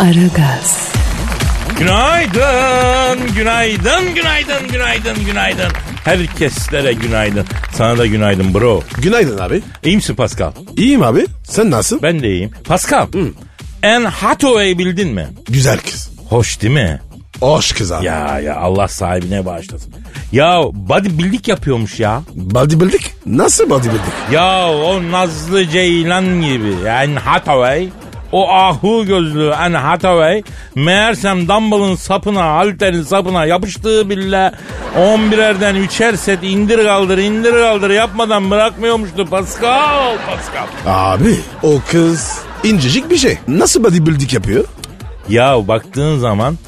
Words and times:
Aragaz, 0.00 0.88
Günaydın, 1.78 3.34
günaydın, 3.34 4.14
günaydın, 4.14 4.68
günaydın, 4.72 5.24
günaydın. 5.26 5.72
Herkeslere 6.04 6.92
günaydın. 6.92 7.44
Sana 7.72 7.98
da 7.98 8.06
günaydın 8.06 8.54
bro. 8.54 8.82
Günaydın 8.98 9.38
abi. 9.38 9.62
İyi 9.84 9.96
misin 9.96 10.14
Pascal? 10.14 10.52
İyiyim 10.76 11.02
abi. 11.02 11.26
Sen 11.44 11.70
nasıl? 11.70 12.02
Ben 12.02 12.22
de 12.22 12.28
iyiyim. 12.28 12.50
Pascal, 12.64 13.06
Anne 13.82 14.08
Hathaway 14.08 14.78
bildin 14.78 15.08
mi? 15.14 15.26
Güzel 15.48 15.78
kız. 15.78 16.10
Hoş 16.28 16.62
değil 16.62 16.74
mi? 16.74 17.00
Hoş 17.40 17.72
kız 17.72 17.92
abi. 17.92 18.04
Ya 18.06 18.40
ya 18.40 18.56
Allah 18.56 18.88
sahibine 18.88 19.46
bağışlasın. 19.46 19.94
Ya 20.32 20.62
bodybuilding 20.72 21.48
yapıyormuş 21.48 22.00
ya. 22.00 22.22
Bodybuilding? 22.34 23.02
Nasıl 23.26 23.70
bodybuilding? 23.70 24.12
Ya 24.32 24.72
o 24.72 25.12
Nazlı 25.12 25.66
Ceylan 25.66 26.42
gibi. 26.42 26.74
Yani 26.86 27.18
Hathaway. 27.18 27.88
O 28.32 28.50
ahu 28.50 29.06
gözlü 29.06 29.54
Anne 29.54 29.76
Hathaway 29.76 30.42
meğersem 30.74 31.48
dumbbell'ın 31.48 31.94
sapına, 31.94 32.44
halterin 32.44 33.02
sapına 33.02 33.44
yapıştığı 33.44 34.10
bile 34.10 34.52
11'erden 34.98 35.76
3'er 35.76 36.16
set 36.16 36.38
indir 36.42 36.84
kaldır 36.84 37.18
indir 37.18 37.52
kaldır 37.52 37.90
yapmadan 37.90 38.50
bırakmıyormuştu 38.50 39.26
Pascal. 39.26 40.16
Pascal. 40.26 40.66
Abi 40.86 41.36
o 41.62 41.80
kız 41.90 42.38
incecik 42.64 43.10
bir 43.10 43.16
şey. 43.16 43.38
Nasıl 43.48 43.84
bodybuilding 43.84 44.32
yapıyor? 44.34 44.64
Ya 45.28 45.68
baktığın 45.68 46.18
zaman 46.18 46.58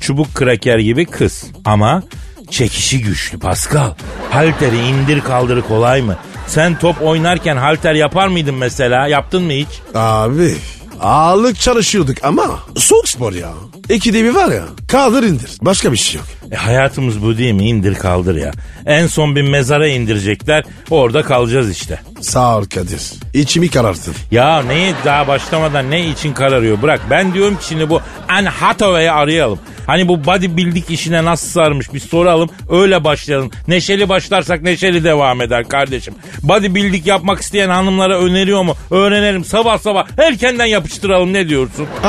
çubuk 0.00 0.34
kraker 0.34 0.78
gibi 0.78 1.06
kız 1.06 1.44
ama 1.64 2.02
çekişi 2.50 3.00
güçlü 3.00 3.38
Pascal. 3.38 3.90
Halteri 4.30 4.78
indir 4.78 5.20
kaldır 5.20 5.62
kolay 5.62 6.02
mı? 6.02 6.16
Sen 6.46 6.78
top 6.78 7.02
oynarken 7.02 7.56
halter 7.56 7.94
yapar 7.94 8.28
mıydın 8.28 8.54
mesela? 8.54 9.06
Yaptın 9.08 9.42
mı 9.42 9.52
hiç? 9.52 9.68
Abi 9.94 10.54
ağırlık 11.00 11.60
çalışıyorduk 11.60 12.16
ama 12.24 12.58
soğuk 12.76 13.08
spor 13.08 13.32
ya. 13.32 13.50
İkide 13.88 14.24
bir 14.24 14.34
var 14.34 14.48
ya 14.52 14.64
kaldır 14.88 15.22
indir. 15.22 15.50
Başka 15.62 15.92
bir 15.92 15.96
şey 15.96 16.18
yok. 16.20 16.26
E, 16.52 16.56
hayatımız 16.56 17.22
bu 17.22 17.38
değil 17.38 17.52
mi? 17.54 17.68
İndir 17.68 17.94
kaldır 17.94 18.36
ya. 18.36 18.52
En 18.86 19.06
son 19.06 19.36
bir 19.36 19.42
mezara 19.42 19.88
indirecekler. 19.88 20.64
Orada 20.90 21.22
kalacağız 21.22 21.70
işte. 21.70 22.00
Sağ 22.20 22.58
ol 22.58 22.64
Kadir. 22.64 23.02
İçimi 23.34 23.68
kararttın. 23.70 24.14
Ya 24.30 24.62
neyi 24.62 24.94
daha 25.04 25.28
başlamadan 25.28 25.90
ne 25.90 26.06
için 26.06 26.34
kararıyor? 26.34 26.82
Bırak 26.82 27.00
ben 27.10 27.34
diyorum 27.34 27.56
ki 27.56 27.64
şimdi 27.68 27.90
bu 27.90 28.00
Anne 28.28 28.48
Hathaway'i 28.48 29.10
arayalım. 29.10 29.58
Hani 29.86 30.08
bu 30.08 30.24
bodybuilding 30.24 30.90
işine 30.90 31.24
nasıl 31.24 31.48
sarmış 31.48 31.94
bir 31.94 32.00
soralım 32.00 32.50
öyle 32.70 33.04
başlayalım. 33.04 33.50
Neşeli 33.68 34.08
başlarsak 34.08 34.62
neşeli 34.62 35.04
devam 35.04 35.40
eder 35.40 35.68
kardeşim. 35.68 36.14
Bodybuilding 36.42 37.06
yapmak 37.06 37.40
isteyen 37.40 37.68
hanımlara 37.68 38.18
öneriyor 38.18 38.62
mu? 38.62 38.74
Öğrenelim 38.90 39.44
sabah 39.44 39.78
sabah 39.78 40.06
erkenden 40.18 40.66
yapıştıralım 40.66 41.32
ne 41.32 41.48
diyorsun? 41.48 41.86
Aa 42.04 42.08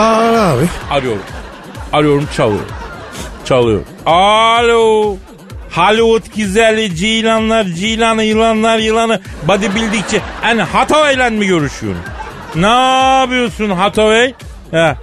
abi. 0.54 0.64
Arıyorum. 0.92 1.22
Arıyorum 1.94 2.28
çalıyor. 2.38 2.62
Çalıyor. 3.46 3.82
Alo. 4.10 5.18
Hollywood 5.72 6.36
güzeli 6.36 6.96
cilanlar, 6.96 7.64
cilanı, 7.66 8.24
yılanlar, 8.24 8.78
yılanı 8.78 9.20
bodybuildingçi. 9.48 10.22
Yani 10.44 10.62
Hathaway'le 10.62 11.32
mi 11.32 11.48
görüşüyorsun? 11.48 12.04
Ne 12.56 12.68
yapıyorsun 13.20 13.70
Hathaway? 13.70 14.34
Ha. 14.72 14.98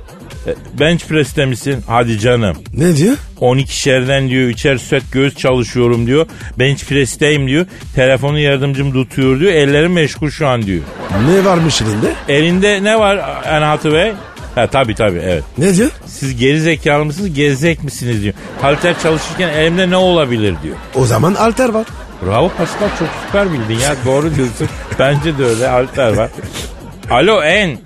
e, 0.47 0.55
Bench 0.81 1.05
press'te 1.05 1.47
misin? 1.47 1.85
Hadi 1.89 2.19
canım. 2.19 2.57
Ne 2.75 2.97
diyor? 2.97 3.17
12 3.41 3.77
şerden 3.81 4.29
diyor 4.29 4.49
üçer 4.49 4.77
set 4.79 5.03
göğüs 5.13 5.37
çalışıyorum 5.37 6.07
diyor. 6.07 6.27
Bench 6.59 6.85
press'teyim 6.85 7.49
diyor. 7.49 7.67
Telefonu 7.95 8.39
yardımcım 8.39 8.93
tutuyor 8.93 9.41
diyor. 9.41 9.53
Ellerim 9.53 9.93
meşgul 9.93 10.31
şu 10.31 10.47
an 10.47 10.63
diyor. 10.63 10.83
Ne 11.29 11.45
varmış 11.45 11.83
elinde? 11.83 12.13
Elinde 12.29 12.85
ne 12.85 12.99
var 12.99 13.17
Anne 13.49 13.65
Hathaway? 13.65 14.13
Ha 14.57 14.67
tabii 14.67 14.95
tabii 14.95 15.19
evet. 15.19 15.45
Ne 15.59 15.77
diyor? 15.77 15.91
Siz 16.07 16.37
geri 16.37 16.61
zekalı 16.61 17.05
mısınız 17.05 17.35
gezek 17.35 17.85
misiniz 17.85 18.23
diyor. 18.23 18.35
Halter 18.63 18.99
çalışırken 19.03 19.49
elimde 19.49 19.91
ne 19.91 19.97
olabilir 19.97 20.55
diyor. 20.63 20.77
O 20.95 21.05
zaman 21.05 21.35
alter 21.35 21.69
var. 21.69 21.87
Bravo 22.27 22.49
Pascal 22.49 22.89
çok 22.99 23.09
süper 23.27 23.53
bildin 23.53 23.79
ya 23.83 23.97
doğru 24.07 24.35
diyorsun. 24.35 24.69
Bence 24.99 25.39
de 25.39 25.45
öyle 25.45 25.67
halter 25.67 26.13
var. 26.17 26.31
Alo 27.11 27.43
En. 27.43 27.79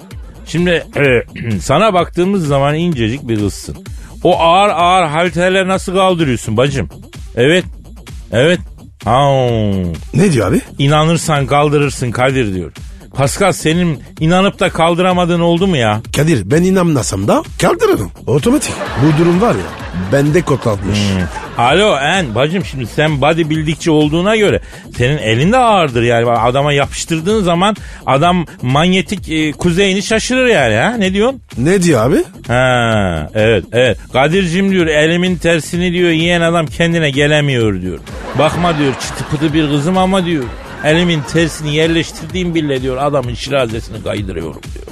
Şimdi 0.47 0.71
e, 0.71 1.61
sana 1.61 1.95
baktığımız 1.95 2.47
zaman 2.47 2.75
incecik 2.75 3.29
bir 3.29 3.39
kızsın. 3.39 3.77
O 4.25 4.39
ağır 4.41 4.69
ağır 4.69 5.07
halterle 5.07 5.69
nasıl 5.69 5.95
kaldırıyorsun 5.95 6.57
bacım? 6.57 6.89
Evet. 7.37 7.65
Evet. 8.33 8.61
Ha. 9.05 9.31
Ne 10.15 10.33
diyor 10.33 10.49
abi? 10.49 10.61
İnanırsan 10.79 11.47
kaldırırsın 11.47 12.11
Kadir 12.11 12.55
diyor. 12.55 12.73
Pascal 13.15 13.53
senin 13.53 14.03
inanıp 14.21 14.61
da 14.61 14.71
kaldıramadığın 14.71 15.41
oldu 15.41 15.67
mu 15.67 15.77
ya? 15.77 16.01
Kadir 16.17 16.51
ben 16.51 16.63
inanmasam 16.63 17.29
da 17.29 17.43
kaldırırım. 17.61 18.11
Otomatik. 18.27 18.73
Bu 19.03 19.19
durum 19.19 19.41
var 19.41 19.55
ya 19.55 19.91
bende 20.13 20.43
kodlatmış. 20.43 20.99
Alo 21.59 21.97
En 21.97 22.35
bacım 22.35 22.65
şimdi 22.65 22.87
sen 22.87 23.21
bodybuildingçi 23.21 23.91
olduğuna 23.91 24.37
göre 24.37 24.61
senin 24.97 25.19
elin 25.19 25.53
de 25.53 25.57
ağırdır 25.57 26.03
yani 26.03 26.31
adama 26.31 26.73
yapıştırdığın 26.73 27.43
zaman 27.43 27.77
adam 28.07 28.47
manyetik 28.63 29.29
e, 29.29 29.53
kuzeyini 29.53 30.03
şaşırır 30.03 30.47
yani 30.47 30.75
ha 30.75 30.97
ne 30.99 31.13
diyorsun? 31.13 31.41
Ne 31.59 31.83
diyor 31.83 32.07
abi? 32.07 32.25
Ha 32.47 33.29
evet 33.35 33.65
evet 33.73 33.99
Kadir'cim 34.13 34.71
diyor 34.71 34.87
elimin 34.87 35.37
tersini 35.37 35.93
diyor 35.93 36.11
yiyen 36.11 36.41
adam 36.41 36.67
kendine 36.67 37.11
gelemiyor 37.11 37.83
diyor. 37.83 37.99
Bakma 38.39 38.79
diyor 38.79 38.93
çıtı 38.93 39.25
pıtı 39.31 39.55
bir 39.55 39.69
kızım 39.69 39.99
ama 39.99 40.25
diyor 40.25 40.45
elimin 40.85 41.21
tersini 41.33 41.75
yerleştirdiğim 41.75 42.55
bile 42.55 42.83
diyor 42.83 42.97
adamın 42.97 43.35
şirazesini 43.35 44.03
kaydırıyorum 44.03 44.61
diyor. 44.75 44.87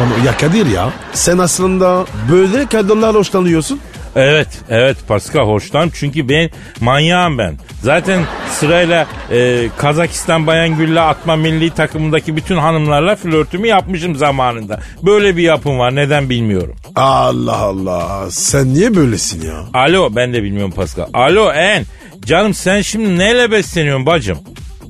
Ama 0.00 0.26
ya 0.26 0.36
Kadir 0.36 0.66
ya 0.66 0.90
sen 1.12 1.38
aslında 1.38 2.04
böyle 2.32 2.66
kadınlar 2.66 3.14
hoşlanıyorsun. 3.14 3.80
Evet, 4.16 4.48
evet 4.68 4.96
Pascal 5.08 5.46
hoşlan 5.46 5.90
çünkü 5.94 6.28
ben 6.28 6.50
manyağım 6.80 7.38
ben. 7.38 7.58
Zaten 7.82 8.22
sırayla 8.50 9.06
e, 9.30 9.68
Kazakistan 9.76 10.46
Bayan 10.46 10.76
Gülle 10.76 11.00
atma 11.00 11.36
milli 11.36 11.70
takımındaki 11.70 12.36
bütün 12.36 12.56
hanımlarla 12.56 13.16
flörtümü 13.16 13.66
yapmışım 13.68 14.16
zamanında. 14.16 14.80
Böyle 15.02 15.36
bir 15.36 15.42
yapım 15.42 15.78
var 15.78 15.94
neden 15.96 16.30
bilmiyorum. 16.30 16.76
Allah 16.96 17.56
Allah 17.56 18.30
sen 18.30 18.74
niye 18.74 18.94
böylesin 18.94 19.46
ya? 19.46 19.64
Alo 19.74 20.16
ben 20.16 20.32
de 20.32 20.42
bilmiyorum 20.42 20.72
Pascal. 20.76 21.06
Alo 21.14 21.52
En 21.52 21.84
canım 22.26 22.54
sen 22.54 22.80
şimdi 22.80 23.18
neyle 23.18 23.50
besleniyorsun 23.50 24.06
bacım? 24.06 24.38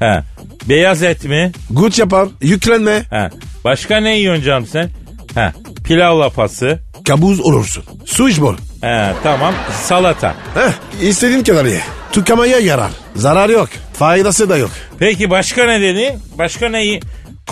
He, 0.01 0.23
beyaz 0.69 1.03
et 1.03 1.25
mi? 1.25 1.53
Gut 1.71 1.99
yapar 1.99 2.29
yüklenme 2.41 3.03
He, 3.11 3.31
başka 3.65 3.97
ne 3.97 4.19
yiyorsun 4.19 4.43
canım 4.45 4.67
sen? 4.67 4.91
He, 5.35 5.53
pilav 5.85 6.21
lapası. 6.21 6.79
kabuz 7.09 7.41
olursun. 7.41 7.85
Su 8.07 8.29
iç 8.29 8.41
bol. 8.41 8.55
He, 8.81 9.13
tamam 9.23 9.55
salata. 9.83 10.35
Heh 10.55 11.03
istediğin 11.09 11.43
kadar 11.45 11.65
ye. 11.65 11.81
Tıkamaya 12.13 12.59
yarar. 12.59 12.91
Zarar 13.17 13.49
yok. 13.49 13.69
Faydası 13.99 14.49
da 14.49 14.57
yok. 14.57 14.71
Peki 14.99 15.31
başka 15.31 15.65
ne 15.67 15.81
dedi? 15.81 16.19
Başka 16.39 16.69
ne? 16.69 17.01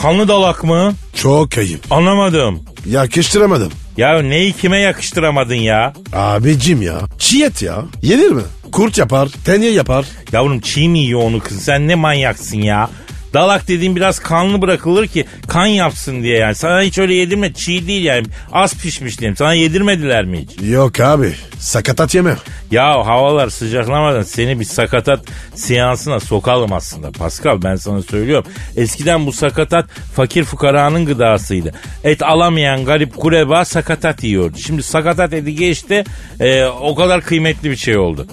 Kanlı 0.03 0.29
dalak 0.29 0.65
mı? 0.65 0.93
Çok 1.15 1.59
ayıp. 1.59 1.93
Anlamadım. 1.93 2.63
Yakıştıramadım. 2.87 3.73
Ya 4.01 4.23
neyi 4.23 4.53
kime 4.53 4.79
yakıştıramadın 4.79 5.55
ya? 5.55 5.93
Abicim 6.13 6.83
ya. 6.83 7.01
Çiğ 7.19 7.45
et 7.45 7.63
ya. 7.63 7.85
Yenir 8.03 8.31
mi? 8.31 8.43
Kurt 8.73 8.99
yapar, 8.99 9.29
tenye 9.45 9.71
yapar. 9.71 10.05
Yavrum 10.33 10.61
çiğ 10.61 10.89
mi 10.89 10.99
yiyor 10.99 11.23
onu 11.23 11.39
kız? 11.41 11.63
Sen 11.63 11.89
ne 11.89 11.95
manyaksın 11.95 12.59
ya? 12.59 12.91
Dalak 13.35 13.69
dediğin 13.69 13.97
biraz 13.97 14.19
kanlı 14.19 14.63
bırakılır 14.63 15.07
ki 15.07 15.25
kan 15.49 15.67
yapsın 15.67 16.23
diye 16.23 16.39
yani. 16.39 16.55
Sana 16.55 16.83
hiç 16.83 16.99
öyle 16.99 17.15
yedirme 17.15 17.53
çiğ 17.53 17.87
değil 17.87 18.05
yani. 18.05 18.27
Az 18.53 18.75
pişmiş 18.75 19.19
diyeyim. 19.21 19.37
Sana 19.37 19.55
yedirmediler 19.55 20.25
mi 20.25 20.39
hiç? 20.39 20.69
Yok 20.71 21.01
abi. 21.01 21.33
Sakatat 21.59 22.15
yeme. 22.15 22.37
Ya 22.71 23.07
havalar 23.07 23.49
sıcaklamadan 23.51 24.23
seni 24.23 24.61
bir 24.61 24.65
sakatat 24.65 25.21
seansına 25.55 26.21
sokalım 26.21 26.73
aslında. 26.73 27.11
Pascal 27.11 27.63
ben 27.63 27.77
sana 27.77 28.03
söylüyorum. 28.03 28.51
Eskiden 28.77 29.27
bu 29.27 29.33
sakatat 29.33 29.87
fakir 30.15 30.45
fukaranın 30.45 31.07
gıdasıydı. 31.07 31.73
Et 32.05 32.23
alamayan 32.23 32.85
garip 32.85 33.17
kureba 33.17 33.65
sakatat 33.65 34.25
yiyordu. 34.25 34.59
Şimdi 34.59 34.83
sakatat 34.83 35.33
eti 35.33 35.55
geçti 35.55 36.05
e, 36.41 36.65
o 36.65 36.95
kadar 36.95 37.21
kıymetli 37.21 37.71
bir 37.71 37.77
şey 37.77 37.97
oldu. 37.99 38.27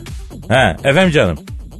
He 0.50 0.76
efendim 0.84 1.12
canım. 1.12 1.38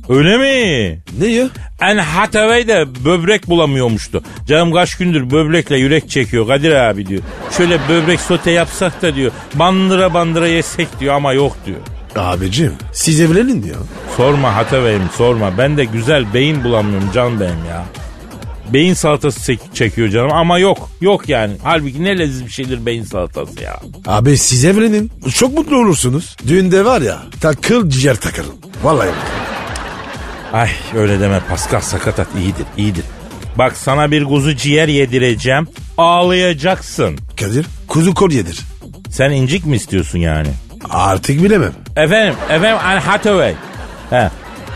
Öyle 0.10 0.38
mi? 0.38 1.00
Ne 1.20 1.28
ya? 1.28 1.48
En 1.82 1.98
Hathaway 1.98 2.68
de 2.68 2.86
böbrek 3.06 3.48
bulamıyormuştu. 3.48 4.24
Canım 4.48 4.74
kaç 4.74 4.96
gündür 4.98 5.32
böbrekle 5.32 5.78
yürek 5.78 6.10
çekiyor 6.10 6.48
Kadir 6.48 6.72
abi 6.72 7.06
diyor. 7.08 7.22
Şöyle 7.58 7.80
böbrek 7.90 8.20
sote 8.20 8.52
yapsak 8.52 9.02
da 9.02 9.16
diyor. 9.16 9.32
Bandıra 9.54 10.14
bandıra 10.14 10.48
yesek 10.48 11.00
diyor 11.00 11.14
ama 11.16 11.34
yok 11.34 11.58
diyor. 11.66 11.78
Abicim 12.16 12.74
siz 12.94 13.22
evlenin 13.22 13.64
ya. 13.68 13.76
Sorma 14.18 14.56
Hathaway'im 14.56 15.10
sorma. 15.18 15.58
Ben 15.58 15.78
de 15.78 15.86
güzel 15.86 16.34
beyin 16.34 16.64
bulamıyorum 16.64 17.10
can 17.14 17.40
benim 17.40 17.66
ya. 17.70 17.86
Beyin 18.74 18.94
salatası 18.94 19.40
çek- 19.46 19.76
çekiyor 19.76 20.10
canım 20.10 20.32
ama 20.34 20.60
yok. 20.60 20.90
Yok 21.02 21.30
yani. 21.30 21.54
Halbuki 21.64 22.04
ne 22.04 22.20
leziz 22.20 22.46
bir 22.46 22.52
şeydir 22.52 22.86
beyin 22.86 23.04
salatası 23.04 23.64
ya. 23.64 23.80
Abi 24.06 24.38
siz 24.38 24.66
evlenin. 24.66 25.12
Çok 25.36 25.54
mutlu 25.54 25.78
olursunuz. 25.78 26.36
Düğünde 26.48 26.86
var 26.86 27.02
ya 27.02 27.18
takıl 27.42 27.90
ciğer 27.90 28.16
takarım. 28.16 28.54
Vallahi. 28.84 29.10
Ay 30.54 30.70
öyle 30.98 31.20
deme 31.20 31.40
Pascal 31.50 31.82
sakatat 31.82 32.28
iyidir 32.40 32.66
iyidir. 32.78 33.06
Bak 33.56 33.78
sana 33.78 34.12
bir 34.12 34.24
kuzu 34.24 34.56
ciğer 34.56 34.88
yedireceğim. 34.88 35.68
Ağlayacaksın. 35.98 37.18
Kadir 37.40 37.66
kuzu 37.88 38.14
kolyedir. 38.14 38.60
Sen 39.10 39.32
incik 39.32 39.66
mi 39.66 39.76
istiyorsun 39.76 40.20
yani? 40.20 40.48
Artık 40.90 41.44
bilemem. 41.44 41.74
Efendim, 41.96 42.36
efendim 42.50 42.78
Anne 42.86 43.00
Hathaway. 43.00 43.54
He. 44.10 44.30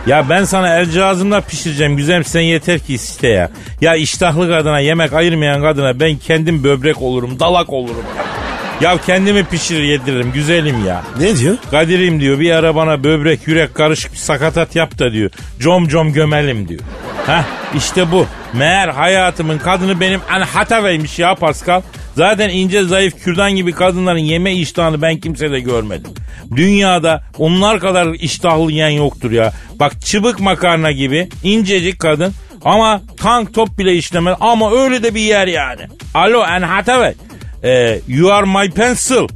Ya 0.08 0.30
ben 0.30 0.44
sana 0.44 0.76
el 0.80 0.90
cihazımla 0.90 1.42
pişireceğim 1.42 1.98
güzelim 1.98 2.24
sen 2.24 2.42
yeter 2.42 2.80
ki 2.80 2.94
iste 2.94 3.28
ya. 3.28 3.50
Ya 3.82 3.96
iştahlı 3.96 4.50
kadına 4.50 4.80
yemek 4.80 5.14
ayırmayan 5.14 5.62
kadına 5.62 6.00
ben 6.00 6.18
kendim 6.18 6.64
böbrek 6.64 7.02
olurum 7.02 7.40
dalak 7.40 7.74
olurum. 7.74 8.04
Ya 8.18 8.24
kendimi 9.06 9.44
pişirir 9.44 9.84
yediririm 9.84 10.32
güzelim 10.32 10.86
ya. 10.86 11.04
Ne 11.20 11.38
diyor? 11.38 11.58
Kadir'im 11.72 12.20
diyor 12.22 12.40
bir 12.40 12.52
ara 12.52 12.76
bana 12.76 13.04
böbrek 13.04 13.48
yürek 13.48 13.76
karışık 13.76 14.12
bir 14.12 14.18
sakatat 14.18 14.76
yap 14.76 15.00
da 15.00 15.14
diyor. 15.14 15.32
Com 15.60 15.88
com 15.88 16.14
gömelim 16.14 16.68
diyor. 16.68 16.82
Heh 17.28 17.44
işte 17.78 18.12
bu. 18.12 18.26
Meğer 18.54 18.88
hayatımın 18.88 19.58
kadını 19.58 20.00
benim 20.00 20.22
Anne 20.32 20.44
Hathaway'miş 20.44 21.20
ya 21.20 21.36
Pascal. 21.36 21.82
Zaten 22.16 22.50
ince 22.50 22.84
zayıf 22.84 23.24
kürdan 23.24 23.52
gibi 23.52 23.72
kadınların 23.72 24.18
yeme 24.18 24.54
iştahını 24.54 25.02
ben 25.02 25.18
kimsede 25.18 25.60
görmedim. 25.60 26.12
Dünyada 26.56 27.24
onlar 27.38 27.80
kadar 27.80 28.08
iştahlı 28.14 28.72
yiyen 28.72 28.90
yoktur 28.90 29.32
ya. 29.32 29.54
Bak 29.80 30.02
çıbık 30.06 30.40
makarna 30.40 30.92
gibi 30.92 31.30
incecik 31.44 32.00
kadın 32.00 32.34
ama 32.66 33.02
tank 33.18 33.54
top 33.54 33.78
bile 33.78 33.96
işlemez 33.96 34.38
ama 34.40 34.72
öyle 34.72 35.04
de 35.04 35.16
bir 35.16 35.22
yer 35.22 35.48
yani. 35.48 35.82
Alo 36.14 36.42
Anne 36.42 36.66
Ee, 37.64 38.00
you 38.08 38.32
are 38.34 38.46
my 38.46 38.72
pencil. 38.72 39.28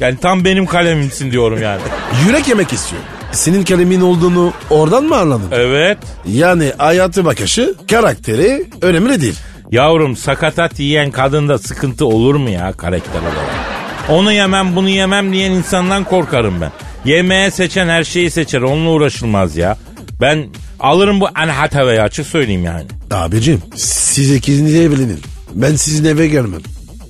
Yani 0.00 0.16
tam 0.16 0.44
benim 0.44 0.66
kalemimsin 0.66 1.32
diyorum 1.32 1.62
yani. 1.62 1.80
Yürek 2.26 2.48
yemek 2.48 2.72
istiyor. 2.72 3.02
Senin 3.32 3.64
kalemin 3.64 4.00
olduğunu 4.00 4.52
oradan 4.70 5.04
mı 5.04 5.16
anladın? 5.16 5.48
Evet. 5.52 5.98
Yani 6.26 6.72
hayatı 6.78 7.24
bakışı, 7.24 7.74
karakteri 7.90 8.66
önemli 8.82 9.20
değil. 9.20 9.38
Yavrum 9.70 10.16
sakatat 10.16 10.80
yiyen 10.80 11.10
kadında 11.10 11.58
sıkıntı 11.58 12.06
olur 12.06 12.34
mu 12.34 12.50
ya 12.50 12.72
karakter 12.72 13.20
olarak? 13.20 13.78
Onu 14.08 14.32
yemem 14.32 14.76
bunu 14.76 14.88
yemem 14.88 15.32
diyen 15.32 15.50
insandan 15.50 16.04
korkarım 16.04 16.60
ben. 16.60 16.72
Yemeğe 17.04 17.50
seçen 17.50 17.88
her 17.88 18.04
şeyi 18.04 18.30
seçer 18.30 18.60
onunla 18.60 18.90
uğraşılmaz 18.90 19.56
ya. 19.56 19.78
Ben 20.20 20.46
alırım 20.80 21.20
bu 21.20 21.26
Hathaway'ı 21.34 22.02
açık 22.02 22.26
söyleyeyim 22.26 22.64
yani. 22.64 22.86
Abicim 23.10 23.62
siz 23.76 24.34
ikiniz 24.34 24.74
evlenin. 24.74 25.20
Ben 25.54 25.76
sizin 25.76 26.04
eve 26.04 26.28
gelmem. 26.28 26.60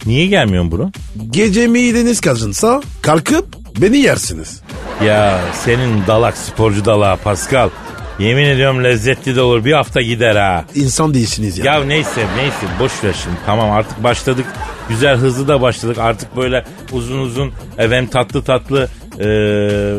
Niye 0.08 0.26
gelmiyorsun 0.26 0.72
bro? 0.72 0.90
Gece 1.30 1.66
mideniz 1.66 2.20
kazınsa 2.20 2.82
kalkıp 3.02 3.46
beni 3.82 3.98
yersiniz. 3.98 4.62
Ya 5.04 5.40
senin 5.64 6.06
dalak 6.06 6.36
sporcu 6.36 6.84
dalağı 6.84 7.16
Pascal. 7.16 7.70
Yemin 8.18 8.44
ediyorum 8.44 8.84
lezzetli 8.84 9.36
de 9.36 9.40
olur 9.40 9.64
bir 9.64 9.72
hafta 9.72 10.02
gider 10.02 10.36
ha. 10.36 10.64
İnsan 10.74 11.14
değilsiniz 11.14 11.58
ya. 11.58 11.64
Ya 11.64 11.84
neyse 11.84 12.26
neyse 12.36 12.66
boş 12.80 13.04
ver 13.04 13.14
şimdi 13.24 13.36
tamam 13.46 13.70
artık 13.70 14.02
başladık 14.04 14.46
güzel 14.88 15.16
hızlı 15.16 15.48
da 15.48 15.60
başladık 15.60 15.98
artık 15.98 16.36
böyle 16.36 16.64
uzun 16.92 17.18
uzun 17.18 17.52
efendim 17.78 18.10
tatlı 18.10 18.42
tatlı 18.44 18.88
eee, 19.20 19.94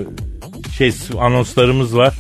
şey 0.77 0.94
anonslarımız 1.19 1.95
var. 1.97 2.13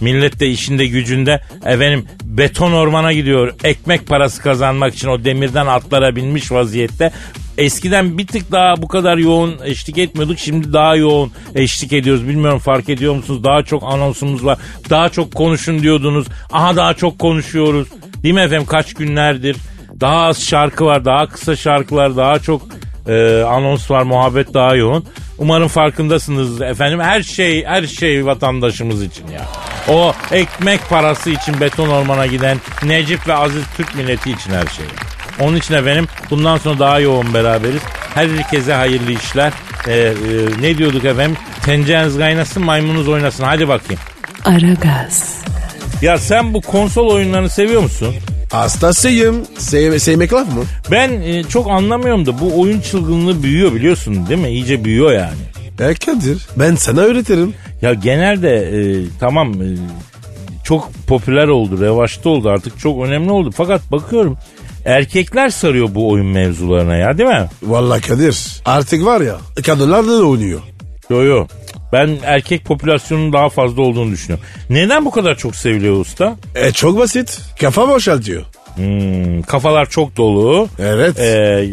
Millet 0.00 0.40
de 0.40 0.46
işinde 0.46 0.86
gücünde 0.86 1.40
efendim 1.64 2.06
beton 2.38 2.72
ormana 2.72 3.12
gidiyor 3.12 3.54
ekmek 3.64 4.06
parası 4.06 4.42
kazanmak 4.42 4.94
için 4.94 5.08
o 5.08 5.24
demirden 5.24 5.66
atlara 5.66 6.16
binmiş 6.16 6.52
vaziyette. 6.52 7.12
Eskiden 7.58 8.18
bir 8.18 8.26
tık 8.26 8.52
daha 8.52 8.82
bu 8.82 8.88
kadar 8.88 9.16
yoğun 9.16 9.54
eşlik 9.64 9.98
etmiyorduk. 9.98 10.38
Şimdi 10.38 10.72
daha 10.72 10.96
yoğun 10.96 11.32
eşlik 11.54 11.92
ediyoruz. 11.92 12.28
Bilmiyorum 12.28 12.58
fark 12.58 12.88
ediyor 12.88 13.14
musunuz? 13.14 13.44
Daha 13.44 13.62
çok 13.62 13.82
anonsumuz 13.82 14.44
var. 14.44 14.58
Daha 14.90 15.08
çok 15.08 15.34
konuşun 15.34 15.82
diyordunuz. 15.82 16.26
Aha 16.52 16.76
daha 16.76 16.94
çok 16.94 17.18
konuşuyoruz. 17.18 17.88
Değil 18.22 18.34
mi 18.34 18.40
efendim 18.40 18.66
kaç 18.66 18.94
günlerdir? 18.94 19.56
Daha 20.00 20.22
az 20.22 20.42
şarkı 20.42 20.84
var. 20.84 21.04
Daha 21.04 21.28
kısa 21.28 21.56
şarkılar. 21.56 22.16
Daha 22.16 22.38
çok 22.38 22.62
e, 23.08 23.42
anons 23.42 23.90
var. 23.90 24.02
Muhabbet 24.02 24.54
daha 24.54 24.74
yoğun. 24.74 25.04
Umarım 25.38 25.68
farkındasınız 25.68 26.62
efendim. 26.62 27.00
Her 27.00 27.22
şey 27.22 27.64
her 27.64 27.86
şey 27.86 28.26
vatandaşımız 28.26 29.02
için 29.02 29.28
ya. 29.28 29.71
O 29.88 30.14
ekmek 30.32 30.88
parası 30.88 31.30
için 31.30 31.60
beton 31.60 31.88
ormana 31.88 32.26
giden 32.26 32.58
Necip 32.84 33.28
ve 33.28 33.34
Aziz 33.34 33.62
Türk 33.76 33.94
milleti 33.94 34.30
için 34.30 34.50
her 34.50 34.66
şey. 34.66 34.84
Onun 35.40 35.56
için 35.56 35.74
efendim 35.74 36.06
bundan 36.30 36.56
sonra 36.58 36.78
daha 36.78 36.98
yoğun 37.00 37.34
beraberiz. 37.34 37.82
Herkese 38.14 38.72
hayırlı 38.72 39.12
işler. 39.12 39.52
Ee, 39.88 39.92
e, 39.92 40.12
ne 40.60 40.78
diyorduk 40.78 41.04
efendim? 41.04 41.36
Tencereniz 41.64 42.18
kaynasın 42.18 42.64
maymununuz 42.64 43.08
oynasın. 43.08 43.44
Hadi 43.44 43.68
bakayım. 43.68 44.02
Aragaz, 44.44 45.36
Ya 46.02 46.18
sen 46.18 46.54
bu 46.54 46.60
konsol 46.60 47.08
oyunlarını 47.10 47.48
seviyor 47.50 47.82
musun? 47.82 48.14
Hastasıyım. 48.52 49.46
Sev 49.58 49.98
sevmek 49.98 50.32
laf 50.32 50.48
mı? 50.54 50.64
Ben 50.90 51.10
e, 51.22 51.44
çok 51.44 51.70
anlamıyorum 51.70 52.26
da 52.26 52.40
bu 52.40 52.60
oyun 52.60 52.80
çılgınlığı 52.80 53.42
büyüyor 53.42 53.74
biliyorsun 53.74 54.26
değil 54.28 54.40
mi? 54.40 54.48
İyice 54.48 54.84
büyüyor 54.84 55.12
yani. 55.12 55.51
E 55.82 55.94
Kadir 55.94 56.46
ben 56.56 56.74
sana 56.74 57.00
öğretirim. 57.00 57.54
Ya 57.82 57.94
genelde 57.94 58.50
e, 58.50 59.04
tamam 59.20 59.62
e, 59.62 59.66
çok 60.64 60.90
popüler 61.06 61.48
oldu, 61.48 61.80
revaçta 61.80 62.28
oldu 62.28 62.48
artık 62.48 62.78
çok 62.78 63.04
önemli 63.04 63.30
oldu. 63.30 63.50
Fakat 63.56 63.92
bakıyorum 63.92 64.38
erkekler 64.84 65.48
sarıyor 65.48 65.88
bu 65.94 66.10
oyun 66.10 66.26
mevzularına 66.26 66.96
ya 66.96 67.18
değil 67.18 67.28
mi? 67.28 67.48
Vallahi 67.62 68.00
Kadir 68.02 68.62
artık 68.64 69.04
var 69.04 69.20
ya 69.20 69.36
kadınlar 69.66 70.06
da 70.06 70.26
oynuyor. 70.26 70.60
Yo 71.10 71.22
yo. 71.22 71.46
Ben 71.92 72.18
erkek 72.24 72.64
popülasyonunun 72.64 73.32
daha 73.32 73.48
fazla 73.48 73.82
olduğunu 73.82 74.12
düşünüyorum. 74.12 74.46
Neden 74.70 75.04
bu 75.04 75.10
kadar 75.10 75.34
çok 75.34 75.56
seviliyor 75.56 76.00
usta? 76.00 76.36
E 76.54 76.72
çok 76.72 76.98
basit. 76.98 77.40
Kafa 77.60 77.88
boşaltıyor. 77.88 78.42
Hmm, 78.74 79.42
kafalar 79.42 79.86
çok 79.86 80.16
dolu. 80.16 80.68
Evet. 80.78 81.18
Ee, 81.18 81.68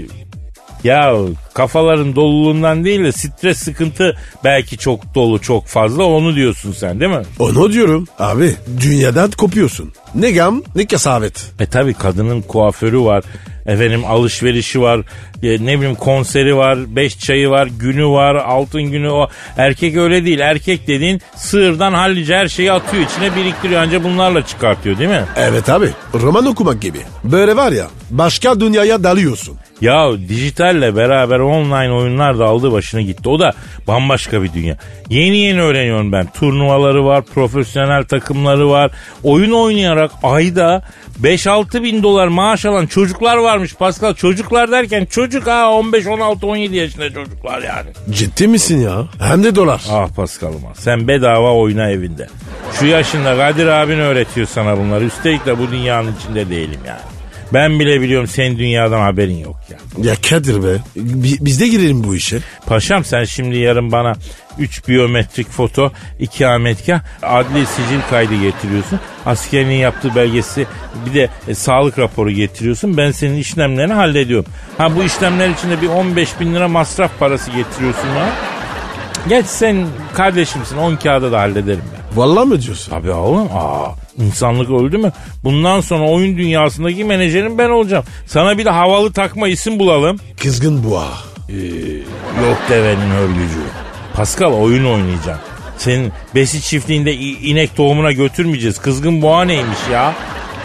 ya 0.84 1.16
kafaların 1.54 2.16
doluluğundan 2.16 2.84
değil 2.86 3.04
de 3.04 3.12
stres 3.12 3.58
sıkıntı 3.58 4.18
belki 4.44 4.78
çok 4.78 5.16
dolu 5.16 5.42
çok 5.42 5.68
fazla 5.68 6.04
onu 6.04 6.36
diyorsun 6.36 6.72
sen 6.72 7.00
değil 7.00 7.12
mi? 7.12 7.24
Onu 7.40 7.72
diyorum. 7.74 8.08
Abi 8.20 8.56
dünyadan 8.82 9.32
kopuyorsun. 9.32 9.94
Ne 10.16 10.32
gam 10.32 10.64
ne 10.76 10.86
kesavet. 10.86 11.52
E 11.60 11.66
tabi 11.66 11.94
kadının 11.94 12.42
kuaförü 12.42 13.00
var. 13.00 13.24
Efendim 13.70 14.06
alışverişi 14.06 14.82
var. 14.82 15.00
e, 15.44 15.66
ne 15.66 15.78
bileyim 15.80 15.96
konseri 15.96 16.56
var. 16.56 16.96
Beş 16.96 17.20
çayı 17.20 17.50
var. 17.50 17.68
Günü 17.80 18.06
var. 18.08 18.36
Altın 18.36 18.84
günü 18.84 19.10
o. 19.10 19.28
Erkek 19.58 19.98
öyle 19.98 20.26
değil. 20.26 20.40
Erkek 20.40 20.88
dediğin 20.88 21.22
sığırdan 21.36 21.94
hallice 21.94 22.36
her 22.36 22.48
şeyi 22.48 22.72
atıyor. 22.72 23.04
içine 23.04 23.36
biriktiriyor. 23.36 23.82
Anca 23.82 24.04
bunlarla 24.04 24.46
çıkartıyor 24.46 24.98
değil 24.98 25.10
mi? 25.10 25.24
Evet 25.38 25.70
abi 25.70 25.90
roman 26.14 26.46
okumak 26.46 26.82
gibi. 26.82 27.00
Böyle 27.24 27.56
var 27.56 27.72
ya 27.72 27.88
başka 28.12 28.60
dünyaya 28.60 29.04
dalıyorsun. 29.04 29.58
Ya 29.82 30.12
dijitalle 30.30 30.96
beraber 30.96 31.40
online 31.40 31.92
oyunlar 31.92 32.40
da 32.40 32.46
aldı 32.46 32.72
başını 32.72 33.02
gitti. 33.02 33.30
O 33.30 33.40
da 33.40 33.54
bambaşka 33.88 34.44
bir 34.44 34.54
dünya. 34.54 34.78
Yeni 35.10 35.38
yeni 35.38 35.62
öğreniyorum 35.62 36.12
ben. 36.12 36.28
Turnuvaları 36.34 37.06
var, 37.06 37.24
profesyonel 37.24 38.04
takımları 38.04 38.70
var. 38.70 38.92
Oyun 39.24 39.52
oynayarak 39.52 40.12
ayda 40.24 40.82
5-6 41.24 41.84
bin 41.84 42.04
dolar 42.04 42.28
maaş 42.28 42.66
alan 42.66 42.86
çocuklar 42.86 43.38
varmış 43.38 43.76
Pascal. 43.76 44.14
Çocuklar 44.14 44.72
derken 44.72 45.06
çocuk 45.06 45.48
ha 45.48 45.72
15, 45.72 46.08
16, 46.08 46.48
17 46.48 46.76
yaşında 46.76 47.14
çocuklar 47.14 47.62
yani. 47.62 47.90
Ciddi 48.10 48.48
misin 48.48 48.82
ya? 48.82 49.08
Hem 49.20 49.44
de 49.44 49.56
dolar. 49.56 49.82
Ah 49.92 50.10
Paskal'ım 50.16 50.62
ah. 50.72 50.76
sen 50.76 51.08
bedava 51.08 51.54
oyna 51.54 51.90
evinde. 51.90 52.28
Şu 52.80 52.86
yaşında 52.86 53.38
Kadir 53.38 53.68
abin 53.68 54.00
öğretiyor 54.00 54.48
sana 54.48 54.78
bunları. 54.78 55.06
Üstelik 55.06 55.46
de 55.46 55.60
bu 55.60 55.72
dünyanın 55.72 56.16
içinde 56.20 56.50
değilim 56.50 56.80
yani. 56.88 57.19
Ben 57.54 57.80
bile 57.80 58.02
biliyorum 58.02 58.28
senin 58.28 58.58
dünyadan 58.60 59.00
haberin 59.02 59.38
yok 59.38 59.56
ya. 59.70 59.78
Ya 60.10 60.16
Kadir 60.30 60.64
be 60.64 60.78
bi- 60.96 61.38
biz 61.42 61.62
de 61.62 61.68
girelim 61.68 62.04
bu 62.04 62.16
işe. 62.16 62.40
Paşam 62.66 63.04
sen 63.06 63.24
şimdi 63.24 63.58
yarın 63.58 63.92
bana 63.92 64.14
3 64.60 64.88
biyometrik 64.88 65.50
foto, 65.50 65.92
2 66.20 66.48
ametkah, 66.48 67.00
adli 67.24 67.66
sicil 67.66 68.00
kaydı 68.10 68.42
getiriyorsun. 68.42 69.00
Askerinin 69.26 69.74
yaptığı 69.76 70.16
belgesi 70.16 70.68
bir 71.06 71.14
de 71.14 71.30
e, 71.48 71.56
sağlık 71.56 72.00
raporu 72.00 72.32
getiriyorsun. 72.32 72.98
Ben 72.98 73.12
senin 73.12 73.38
işlemlerini 73.38 73.94
hallediyorum. 73.94 74.52
Ha 74.78 74.96
bu 74.96 75.04
işlemler 75.04 75.50
için 75.50 75.70
de 75.70 75.82
bir 75.82 75.88
15 75.88 76.40
bin 76.40 76.56
lira 76.56 76.68
masraf 76.68 77.20
parası 77.20 77.52
getiriyorsun 77.52 78.08
ya. 78.08 78.30
Geç 79.30 79.46
sen 79.46 79.88
kardeşimsin 80.14 80.78
10 80.78 80.96
kağıda 80.96 81.32
da 81.32 81.40
hallederim 81.40 81.84
ben. 81.94 82.18
Vallahi 82.18 82.48
mi 82.50 82.62
diyorsun? 82.62 82.90
Tabii 82.92 83.12
oğlum. 83.12 83.48
Aa, 83.54 83.90
insanlık 84.20 84.70
öldü 84.70 84.98
mü? 84.98 85.12
Bundan 85.44 85.82
sonra 85.82 86.10
oyun 86.10 86.38
dünyasındaki 86.38 87.04
menajerim 87.04 87.58
ben 87.58 87.70
olacağım. 87.70 88.04
Sana 88.26 88.58
bir 88.58 88.66
de 88.66 88.70
havalı 88.70 89.14
takma 89.14 89.48
isim 89.48 89.80
bulalım. 89.80 90.18
Kızgın 90.44 90.84
boğa. 90.84 91.08
Yok 92.42 92.58
devenin 92.70 93.12
örgücü. 93.12 93.60
Pascal 94.14 94.54
oyun 94.54 94.86
oynayacağım. 94.86 95.40
Senin 95.78 96.12
besi 96.36 96.62
çiftliğinde 96.62 97.14
inek 97.16 97.76
tohumuna 97.76 98.12
götürmeyeceğiz. 98.12 98.80
Kızgın 98.80 99.22
boğa 99.22 99.44
neymiş 99.46 99.80
ya? 99.92 100.14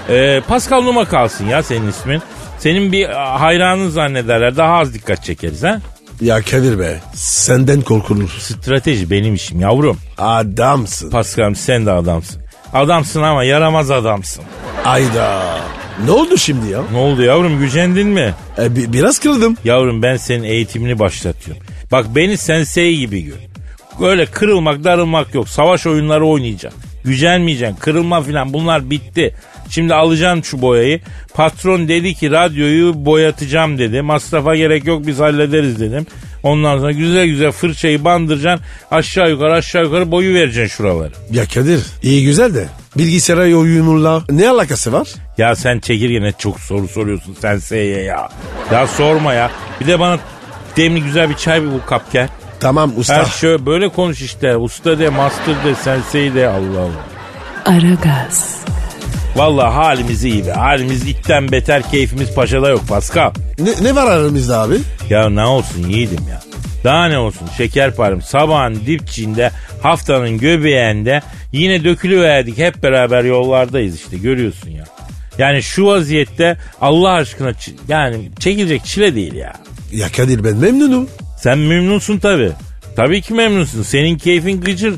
Ee, 0.08 0.40
Pascal 0.48 0.82
Numa 0.82 1.04
kalsın 1.04 1.46
ya 1.46 1.62
senin 1.62 1.88
ismin. 1.88 2.22
Senin 2.58 2.92
bir 2.92 3.08
hayranın 3.38 3.88
zannederler. 3.88 4.56
Daha 4.56 4.78
az 4.78 4.94
dikkat 4.94 5.24
çekeriz 5.24 5.62
ha. 5.62 5.80
Ya 6.20 6.42
Kadir 6.42 6.78
be 6.78 7.00
senden 7.14 7.80
korkulur. 7.80 8.30
Strateji 8.38 9.10
benim 9.10 9.34
işim 9.34 9.60
yavrum. 9.60 9.98
Adamsın. 10.18 11.10
Pascal 11.10 11.54
sen 11.54 11.86
de 11.86 11.90
adamsın. 11.90 12.43
Adamsın 12.74 13.22
ama 13.22 13.44
yaramaz 13.44 13.90
adamsın. 13.90 14.44
Ayda. 14.84 15.42
Ne 16.04 16.10
oldu 16.10 16.36
şimdi 16.36 16.70
ya? 16.70 16.80
Ne 16.92 16.98
oldu 16.98 17.22
yavrum 17.22 17.58
gücendin 17.58 18.08
mi? 18.08 18.34
E, 18.58 18.76
bi- 18.76 18.92
biraz 18.92 19.18
kırıldım. 19.18 19.56
Yavrum 19.64 20.02
ben 20.02 20.16
senin 20.16 20.42
eğitimini 20.42 20.98
başlatıyorum. 20.98 21.62
Bak 21.92 22.06
beni 22.16 22.36
sensei 22.36 22.96
gibi 22.98 23.22
gör. 23.22 23.36
Böyle 24.00 24.26
kırılmak 24.26 24.84
darılmak 24.84 25.34
yok. 25.34 25.48
Savaş 25.48 25.86
oyunları 25.86 26.26
oynayacaksın. 26.26 26.80
Gücenmeyeceksin. 27.04 27.76
Kırılma 27.76 28.22
filan 28.22 28.52
bunlar 28.52 28.90
bitti. 28.90 29.34
Şimdi 29.70 29.94
alacağım 29.94 30.44
şu 30.44 30.62
boyayı. 30.62 31.00
Patron 31.34 31.88
dedi 31.88 32.14
ki 32.14 32.30
radyoyu 32.30 32.92
boyatacağım 33.04 33.78
dedi. 33.78 34.02
Masrafa 34.02 34.56
gerek 34.56 34.86
yok 34.86 35.06
biz 35.06 35.18
hallederiz 35.20 35.80
dedim. 35.80 36.06
Ondan 36.44 36.78
sonra 36.78 36.92
güzel 36.92 37.26
güzel 37.26 37.52
fırçayı 37.52 38.04
bandıracaksın. 38.04 38.66
Aşağı 38.90 39.30
yukarı 39.30 39.52
aşağı 39.52 39.84
yukarı 39.84 40.10
boyu 40.10 40.34
vereceksin 40.34 40.76
şuraları. 40.76 41.12
Ya 41.30 41.44
Kadir 41.54 41.80
iyi 42.02 42.24
güzel 42.24 42.54
de 42.54 42.68
bilgisayara 42.96 43.42
oyununla 43.42 44.22
ne 44.30 44.48
alakası 44.48 44.92
var? 44.92 45.08
Ya 45.38 45.56
sen 45.56 45.78
çekirgene 45.80 46.32
çok 46.38 46.60
soru 46.60 46.88
soruyorsun 46.88 47.36
sensei'ye 47.40 48.02
ya. 48.02 48.28
Ya 48.72 48.86
sorma 48.86 49.34
ya. 49.34 49.50
Bir 49.80 49.86
de 49.86 50.00
bana 50.00 50.18
demli 50.76 51.02
güzel 51.02 51.30
bir 51.30 51.34
çay 51.36 51.62
bir 51.62 51.66
bu 51.68 51.86
kap 51.86 52.12
gel. 52.12 52.28
Tamam 52.60 52.92
usta. 52.96 53.14
Her 53.14 53.24
şey 53.24 53.66
böyle 53.66 53.88
konuş 53.88 54.22
işte. 54.22 54.56
Usta 54.56 54.98
de, 54.98 55.08
master 55.08 55.64
de, 55.64 55.74
sensei 55.74 56.34
de 56.34 56.48
Allah 56.48 56.80
Allah. 56.80 57.76
Aragaz, 57.76 58.58
Vallahi 59.36 59.72
halimiz 59.74 60.24
iyi 60.24 60.46
be. 60.46 60.52
Halimiz 60.52 61.08
itten 61.08 61.52
beter 61.52 61.90
keyfimiz 61.90 62.34
paşada 62.34 62.68
yok 62.68 62.88
Pascal. 62.88 63.32
Ne, 63.58 63.70
ne 63.82 63.94
var 63.94 64.06
aramızda 64.06 64.60
abi? 64.60 64.76
Ya 65.10 65.30
ne 65.30 65.44
olsun 65.44 65.88
yiğidim 65.88 66.28
ya. 66.30 66.40
Daha 66.84 67.06
ne 67.06 67.18
olsun 67.18 67.48
şekerparem 67.56 68.22
sabahın 68.22 68.74
dipçinde 68.86 69.50
haftanın 69.82 70.38
göbeğinde 70.38 71.22
yine 71.52 71.84
dökülüverdik 71.84 72.58
hep 72.58 72.82
beraber 72.82 73.24
yollardayız 73.24 73.94
işte 73.96 74.16
görüyorsun 74.16 74.70
ya. 74.70 74.84
Yani 75.38 75.62
şu 75.62 75.86
vaziyette 75.86 76.56
Allah 76.80 77.10
aşkına 77.10 77.52
yani 77.88 78.30
çekilecek 78.38 78.84
çile 78.84 79.14
değil 79.14 79.34
ya. 79.34 79.52
Ya 79.92 80.08
Kadir 80.16 80.44
ben 80.44 80.56
memnunum. 80.56 81.08
Sen 81.38 81.58
memnunsun 81.58 82.18
tabi. 82.18 82.50
Tabii 82.96 83.22
ki 83.22 83.34
memnunsun. 83.34 83.82
Senin 83.82 84.18
keyfin 84.18 84.60
gıcır. 84.60 84.94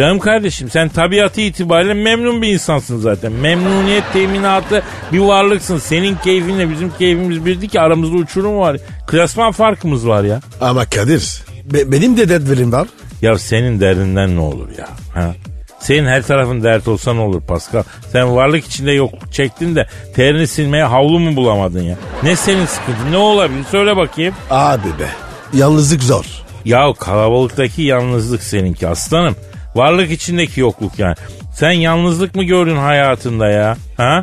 Canım 0.00 0.18
kardeşim 0.18 0.70
sen 0.70 0.88
tabiatı 0.88 1.40
itibariyle 1.40 1.94
memnun 1.94 2.42
bir 2.42 2.48
insansın 2.48 2.98
zaten. 2.98 3.32
Memnuniyet 3.32 4.04
teminatı 4.12 4.82
bir 5.12 5.18
varlıksın. 5.18 5.78
Senin 5.78 6.16
keyfinle 6.16 6.70
bizim 6.70 6.90
keyfimiz 6.98 7.44
birdi 7.46 7.68
ki 7.68 7.80
aramızda 7.80 8.16
uçurum 8.16 8.58
var. 8.58 8.76
Klasman 9.06 9.52
farkımız 9.52 10.08
var 10.08 10.24
ya. 10.24 10.40
Ama 10.60 10.84
Kadir 10.84 11.42
be- 11.64 11.92
benim 11.92 12.16
de 12.16 12.28
dertlerim 12.28 12.72
var. 12.72 12.88
Ya 13.22 13.38
senin 13.38 13.80
derdinden 13.80 14.36
ne 14.36 14.40
olur 14.40 14.68
ya? 14.78 14.88
Ha? 15.14 15.34
Senin 15.80 16.06
her 16.06 16.22
tarafın 16.22 16.62
dert 16.62 16.88
olsa 16.88 17.12
ne 17.14 17.20
olur 17.20 17.40
Pascal? 17.40 17.82
Sen 18.12 18.36
varlık 18.36 18.66
içinde 18.66 18.92
yokluk 18.92 19.32
çektin 19.32 19.76
de 19.76 19.86
terini 20.14 20.46
silmeye 20.46 20.84
havlu 20.84 21.18
mu 21.18 21.36
bulamadın 21.36 21.82
ya? 21.82 21.96
Ne 22.22 22.36
senin 22.36 22.66
sıkıntın? 22.66 23.12
Ne 23.12 23.16
olabilir? 23.16 23.64
Söyle 23.70 23.96
bakayım. 23.96 24.34
Abi 24.50 24.88
be 24.88 25.08
yalnızlık 25.52 26.02
zor. 26.02 26.24
Ya 26.64 26.92
kalabalıktaki 27.00 27.82
yalnızlık 27.82 28.42
seninki 28.42 28.88
aslanım. 28.88 29.36
Varlık 29.74 30.10
içindeki 30.10 30.60
yokluk 30.60 30.98
yani. 30.98 31.14
Sen 31.54 31.70
yalnızlık 31.70 32.34
mı 32.34 32.44
gördün 32.44 32.76
hayatında 32.76 33.48
ya? 33.48 33.76
Ha? 33.96 34.20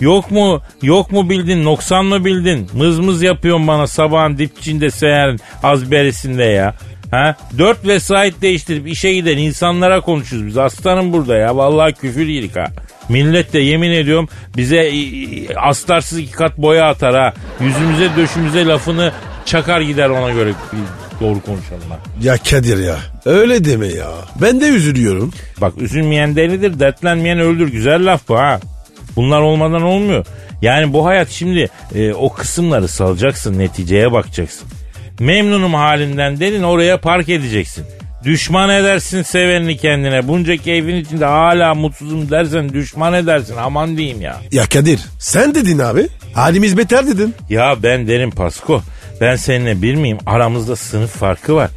Yok 0.00 0.30
mu 0.30 0.62
yok 0.82 1.12
mu 1.12 1.30
bildin 1.30 1.64
noksan 1.64 2.04
mı 2.04 2.24
bildin? 2.24 2.70
Mız 2.72 2.98
mız 2.98 3.22
yapıyorsun 3.22 3.66
bana 3.66 3.86
sabahın 3.86 4.38
dipçinde 4.38 4.90
seherin 4.90 5.40
az 5.62 5.90
berisinde 5.90 6.44
ya. 6.44 6.74
Ha? 7.10 7.36
Dört 7.58 7.86
vesait 7.86 8.42
değiştirip 8.42 8.88
işe 8.88 9.12
giden 9.12 9.38
insanlara 9.38 10.00
konuşuyoruz 10.00 10.48
biz. 10.48 10.58
Aslanım 10.58 11.12
burada 11.12 11.36
ya. 11.36 11.56
Vallahi 11.56 11.92
küfür 11.92 12.26
yedik 12.26 12.56
ha. 12.56 12.66
Millet 13.08 13.52
de 13.52 13.58
yemin 13.58 13.90
ediyorum 13.90 14.28
bize 14.56 14.92
aslarsız 15.56 16.18
iki 16.18 16.32
kat 16.32 16.58
boya 16.58 16.88
atar 16.88 17.14
ha. 17.14 17.32
Yüzümüze 17.60 18.16
döşümüze 18.16 18.66
lafını 18.66 19.12
çakar 19.44 19.80
gider 19.80 20.08
ona 20.08 20.30
göre 20.30 20.52
doğru 21.20 21.40
konuşalım 21.40 21.90
ha. 21.90 21.98
Ya 22.22 22.36
Kadir 22.36 22.78
ya 22.84 22.96
öyle 23.24 23.64
deme 23.64 23.86
ya. 23.86 24.10
Ben 24.42 24.60
de 24.60 24.68
üzülüyorum. 24.68 25.32
Bak 25.60 25.72
üzülmeyen 25.78 26.36
delidir, 26.36 26.80
dertlenmeyen 26.80 27.38
öldür. 27.38 27.68
Güzel 27.68 28.12
laf 28.12 28.28
bu 28.28 28.38
ha. 28.38 28.60
Bunlar 29.16 29.40
olmadan 29.40 29.82
olmuyor. 29.82 30.26
Yani 30.62 30.92
bu 30.92 31.06
hayat 31.06 31.28
şimdi 31.30 31.68
e, 31.94 32.12
o 32.12 32.32
kısımları 32.32 32.88
salacaksın, 32.88 33.58
neticeye 33.58 34.12
bakacaksın. 34.12 34.68
Memnunum 35.20 35.74
halimden 35.74 36.40
dedin 36.40 36.62
oraya 36.62 37.00
park 37.00 37.28
edeceksin. 37.28 37.84
Düşman 38.24 38.70
edersin 38.70 39.22
sevenini 39.22 39.76
kendine. 39.76 40.28
Bunca 40.28 40.56
keyfin 40.56 40.96
içinde 40.96 41.24
hala 41.24 41.74
mutsuzum 41.74 42.30
dersen 42.30 42.72
düşman 42.72 43.14
edersin. 43.14 43.54
Aman 43.60 43.96
diyeyim 43.96 44.20
ya. 44.20 44.36
Ya 44.52 44.66
Kadir 44.66 45.00
sen 45.18 45.54
dedin 45.54 45.78
abi. 45.78 46.08
Halimiz 46.34 46.76
beter 46.78 47.06
dedin. 47.06 47.34
Ya 47.50 47.76
ben 47.82 48.08
derim 48.08 48.30
Pasko. 48.30 48.82
Ben 49.20 49.36
seninle 49.36 49.82
bir 49.82 49.94
miyim? 49.94 50.18
Aramızda 50.26 50.76
sınıf 50.76 51.10
farkı 51.10 51.54
var. 51.54 51.70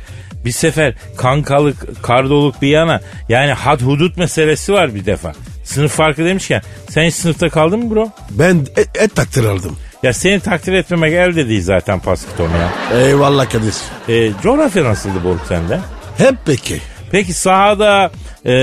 Bir 0.45 0.51
sefer 0.51 0.93
kankalık, 1.17 2.03
kardoluk 2.03 2.61
bir 2.61 2.67
yana 2.67 3.01
yani 3.29 3.51
had 3.51 3.81
hudut 3.81 4.17
meselesi 4.17 4.73
var 4.73 4.95
bir 4.95 5.05
defa. 5.05 5.33
Sınıf 5.63 5.91
farkı 5.91 6.25
demişken 6.25 6.61
sen 6.89 7.03
hiç 7.03 7.15
sınıfta 7.15 7.49
kaldın 7.49 7.79
mı 7.79 7.95
bro? 7.95 8.09
Ben 8.29 8.55
et, 8.77 8.89
et 8.95 9.15
takdir 9.15 9.45
aldım. 9.45 9.77
Ya 10.03 10.13
seni 10.13 10.39
takdir 10.39 10.73
etmemek 10.73 11.13
elde 11.13 11.49
değil 11.49 11.61
zaten 11.61 11.99
Paskitom 11.99 12.49
ya. 12.51 12.99
Eyvallah 12.99 13.49
Kadir. 13.49 13.75
E, 14.09 14.31
coğrafya 14.43 14.83
nasıldı 14.83 15.23
Boruk 15.23 15.45
sende? 15.47 15.79
Hep 16.17 16.35
peki. 16.45 16.77
Peki 17.11 17.33
sahada, 17.33 18.11
e, 18.45 18.53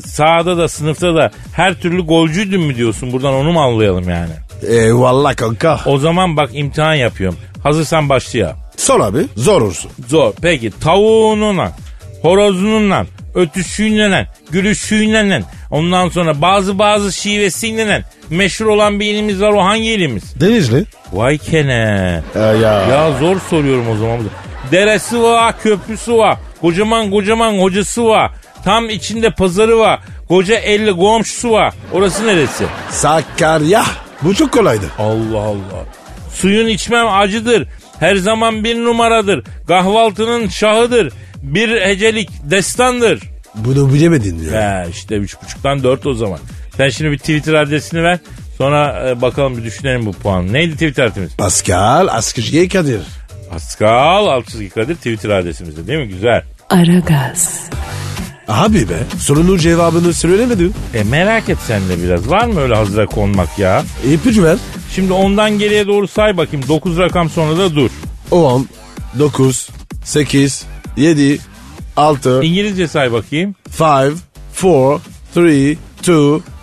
sahada 0.00 0.56
da 0.58 0.68
sınıfta 0.68 1.14
da 1.14 1.30
her 1.52 1.74
türlü 1.74 2.02
golcüydün 2.02 2.60
mü 2.60 2.76
diyorsun? 2.76 3.12
Buradan 3.12 3.34
onu 3.34 3.52
mu 3.52 3.60
anlayalım 3.60 4.08
yani? 4.08 4.32
Eyvallah 4.68 5.36
kanka. 5.36 5.80
O 5.86 5.98
zaman 5.98 6.36
bak 6.36 6.50
imtihan 6.52 6.94
yapıyorum. 6.94 7.38
Hazırsan 7.62 8.08
başlayalım. 8.08 8.56
Sor 8.76 9.00
abi 9.00 9.18
zor 9.36 9.62
olsun. 9.62 9.90
Zor. 10.08 10.32
Peki 10.42 10.72
tavuğununla, 10.80 11.72
horozununla, 12.22 13.06
ötüşüyle, 13.34 14.28
gülüşüyle, 14.50 15.42
ondan 15.70 16.08
sonra 16.08 16.42
bazı 16.42 16.78
bazı 16.78 17.12
şivesiyle 17.12 18.04
meşhur 18.30 18.66
olan 18.66 19.00
bir 19.00 19.06
ilimiz 19.06 19.42
var. 19.42 19.52
O 19.52 19.64
hangi 19.64 19.88
ilimiz? 19.90 20.40
Denizli. 20.40 20.84
Vay 21.12 21.38
kene. 21.38 22.22
E, 22.34 22.38
ya. 22.40 22.52
Ya 22.82 23.12
zor 23.20 23.36
soruyorum 23.50 23.88
o 23.90 23.96
zaman. 23.96 24.18
Deresi 24.72 25.22
var, 25.22 25.54
köprüsü 25.62 26.14
var. 26.14 26.38
Kocaman 26.60 27.10
kocaman 27.10 27.58
hocası 27.58 28.06
var. 28.06 28.30
Tam 28.64 28.90
içinde 28.90 29.30
pazarı 29.30 29.78
var. 29.78 30.00
Koca 30.28 30.56
elli 30.56 30.96
komşusu 30.96 31.50
var. 31.50 31.74
Orası 31.92 32.26
neresi? 32.26 32.64
Sakarya. 32.90 33.84
Bu 34.22 34.34
çok 34.34 34.52
kolaydı. 34.52 34.84
Allah 34.98 35.38
Allah. 35.40 35.84
Suyun 36.34 36.66
içmem 36.66 37.08
acıdır. 37.08 37.68
Her 38.00 38.16
zaman 38.16 38.64
bir 38.64 38.76
numaradır. 38.76 39.44
Kahvaltının 39.68 40.48
şahıdır. 40.48 41.12
Bir 41.42 41.80
hecelik 41.80 42.30
destandır. 42.50 43.20
Bunu 43.54 43.94
bilemedin 43.94 44.50
ya. 44.52 44.84
He 44.84 44.90
işte 44.90 45.14
üç 45.14 45.42
buçuktan 45.42 45.82
dört 45.82 46.06
o 46.06 46.14
zaman. 46.14 46.38
Sen 46.76 46.88
şimdi 46.88 47.10
bir 47.10 47.18
Twitter 47.18 47.54
adresini 47.54 48.02
ver. 48.02 48.18
Sonra 48.58 49.08
e, 49.08 49.20
bakalım 49.22 49.56
bir 49.58 49.64
düşünelim 49.64 50.06
bu 50.06 50.12
puanı. 50.12 50.52
Neydi 50.52 50.72
Twitter 50.72 51.04
adresimiz? 51.04 51.36
Pascal 51.36 52.08
Askışge 52.08 52.68
Kadir. 52.68 53.00
Pascal 53.50 54.26
Altçızgi 54.26 54.68
Kadir 54.70 54.94
Twitter 54.94 55.30
adresimizde 55.30 55.86
değil 55.86 55.98
mi? 55.98 56.08
Güzel. 56.08 56.42
Aragaz, 56.70 57.60
Abi 58.50 58.88
be 58.88 58.98
sorunun 59.18 59.58
cevabını 59.58 60.14
söylemedin. 60.14 60.74
E 60.94 61.02
merak 61.04 61.48
et 61.48 61.58
sen 61.66 61.88
de 61.88 62.02
biraz. 62.02 62.30
Var 62.30 62.44
mı 62.46 62.60
öyle 62.60 62.74
hazıra 62.74 63.06
konmak 63.06 63.58
ya? 63.58 63.82
İpucu 64.12 64.44
ver. 64.44 64.56
Şimdi 64.94 65.12
ondan 65.12 65.58
geriye 65.58 65.86
doğru 65.86 66.08
say 66.08 66.36
bakayım. 66.36 66.68
9 66.68 66.98
rakam 66.98 67.30
sonra 67.30 67.58
da 67.58 67.74
dur. 67.74 67.90
10, 68.30 68.68
9, 69.18 69.68
8, 70.04 70.64
7, 70.96 71.38
6, 71.96 72.42
İngilizce 72.42 72.88
say 72.88 73.12
bakayım. 73.12 73.54
5, 73.80 73.80
4, 74.62 75.02
3, 75.36 75.78
2, 76.00 76.12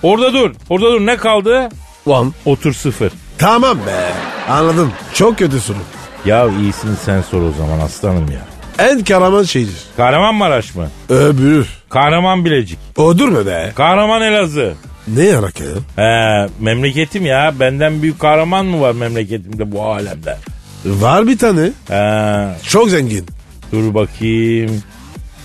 Orada 0.04 0.34
dur. 0.34 0.52
Orada 0.70 0.92
dur. 0.92 1.06
Ne 1.06 1.18
kaldı? 1.18 1.70
1. 2.08 2.14
Otur 2.46 2.74
sıfır. 2.74 3.12
Tamam 3.38 3.78
be. 3.78 4.12
Anladım. 4.50 4.92
Çok 5.14 5.38
kötü 5.38 5.60
soru. 5.60 5.78
Ya 6.26 6.48
iyisini 6.48 6.96
sen 7.06 7.22
sor 7.22 7.42
o 7.42 7.52
zaman 7.58 7.80
aslanım 7.80 8.32
ya. 8.32 8.57
En 8.80 9.04
kahraman 9.04 9.44
şeydir. 9.44 9.76
Kahramanmaraş 9.98 10.76
mı? 10.76 10.90
Öbürü. 11.10 11.66
Kahraman 11.90 12.46
Bilecik. 12.46 12.80
Odur 12.98 13.28
mu 13.30 13.46
be? 13.46 13.72
Kahraman 13.76 14.22
Elazığ. 14.22 14.74
Ne 15.08 15.24
yarak 15.24 15.54
ya? 15.60 15.66
He, 15.96 16.48
memleketim 16.60 17.26
ya. 17.26 17.54
Benden 17.60 18.02
büyük 18.02 18.20
kahraman 18.20 18.66
mı 18.66 18.82
var 18.82 18.92
memleketimde 18.92 19.72
bu 19.72 19.84
alemde? 19.84 20.38
Var 20.86 21.28
bir 21.28 21.38
tane. 21.38 21.70
He, 21.88 22.48
Çok 22.70 22.90
zengin. 22.90 23.26
dur 23.72 23.94
bakayım. 23.94 24.84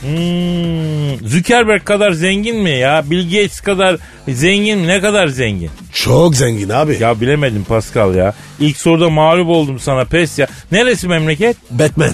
Hmm, 0.01 1.29
Zuckerberg 1.29 1.85
kadar 1.85 2.13
zengin 2.13 2.57
mi 2.57 2.71
ya? 2.71 3.03
Bill 3.11 3.25
Gates 3.25 3.61
kadar 3.61 3.97
zengin 4.29 4.79
mi? 4.79 4.87
Ne 4.87 5.01
kadar 5.01 5.27
zengin? 5.29 5.71
Çok 5.93 6.37
zengin 6.37 6.69
abi. 6.69 6.97
Ya 7.01 7.21
bilemedim 7.21 7.65
Pascal 7.65 8.15
ya. 8.15 8.35
İlk 8.61 8.77
soruda 8.77 9.11
mağlup 9.11 9.49
oldum 9.49 9.79
sana 9.79 10.05
pes 10.05 10.39
ya. 10.39 10.47
Neresi 10.73 11.09
memleket? 11.09 11.57
Batman. 11.71 12.11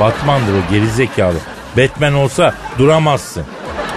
Batman'dır 0.00 0.52
o 0.52 0.72
gerizekalı. 0.72 1.38
Batman 1.76 2.14
olsa 2.14 2.54
duramazsın. 2.78 3.44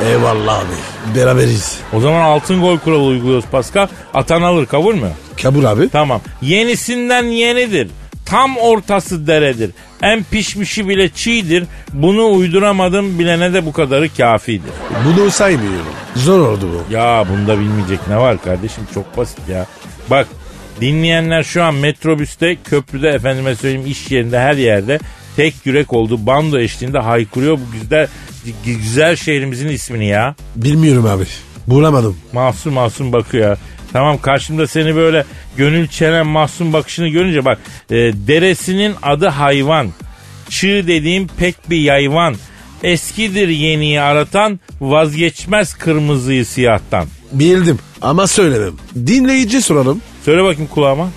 Eyvallah 0.05 0.60
abi. 0.60 1.15
Beraberiz. 1.15 1.79
O 1.93 2.00
zaman 2.00 2.22
altın 2.22 2.62
gol 2.62 2.77
kuralı 2.77 3.03
uyguluyoruz 3.03 3.45
Pascal. 3.51 3.88
Atan 4.13 4.41
alır 4.41 4.65
kabul 4.65 4.95
mü? 4.95 5.10
Kabul 5.43 5.65
abi. 5.65 5.89
Tamam. 5.89 6.22
Yenisinden 6.41 7.24
yenidir. 7.24 7.88
Tam 8.25 8.57
ortası 8.57 9.27
deredir. 9.27 9.72
En 10.01 10.24
pişmişi 10.24 10.88
bile 10.88 11.10
çiğdir. 11.10 11.63
Bunu 11.93 12.31
uyduramadım 12.31 13.19
bilene 13.19 13.53
de 13.53 13.65
bu 13.65 13.74
kadarı 13.74 14.10
kafidir. 14.17 14.72
Bunu 15.05 15.31
saymıyorum. 15.31 15.93
Zor 16.15 16.39
oldu 16.39 16.69
bu. 16.74 16.93
Ya 16.93 17.25
bunda 17.29 17.60
bilmeyecek 17.60 18.00
ne 18.10 18.17
var 18.17 18.41
kardeşim 18.43 18.83
çok 18.93 19.17
basit 19.17 19.50
ya. 19.50 19.65
Bak 20.10 20.27
dinleyenler 20.81 21.43
şu 21.43 21.63
an 21.63 21.75
metrobüste, 21.75 22.55
köprüde 22.63 23.10
efendime 23.10 23.55
söyleyeyim 23.55 23.91
iş 23.91 24.12
yerinde 24.12 24.39
her 24.39 24.53
yerde 24.55 25.00
tek 25.36 25.54
yürek 25.66 25.94
oldu. 25.94 26.25
Bando 26.25 26.60
eşliğinde 26.60 27.00
haykırıyor 27.00 27.58
bu 27.58 27.80
güzel 27.82 28.08
güzel 28.66 29.16
şehrimizin 29.16 29.70
ismini 29.70 30.06
ya. 30.06 30.36
Bilmiyorum 30.56 31.06
abi. 31.06 31.24
Bulamadım. 31.68 32.18
Mahsun 32.34 32.74
mahsun 32.74 33.13
bakıyor 33.13 33.50
ya. 33.50 33.58
Tamam 33.94 34.18
karşımda 34.18 34.68
seni 34.68 34.96
böyle 34.96 35.25
gönül 35.58 35.88
çelen 35.88 36.28
mahzun 36.28 36.74
bakışını 36.74 37.08
görünce 37.08 37.46
bak 37.46 37.60
e, 37.90 37.96
deresinin 37.96 38.96
adı 39.02 39.28
hayvan. 39.28 39.90
Çığ 40.50 40.88
dediğim 40.88 41.28
pek 41.28 41.70
bir 41.70 41.78
yayvan. 41.78 42.36
Eskidir 42.84 43.48
yeniyi 43.48 44.02
aratan 44.02 44.60
vazgeçmez 44.82 45.74
kırmızıyı 45.74 46.46
siyahtan. 46.46 47.08
Bildim 47.32 47.80
ama 48.02 48.28
söylemem. 48.28 48.74
Dinleyici 48.96 49.62
soralım. 49.62 50.02
Söyle 50.25 50.44
bakayım 50.44 50.70
kulağıma. 50.74 51.10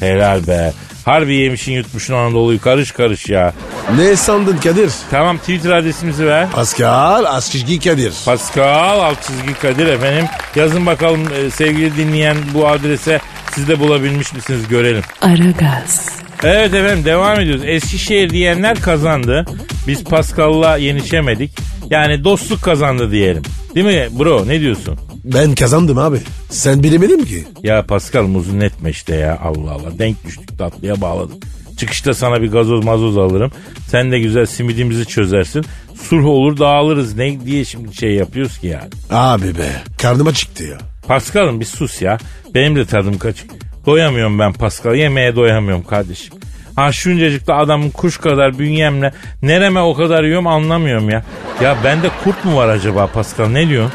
Helal 0.00 0.46
be. 0.46 0.72
Harbi 1.04 1.34
yemişin 1.34 1.72
yutmuşun 1.72 2.14
Anadolu'yu 2.14 2.60
karış 2.60 2.92
karış 2.92 3.28
ya. 3.28 3.52
Ne 3.96 4.16
sandın 4.16 4.56
Kadir? 4.56 4.92
Tamam 5.10 5.38
Twitter 5.38 5.70
adresimizi 5.70 6.26
ver. 6.26 6.50
Pascal 6.50 7.24
Askizgi 7.24 7.80
Kadir. 7.80 8.12
Pascal 8.24 8.98
alt 9.00 9.22
çizgi 9.22 9.54
Kadir 9.54 9.86
efendim. 9.86 10.24
Yazın 10.56 10.86
bakalım 10.86 11.20
e, 11.34 11.50
sevgili 11.50 11.96
dinleyen 11.96 12.36
bu 12.54 12.68
adrese 12.68 13.20
siz 13.54 13.68
de 13.68 13.80
bulabilmiş 13.80 14.32
misiniz 14.32 14.68
görelim. 14.68 15.02
Aragaz, 15.22 16.08
Evet 16.44 16.74
efendim 16.74 17.04
devam 17.04 17.40
ediyoruz. 17.40 17.62
Eskişehir 17.66 18.30
diyenler 18.30 18.80
kazandı. 18.80 19.44
Biz 19.86 20.04
Pascal'la 20.04 20.76
yenişemedik. 20.76 21.50
Yani 21.90 22.24
dostluk 22.24 22.62
kazandı 22.62 23.10
diyelim. 23.10 23.42
Değil 23.74 23.86
mi 23.86 24.08
bro 24.18 24.48
ne 24.48 24.60
diyorsun? 24.60 24.98
Ben 25.24 25.54
kazandım 25.54 25.98
abi. 25.98 26.18
Sen 26.50 26.82
bilemedin 26.82 27.24
ki. 27.24 27.44
Ya 27.62 27.86
Pascal 27.86 28.22
muzun 28.22 28.60
etme 28.60 28.90
işte 28.90 29.14
ya 29.14 29.38
Allah 29.42 29.70
Allah. 29.70 29.98
Denk 29.98 30.24
düştük 30.24 30.58
tatlıya 30.58 31.00
bağladık. 31.00 31.42
Çıkışta 31.78 32.14
sana 32.14 32.42
bir 32.42 32.50
gazoz 32.52 32.84
mazoz 32.84 33.18
alırım. 33.18 33.52
Sen 33.88 34.12
de 34.12 34.18
güzel 34.18 34.46
simidimizi 34.46 35.06
çözersin. 35.06 35.64
Sulh 36.02 36.24
olur 36.26 36.58
dağılırız. 36.58 37.16
Ne 37.16 37.46
diye 37.46 37.64
şimdi 37.64 37.94
şey 37.94 38.14
yapıyoruz 38.14 38.58
ki 38.58 38.66
yani. 38.66 38.88
Abi 39.10 39.58
be. 39.58 39.70
Karnıma 40.02 40.32
çıktı 40.32 40.64
ya. 40.64 40.78
Pascal'ım 41.08 41.60
bir 41.60 41.64
sus 41.64 42.02
ya. 42.02 42.18
Benim 42.54 42.76
de 42.76 42.84
tadım 42.86 43.18
kaçık. 43.18 43.50
Doyamıyorum 43.86 44.38
ben 44.38 44.52
Pascal. 44.52 44.94
Yemeğe 44.94 45.36
doyamıyorum 45.36 45.84
kardeşim. 45.84 46.34
Ha 46.76 46.92
şuncacıkta 46.92 47.54
adamın 47.54 47.90
kuş 47.90 48.18
kadar 48.18 48.58
bünyemle 48.58 49.12
nereme 49.42 49.80
o 49.80 49.94
kadar 49.94 50.24
yiyorum 50.24 50.46
anlamıyorum 50.46 51.10
ya. 51.10 51.24
Ya 51.62 51.76
bende 51.84 52.10
kurt 52.24 52.44
mu 52.44 52.56
var 52.56 52.68
acaba 52.68 53.06
Pascal 53.06 53.46
ne 53.48 53.68
diyorsun? 53.68 53.92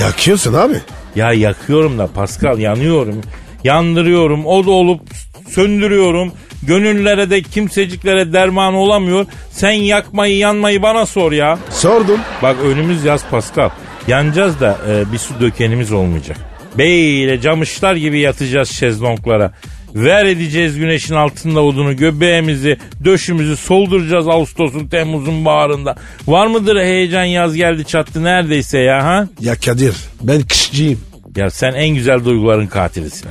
Yakıyorsun 0.00 0.54
abi. 0.54 0.74
Ya 1.16 1.32
yakıyorum 1.32 1.98
da 1.98 2.06
Pascal 2.06 2.58
yanıyorum. 2.58 3.20
Yandırıyorum. 3.64 4.46
O 4.46 4.66
da 4.66 4.70
olup 4.70 5.00
söndürüyorum. 5.48 6.32
Gönüllere 6.62 7.30
de 7.30 7.42
kimseciklere 7.42 8.32
derman 8.32 8.74
olamıyor. 8.74 9.26
Sen 9.50 9.70
yakmayı 9.70 10.36
yanmayı 10.36 10.82
bana 10.82 11.06
sor 11.06 11.32
ya. 11.32 11.58
Sordum. 11.70 12.20
Bak 12.42 12.56
önümüz 12.64 13.04
yaz 13.04 13.24
Pascal. 13.30 13.70
Yanacağız 14.08 14.60
da 14.60 14.78
e, 14.88 15.12
bir 15.12 15.18
su 15.18 15.40
dökenimiz 15.40 15.92
olmayacak. 15.92 16.36
Beyle 16.78 17.40
camışlar 17.40 17.94
gibi 17.94 18.20
yatacağız 18.20 18.70
şezlonglara. 18.70 19.52
Ver 19.94 20.24
edeceğiz 20.24 20.78
güneşin 20.78 21.14
altında 21.14 21.60
odunu 21.62 21.96
göbeğimizi, 21.96 22.76
döşümüzü 23.04 23.56
solduracağız 23.56 24.28
Ağustos'un, 24.28 24.86
Temmuz'un 24.86 25.44
baharında. 25.44 25.96
Var 26.26 26.46
mıdır 26.46 26.76
heyecan 26.76 27.24
yaz 27.24 27.54
geldi 27.54 27.84
çattı 27.84 28.24
neredeyse 28.24 28.78
ya 28.78 29.04
ha? 29.04 29.28
Ya 29.40 29.54
Kadir 29.54 29.94
ben 30.22 30.42
kışçıyım. 30.42 31.00
Ya 31.36 31.50
sen 31.50 31.72
en 31.72 31.88
güzel 31.88 32.24
duyguların 32.24 32.66
katilisin. 32.66 33.28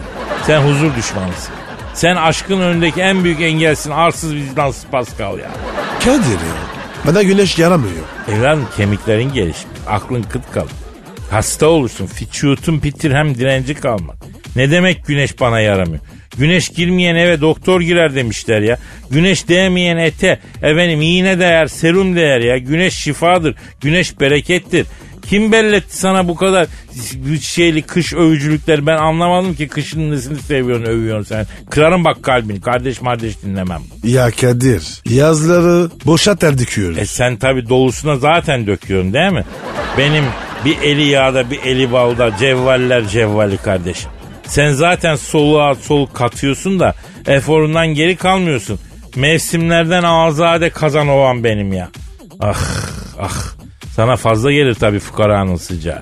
Sen 0.47 0.61
huzur 0.61 0.95
düşmanısın. 0.95 1.53
Sen 1.93 2.15
aşkın 2.15 2.59
önündeki 2.59 3.01
en 3.01 3.23
büyük 3.23 3.41
engelsin. 3.41 3.91
Arsız 3.91 4.35
vicdansız 4.35 4.85
Pascal 4.91 5.39
ya. 5.39 5.51
Kadir 5.99 6.31
ya. 6.31 6.55
Bana 7.07 7.23
güneş 7.23 7.59
yaramıyor. 7.59 7.93
Evladım 8.31 8.67
kemiklerin 8.77 9.33
gelişmiş. 9.33 9.77
Aklın 9.87 10.23
kıt 10.23 10.51
kalır. 10.53 10.71
Hasta 11.31 11.67
olursun. 11.67 12.09
Vücutun 12.21 12.83
bitir 12.83 13.11
hem 13.11 13.35
direnci 13.35 13.75
kalmaz. 13.75 14.17
Ne 14.55 14.71
demek 14.71 15.05
güneş 15.05 15.39
bana 15.39 15.59
yaramıyor? 15.59 15.99
Güneş 16.39 16.69
girmeyen 16.69 17.15
eve 17.15 17.41
doktor 17.41 17.81
girer 17.81 18.15
demişler 18.15 18.61
ya. 18.61 18.77
Güneş 19.11 19.47
değmeyen 19.47 19.97
ete 19.97 20.39
efendim 20.61 21.01
iğne 21.01 21.39
değer, 21.39 21.67
serum 21.67 22.15
değer 22.15 22.39
ya. 22.39 22.57
Güneş 22.57 22.93
şifadır. 22.93 23.55
Güneş 23.81 24.19
berekettir. 24.19 24.87
Kim 25.29 25.51
belletti 25.51 25.97
sana 25.97 26.27
bu 26.27 26.35
kadar 26.35 26.67
şeyli 27.41 27.81
kış 27.81 28.13
övücülükleri 28.13 28.87
ben 28.87 28.97
anlamadım 28.97 29.55
ki 29.55 29.67
kışın 29.67 30.11
nesini 30.11 30.39
seviyorsun 30.39 30.85
övüyorsun 30.85 31.23
sen. 31.23 31.45
Kırarım 31.69 32.05
bak 32.05 32.23
kalbini 32.23 32.61
kardeş 32.61 32.99
kardeş 32.99 33.41
dinlemem. 33.43 33.81
Ya 34.03 34.31
Kadir 34.31 34.83
yazları 35.09 35.89
boşa 36.05 36.35
ter 36.35 36.57
dikiyoruz. 36.57 36.97
E 36.97 37.05
sen 37.05 37.37
tabi 37.37 37.69
dolusuna 37.69 38.15
zaten 38.15 38.67
döküyorsun 38.67 39.13
değil 39.13 39.31
mi? 39.31 39.45
Benim 39.97 40.23
bir 40.65 40.77
eli 40.77 41.03
yağda 41.03 41.51
bir 41.51 41.59
eli 41.65 41.91
balda 41.91 42.37
cevvaller 42.37 43.07
cevvali 43.07 43.57
kardeşim. 43.57 44.09
Sen 44.49 44.71
zaten 44.71 45.15
soluğa 45.15 45.75
soluk 45.75 46.15
katıyorsun 46.15 46.79
da 46.79 46.93
eforundan 47.27 47.87
geri 47.87 48.15
kalmıyorsun. 48.15 48.79
Mevsimlerden 49.15 50.03
azade 50.03 50.69
kazan 50.69 51.07
ovan 51.07 51.43
benim 51.43 51.73
ya. 51.73 51.89
Ah 52.39 52.63
ah 53.19 53.53
sana 53.95 54.15
fazla 54.15 54.51
gelir 54.51 54.73
tabi 54.73 54.99
fukaranın 54.99 55.55
sıcağı. 55.55 56.01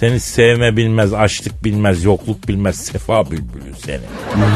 Seni 0.00 0.20
sevme 0.20 0.76
bilmez, 0.76 1.12
açlık 1.14 1.64
bilmez, 1.64 2.04
yokluk 2.04 2.48
bilmez, 2.48 2.76
sefa 2.76 3.30
bülbülü 3.30 3.74
seni. 3.84 4.00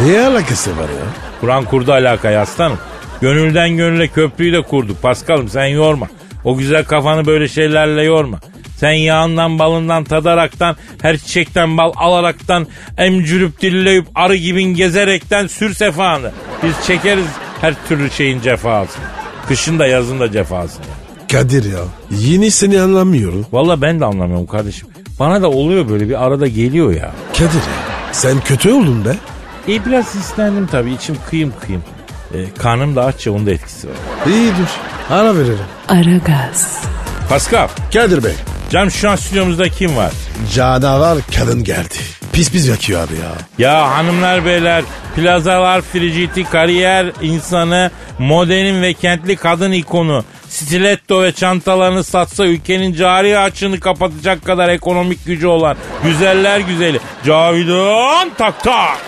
Ne 0.07 0.20
alakası 0.20 0.77
var 0.77 0.88
ya? 0.88 1.07
Kur'an 1.40 1.64
kurdu 1.64 1.92
alakayı 1.92 2.38
aslanım. 2.38 2.79
Gönülden 3.20 3.77
gönüle 3.77 4.09
köprüyü 4.09 4.53
de 4.53 4.62
kurduk. 4.62 5.03
Paskal'ım 5.03 5.48
sen 5.48 5.66
yorma. 5.66 6.09
O 6.44 6.57
güzel 6.57 6.85
kafanı 6.85 7.27
böyle 7.27 7.48
şeylerle 7.48 8.03
yorma. 8.03 8.40
Sen 8.81 8.93
yağından 8.93 9.59
balından 9.59 10.05
tadaraktan 10.05 10.77
her 11.03 11.19
çiçekten 11.19 11.77
bal 11.79 11.93
alaraktan 11.97 12.67
emcürüp 12.99 13.61
dilleyip 13.61 14.07
arı 14.14 14.37
gibin 14.37 14.75
gezerekten 14.75 15.47
sür 15.47 15.75
sefanı. 15.75 16.31
Biz 16.62 16.87
çekeriz 16.87 17.27
her 17.61 17.75
türlü 17.88 18.11
şeyin 18.11 18.41
cefasını. 18.41 19.05
Kışın 19.49 19.79
da 19.79 19.87
yazın 19.87 20.21
da 20.21 20.33
cefasını. 20.33 20.85
Kadir 21.33 21.73
ya 21.73 21.79
yeni 22.11 22.51
seni 22.51 22.81
anlamıyorum. 22.81 23.47
Valla 23.53 23.83
ben 23.83 24.01
de 24.01 24.05
anlamıyorum 24.05 24.47
kardeşim. 24.47 24.88
Bana 25.21 25.43
da 25.43 25.51
oluyor 25.51 25.88
böyle 25.88 26.09
bir 26.09 26.25
arada 26.27 26.47
geliyor 26.47 26.93
ya. 26.95 27.12
Kadir 27.33 27.55
ya 27.55 27.88
sen 28.12 28.41
kötü 28.41 28.73
oldun 28.73 29.05
be. 29.05 29.14
E 29.69 29.85
biraz 29.85 30.14
hislendim 30.14 30.67
tabii 30.67 30.93
içim 30.93 31.17
kıyım 31.31 31.53
kıyım. 31.61 31.83
E, 32.35 32.38
karnım 32.59 32.97
da 32.97 33.05
aç 33.05 33.27
ya 33.27 33.33
onun 33.33 33.47
da 33.47 33.51
etkisi 33.51 33.88
var. 33.88 33.95
İyi 34.27 34.49
dur 34.49 34.69
ara 35.11 35.37
veririm. 35.37 35.59
Aragaz, 35.88 36.83
Pascal, 37.29 37.69
Kadir 37.93 38.25
Bey 38.25 38.35
canım 38.70 38.90
şu 38.90 39.11
an 39.11 39.16
stüdyomuzda 39.16 39.68
kim 39.68 39.96
var? 39.96 40.12
canavar 40.54 41.18
kadın 41.38 41.64
geldi. 41.64 41.94
Pis 42.33 42.50
pis 42.52 42.68
yakıyor 42.68 43.00
abi 43.00 43.14
ya. 43.14 43.33
Ya 43.68 43.90
hanımlar 43.90 44.44
beyler, 44.44 44.85
plazalar, 45.16 45.81
friciti, 45.81 46.44
kariyer 46.44 47.12
insanı, 47.22 47.90
modernin 48.18 48.83
ve 48.83 48.94
kentli 48.94 49.37
kadın 49.37 49.72
ikonu, 49.72 50.24
stiletto 50.48 51.22
ve 51.22 51.33
çantalarını 51.33 52.04
satsa 52.04 52.46
ülkenin 52.46 52.94
cari 52.94 53.38
açığını 53.38 53.81
kapatacak 53.81 54.44
kadar 54.44 54.68
ekonomik 54.68 55.26
gücü 55.26 55.46
olan 55.46 55.76
güzeller 56.04 56.61
güzeli 56.61 57.00
Cavidan 57.26 58.31
Tak 58.38 58.64
Tak. 58.64 58.98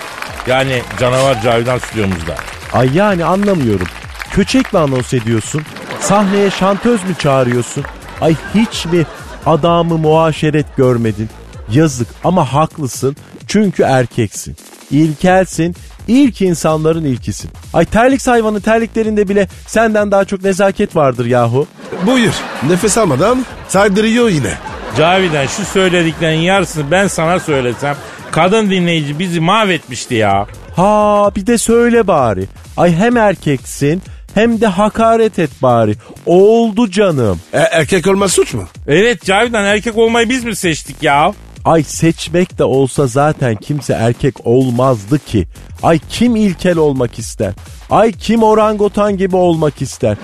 Yani 0.46 0.82
canavar 1.00 1.42
Cavidan 1.42 1.78
stüdyomuzda. 1.78 2.34
Ay 2.72 2.90
yani 2.94 3.24
anlamıyorum. 3.24 3.86
Köçek 4.32 4.72
mi 4.72 4.78
anons 4.78 5.14
ediyorsun? 5.14 5.62
Sahneye 6.00 6.50
şantöz 6.50 7.04
mü 7.04 7.14
çağırıyorsun? 7.18 7.84
Ay 8.20 8.34
hiç 8.54 8.86
mi 8.86 9.04
adamı 9.46 9.98
muaşeret 9.98 10.76
görmedin? 10.76 11.28
Yazık 11.72 12.08
ama 12.24 12.52
haklısın 12.52 13.16
çünkü 13.46 13.82
erkeksin. 13.82 14.56
İlkelsin, 14.90 15.76
ilk 16.08 16.42
insanların 16.42 17.04
ilkisin. 17.04 17.50
Ay 17.74 17.84
terlik 17.84 18.26
hayvanı 18.26 18.60
terliklerinde 18.60 19.28
bile 19.28 19.48
senden 19.66 20.10
daha 20.10 20.24
çok 20.24 20.42
nezaket 20.42 20.96
vardır 20.96 21.26
yahu. 21.26 21.66
Buyur. 22.06 22.32
Nefes 22.68 22.98
almadan 22.98 23.46
saydırıyor 23.68 24.28
yine. 24.28 24.52
Cavidan 24.96 25.46
şu 25.46 25.64
söylediklerin 25.64 26.40
yarısını 26.40 26.90
ben 26.90 27.06
sana 27.06 27.40
söylesem 27.40 27.96
kadın 28.30 28.70
dinleyici 28.70 29.18
bizi 29.18 29.40
mahvetmişti 29.40 30.14
ya. 30.14 30.46
Ha 30.76 31.30
bir 31.36 31.46
de 31.46 31.58
söyle 31.58 32.06
bari. 32.06 32.46
Ay 32.76 32.96
hem 32.96 33.16
erkeksin 33.16 34.02
hem 34.34 34.60
de 34.60 34.66
hakaret 34.66 35.38
et 35.38 35.50
bari. 35.62 35.94
Oldu 36.26 36.90
canım. 36.90 37.40
E, 37.52 37.58
erkek 37.58 38.06
olmak 38.06 38.30
suç 38.30 38.54
mu? 38.54 38.64
Evet 38.86 39.24
Cavidan 39.24 39.64
erkek 39.64 39.96
olmayı 39.98 40.28
biz 40.28 40.44
mi 40.44 40.56
seçtik 40.56 41.02
ya? 41.02 41.32
Ay 41.64 41.82
seçmek 41.82 42.58
de 42.58 42.64
olsa 42.64 43.06
zaten 43.06 43.56
kimse 43.56 43.92
erkek 43.92 44.46
olmazdı 44.46 45.18
ki. 45.18 45.46
Ay 45.82 46.00
kim 46.08 46.36
ilkel 46.36 46.76
olmak 46.76 47.18
ister? 47.18 47.52
Ay 47.90 48.12
kim 48.12 48.42
orangutan 48.42 49.16
gibi 49.16 49.36
olmak 49.36 49.82
ister? 49.82 50.16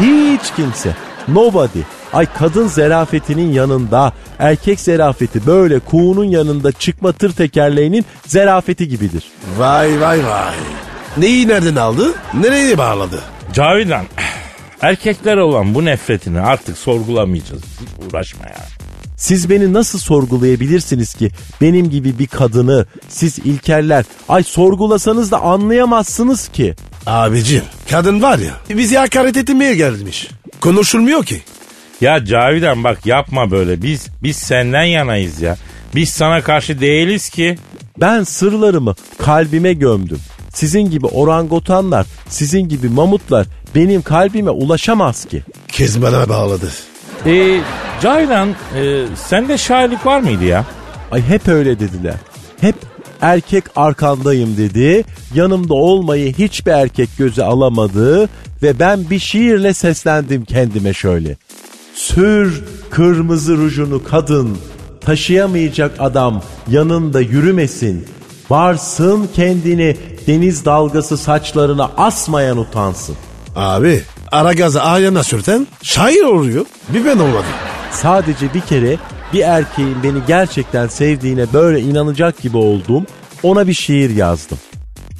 Hiç 0.00 0.52
kimse. 0.56 0.96
Nobody. 1.28 1.78
Ay 2.12 2.26
kadın 2.38 2.68
zerafetinin 2.68 3.52
yanında 3.52 4.12
erkek 4.38 4.80
zerafeti 4.80 5.46
böyle 5.46 5.78
kuğunun 5.78 6.24
yanında 6.24 6.72
çıkma 6.72 7.12
tır 7.12 7.32
tekerleğinin 7.32 8.04
zerafeti 8.26 8.88
gibidir. 8.88 9.24
Vay 9.58 10.00
vay 10.00 10.24
vay. 10.26 10.54
Neyi 11.16 11.48
nereden 11.48 11.76
aldı? 11.76 12.12
Nereye 12.34 12.78
bağladı? 12.78 13.20
Cavidan 13.52 14.06
erkekler 14.80 15.36
olan 15.36 15.74
bu 15.74 15.84
nefretini 15.84 16.40
artık 16.40 16.78
sorgulamayacağız. 16.78 17.62
Hiç 17.62 18.06
uğraşma 18.06 18.44
ya. 18.46 18.66
Siz 19.16 19.50
beni 19.50 19.72
nasıl 19.72 19.98
sorgulayabilirsiniz 19.98 21.14
ki? 21.14 21.30
Benim 21.60 21.90
gibi 21.90 22.18
bir 22.18 22.26
kadını 22.26 22.86
siz 23.08 23.38
ilkeller 23.38 24.04
ay 24.28 24.42
sorgulasanız 24.42 25.30
da 25.30 25.40
anlayamazsınız 25.40 26.48
ki. 26.48 26.74
Abicim 27.06 27.62
kadın 27.90 28.22
var 28.22 28.38
ya 28.38 28.54
bizi 28.76 28.96
hakaret 28.96 29.36
etmeye 29.36 29.74
gelmiş. 29.74 30.28
Konuşulmuyor 30.60 31.24
ki. 31.24 31.42
Ya 32.00 32.24
Cavidan 32.24 32.84
bak 32.84 33.06
yapma 33.06 33.50
böyle. 33.50 33.82
Biz 33.82 34.08
biz 34.22 34.36
senden 34.36 34.84
yanayız 34.84 35.40
ya. 35.40 35.56
Biz 35.94 36.08
sana 36.08 36.42
karşı 36.42 36.80
değiliz 36.80 37.28
ki. 37.28 37.58
Ben 38.00 38.22
sırlarımı 38.22 38.94
kalbime 39.18 39.72
gömdüm. 39.72 40.18
Sizin 40.54 40.90
gibi 40.90 41.06
orangotanlar, 41.06 42.06
sizin 42.28 42.68
gibi 42.68 42.88
mamutlar 42.88 43.46
benim 43.74 44.02
kalbime 44.02 44.50
ulaşamaz 44.50 45.24
ki. 45.24 45.42
Kez 45.68 46.02
bana 46.02 46.28
bağladı. 46.28 46.68
Ee, 47.26 47.60
Cavidan 48.02 48.48
e, 48.48 49.04
sende 49.16 49.58
şairlik 49.58 50.06
var 50.06 50.20
mıydı 50.20 50.44
ya? 50.44 50.66
Ay 51.10 51.22
hep 51.22 51.48
öyle 51.48 51.80
dediler. 51.80 52.14
Hep 52.60 52.74
erkek 53.20 53.64
arkandayım 53.76 54.56
dedi. 54.56 55.04
Yanımda 55.34 55.74
olmayı 55.74 56.34
hiçbir 56.34 56.72
erkek 56.72 57.08
göze 57.18 57.44
alamadı 57.44 58.28
ve 58.62 58.78
ben 58.78 59.10
bir 59.10 59.18
şiirle 59.18 59.74
seslendim 59.74 60.44
kendime 60.44 60.92
şöyle. 60.94 61.36
Sür 61.94 62.64
kırmızı 62.90 63.56
rujunu 63.56 64.04
kadın, 64.04 64.58
taşıyamayacak 65.00 65.92
adam 65.98 66.42
yanında 66.70 67.20
yürümesin. 67.20 68.06
Varsın 68.50 69.28
kendini 69.34 69.96
deniz 70.26 70.64
dalgası 70.64 71.16
saçlarına 71.16 71.90
asmayan 71.96 72.58
utansın. 72.58 73.16
Abi 73.56 74.02
ara 74.32 74.52
gazı 74.52 74.82
ayağına 74.82 75.22
sürten 75.22 75.66
şair 75.82 76.22
oluyor. 76.22 76.66
Bir 76.88 77.04
ben 77.04 77.18
olmadım. 77.18 77.44
Sadece 77.92 78.54
bir 78.54 78.60
kere 78.60 78.96
bir 79.32 79.40
erkeğin 79.40 80.02
beni 80.02 80.18
gerçekten 80.26 80.86
sevdiğine 80.86 81.52
böyle 81.52 81.80
inanacak 81.80 82.42
gibi 82.42 82.56
oldum. 82.56 83.06
Ona 83.42 83.66
bir 83.66 83.74
şiir 83.74 84.10
yazdım. 84.10 84.58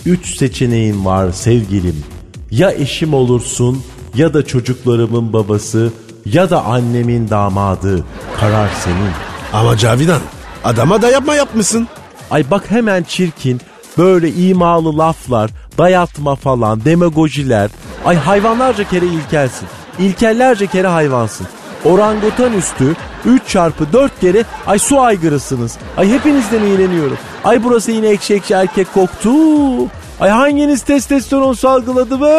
Üç 0.06 0.36
seçeneğin 0.36 1.04
var 1.04 1.32
sevgilim. 1.32 2.04
Ya 2.50 2.72
eşim 2.72 3.14
olursun 3.14 3.82
ya 4.14 4.34
da 4.34 4.46
çocuklarımın 4.46 5.32
babası 5.32 5.92
ya 6.26 6.50
da 6.50 6.64
annemin 6.64 7.30
damadı. 7.30 8.04
Karar 8.40 8.68
senin. 8.84 9.10
Ama 9.52 9.76
Cavidan 9.76 10.20
adama 10.64 11.02
da 11.02 11.10
yapma 11.10 11.34
yapmışsın. 11.34 11.88
Ay 12.30 12.50
bak 12.50 12.70
hemen 12.70 13.02
çirkin 13.02 13.60
böyle 13.98 14.32
imalı 14.32 14.98
laflar, 14.98 15.50
dayatma 15.78 16.34
falan, 16.34 16.84
demagojiler. 16.84 17.70
Ay 18.04 18.16
hayvanlarca 18.16 18.84
kere 18.84 19.06
ilkelsin. 19.06 19.68
İlkellerce 19.98 20.66
kere 20.66 20.88
hayvansın. 20.88 21.46
Orangutan 21.84 22.52
üstü 22.52 22.96
3 23.24 23.48
çarpı 23.48 23.92
4 23.92 24.20
kere 24.20 24.44
ay 24.66 24.78
su 24.78 25.00
aygırısınız. 25.00 25.76
Ay 25.96 26.10
hepinizden 26.10 26.62
iğreniyorum. 26.62 27.18
Ay 27.44 27.64
burası 27.64 27.92
yine 27.92 28.08
ekşi 28.08 28.34
ekşi 28.34 28.54
erkek 28.54 28.94
koktu. 28.94 29.30
Ay 30.20 30.30
hanginiz 30.30 30.82
testosteron 30.82 31.52
salgıladı 31.52 32.20
be? 32.20 32.38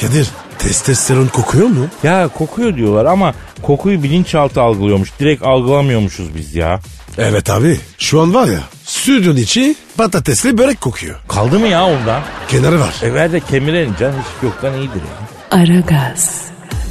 Kadir 0.00 0.28
testosteron 0.58 1.26
kokuyor 1.26 1.68
mu? 1.68 1.86
Ya 2.02 2.28
kokuyor 2.28 2.76
diyorlar 2.76 3.04
ama 3.04 3.34
kokuyu 3.62 4.02
bilinçaltı 4.02 4.60
algılıyormuş. 4.60 5.12
Direkt 5.20 5.42
algılamıyormuşuz 5.42 6.34
biz 6.34 6.54
ya. 6.54 6.80
Evet 7.18 7.50
abi 7.50 7.80
şu 7.98 8.20
an 8.20 8.34
var 8.34 8.46
ya 8.46 8.60
stüdyonun 8.84 9.36
içi 9.36 9.76
patatesli 9.96 10.58
börek 10.58 10.80
kokuyor. 10.80 11.16
Kaldı 11.28 11.58
mı 11.58 11.66
ya 11.68 11.86
ondan? 11.86 12.22
Kenarı 12.48 12.80
var. 12.80 12.94
E 13.02 13.14
ver 13.14 13.32
de 13.32 13.40
kemirelim 13.40 13.94
can 14.00 14.10
hiç 14.12 14.42
yoktan 14.42 14.74
iyidir 14.74 14.94
ya. 14.94 15.58
Aragaz, 15.58 16.48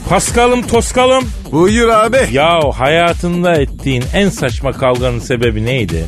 Paskalım 0.09 0.67
toskalım. 0.67 1.23
Buyur 1.51 1.87
abi. 1.89 2.17
Ya 2.31 2.59
hayatında 2.77 3.53
ettiğin 3.55 4.03
en 4.13 4.29
saçma 4.29 4.71
kavganın 4.71 5.19
sebebi 5.19 5.65
neydi? 5.65 6.05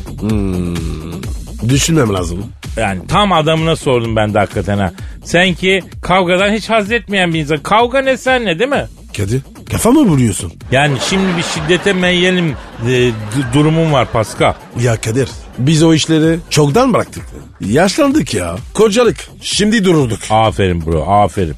Düşünmem 1.68 2.14
lazım. 2.14 2.44
Yani 2.76 3.06
tam 3.08 3.32
adamına 3.32 3.76
sordum 3.76 4.16
ben 4.16 4.34
de 4.34 4.38
hakikaten 4.38 4.78
ha. 4.78 4.92
Sen 5.24 5.54
ki 5.54 5.82
kavgadan 6.02 6.52
hiç 6.52 6.70
haz 6.70 6.92
etmeyen 6.92 7.34
bir 7.34 7.40
insan. 7.40 7.58
Kavga 7.58 8.00
ne 8.00 8.16
sen 8.16 8.44
ne 8.44 8.58
değil 8.58 8.70
mi? 8.70 8.86
Kadir 9.16 9.40
kafa 9.70 9.90
mı 9.90 10.00
vuruyorsun? 10.00 10.52
Yani 10.72 10.98
şimdi 11.08 11.36
bir 11.36 11.42
şiddete 11.42 11.92
meyyelim 11.92 12.54
e, 12.88 13.10
durumum 13.54 13.92
var 13.92 14.12
Pascal. 14.12 14.54
Ya 14.82 14.96
Kadir 14.96 15.28
biz 15.58 15.82
o 15.82 15.94
işleri 15.94 16.38
çoktan 16.50 16.94
bıraktık. 16.94 17.22
Yaşlandık 17.60 18.34
ya. 18.34 18.56
Kocalık. 18.74 19.16
Şimdi 19.42 19.84
dururduk. 19.84 20.18
Aferin 20.30 20.86
bro 20.86 21.02
aferin. 21.02 21.54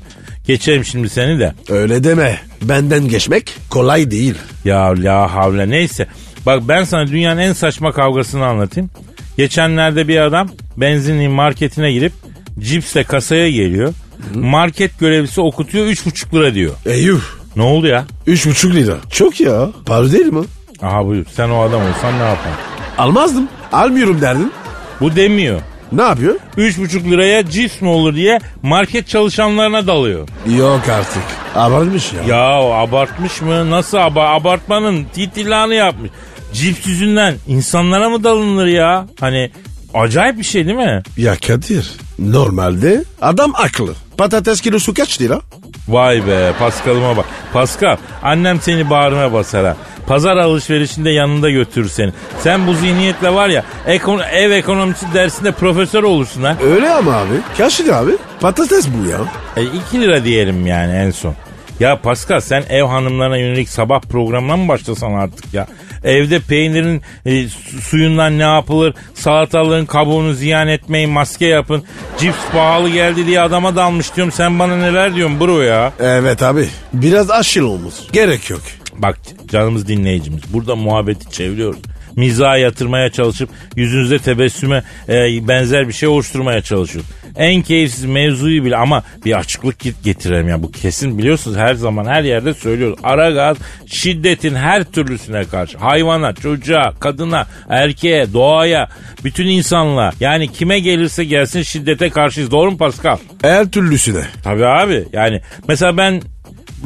Geçelim 0.47 0.85
şimdi 0.85 1.09
seni 1.09 1.39
de. 1.39 1.55
Öyle 1.69 2.05
deme. 2.05 2.39
Benden 2.63 3.09
geçmek 3.09 3.55
kolay 3.71 4.11
değil. 4.11 4.35
Ya 4.65 4.95
la 4.97 5.35
havle 5.35 5.71
neyse. 5.71 6.07
Bak 6.47 6.69
ben 6.69 6.85
sana 6.85 7.07
dünyanın 7.07 7.41
en 7.41 7.53
saçma 7.53 7.93
kavgasını 7.93 8.47
anlatayım. 8.47 8.91
Geçenlerde 9.37 10.09
bir 10.09 10.17
adam 10.21 10.49
benzinliğin 10.77 11.33
marketine 11.33 11.93
girip 11.93 12.13
cipsle 12.59 13.05
kasaya 13.05 13.51
geliyor. 13.51 13.95
Market 14.35 14.99
görevlisi 14.99 15.41
okutuyor 15.41 15.87
3,5 15.87 16.35
lira 16.35 16.55
diyor. 16.55 16.73
Eyyuh. 16.87 17.42
Ne 17.57 17.63
oldu 17.63 17.87
ya? 17.87 18.05
Üç 18.27 18.47
buçuk 18.47 18.75
lira. 18.75 18.95
Çok 19.11 19.41
ya. 19.41 19.69
Pahalı 19.87 20.13
değil 20.13 20.27
mi? 20.27 20.45
Aha 20.83 21.07
buyur 21.07 21.25
sen 21.37 21.51
o 21.51 21.61
adam 21.63 21.81
olsan 21.81 22.19
ne 22.19 22.23
yapar? 22.25 22.53
Almazdım. 22.99 23.49
Almıyorum 23.73 24.21
derdin. 24.21 24.53
Bu 25.01 25.17
demiyor. 25.17 25.61
Ne 25.93 26.03
yapıyor? 26.03 26.35
3,5 26.57 27.11
liraya 27.11 27.51
cips 27.51 27.81
mi 27.81 27.89
olur 27.89 28.15
diye 28.15 28.39
market 28.63 29.09
çalışanlarına 29.09 29.87
dalıyor. 29.87 30.29
Yok 30.59 30.81
artık. 30.99 31.23
Abartmış 31.55 32.13
ya. 32.13 32.23
Ya 32.37 32.51
abartmış 32.73 33.41
mı? 33.43 33.71
Nasıl 33.71 33.99
aba 33.99 34.29
abartmanın 34.29 35.05
titillanı 35.05 35.75
yapmış. 35.75 36.11
Cips 36.53 36.87
yüzünden 36.87 37.35
insanlara 37.49 38.09
mı 38.09 38.25
dalınır 38.25 38.67
ya? 38.67 39.07
Hani 39.21 39.51
acayip 39.95 40.39
bir 40.39 40.45
şey 40.45 40.67
değil 40.67 40.77
mi? 40.77 41.03
Ya 41.17 41.37
Kadir. 41.47 41.91
Normalde 42.19 43.05
adam 43.23 43.53
aklı. 43.55 43.95
Patates 44.19 44.61
kilosu 44.61 44.95
kaç 44.95 45.21
lira? 45.21 45.41
Vay 45.89 46.27
be 46.27 46.53
Paskal'ıma 46.59 47.17
bak. 47.17 47.25
Paskal 47.53 47.97
annem 48.23 48.61
seni 48.61 48.91
bağrına 48.91 49.33
basar 49.33 49.67
ha. 49.67 49.77
Pazar 50.07 50.37
alışverişinde 50.37 51.11
yanında 51.11 51.51
götürür 51.51 51.89
seni. 51.89 52.13
Sen 52.41 52.67
bu 52.67 52.75
zihniyetle 52.75 53.35
var 53.35 53.49
ya 53.49 53.65
ekon- 53.87 54.29
ev 54.31 54.51
ekonomisi 54.51 55.07
dersinde 55.15 55.53
profesör 55.53 56.03
olursun 56.03 56.43
ha. 56.43 56.57
Öyle 56.65 56.91
ama 56.91 57.13
abi. 57.17 57.35
Kaç 57.59 57.81
lira 57.81 57.97
abi? 57.97 58.13
Patates 58.41 58.89
bu 58.89 59.09
ya. 59.11 59.19
E, 59.57 59.63
2 59.89 60.01
lira 60.01 60.25
diyelim 60.25 60.67
yani 60.67 60.93
en 60.93 61.11
son. 61.11 61.35
Ya 61.81 62.01
Pascal 62.01 62.41
sen 62.41 62.65
ev 62.71 62.83
hanımlarına 62.85 63.37
yönelik 63.37 63.69
sabah 63.69 64.01
programına 64.01 64.57
mı 64.57 64.69
başlasan 64.69 65.13
artık 65.13 65.55
ya? 65.55 65.67
Evde 66.05 66.39
peynirin 66.41 67.03
e, 67.27 67.49
su- 67.49 67.81
suyundan 67.81 68.39
ne 68.39 68.43
yapılır? 68.43 68.95
Salatalığın 69.15 69.87
kabuğunu 69.87 70.33
ziyan 70.33 70.69
etmeyin, 70.69 71.11
maske 71.11 71.47
yapın. 71.47 71.85
Cips 72.19 72.37
pahalı 72.53 72.89
geldi 72.91 73.27
diye 73.27 73.41
adama 73.41 73.77
dalmış 73.77 74.17
diyorum. 74.17 74.33
Sen 74.33 74.59
bana 74.59 74.77
neler 74.77 75.15
diyorsun 75.15 75.41
bro 75.41 75.61
ya? 75.61 75.93
Evet 76.01 76.43
abi. 76.43 76.69
Biraz 76.93 77.31
aşil 77.31 77.61
olmuş. 77.61 77.95
Gerek 78.13 78.51
yok. 78.51 78.61
Bak 78.99 79.19
canımız 79.49 79.89
dinleyicimiz. 79.89 80.43
Burada 80.53 80.77
muhabbeti 80.77 81.31
çeviriyoruz. 81.31 81.81
Mizaha 82.17 82.57
yatırmaya 82.57 83.11
çalışıp 83.11 83.49
yüzünüzde 83.77 84.19
tebessüme 84.19 84.83
e, 85.09 85.49
benzer 85.49 85.89
bir 85.89 85.93
şey 85.93 86.09
oluşturmaya 86.09 86.63
çalışıyoruz. 86.63 87.11
En 87.37 87.63
keyifsiz 87.63 88.05
mevzuyu 88.05 88.65
bile 88.65 88.77
ama 88.77 89.03
bir 89.25 89.39
açıklık 89.39 89.81
get- 89.85 90.05
getirelim 90.05 90.49
ya. 90.49 90.63
Bu 90.63 90.73
kesin 90.73 91.19
biliyorsunuz 91.19 91.57
her 91.57 91.75
zaman 91.75 92.05
her 92.07 92.23
yerde 92.23 92.55
söylüyoruz. 92.55 92.99
Aragaz 93.03 93.57
şiddetin 93.87 94.55
her 94.55 94.85
türlüsüne 94.85 95.45
karşı. 95.45 95.79
Hayvana, 95.79 96.33
çocuğa, 96.33 96.93
kadına, 97.01 97.47
erkeğe, 97.69 98.33
doğaya, 98.33 98.89
bütün 99.25 99.47
insanlığa. 99.47 100.13
Yani 100.21 100.49
kime 100.53 100.79
gelirse 100.81 101.25
gelsin 101.25 101.63
şiddete 101.63 102.11
karşıyız. 102.11 102.51
Doğru 102.51 102.71
mu 102.71 102.77
Pascal? 102.79 103.17
Her 103.43 103.71
türlüsüne. 103.71 104.25
Tabii 104.45 104.67
abi. 104.67 105.05
Yani 105.13 105.41
mesela 105.69 105.97
ben 105.97 106.23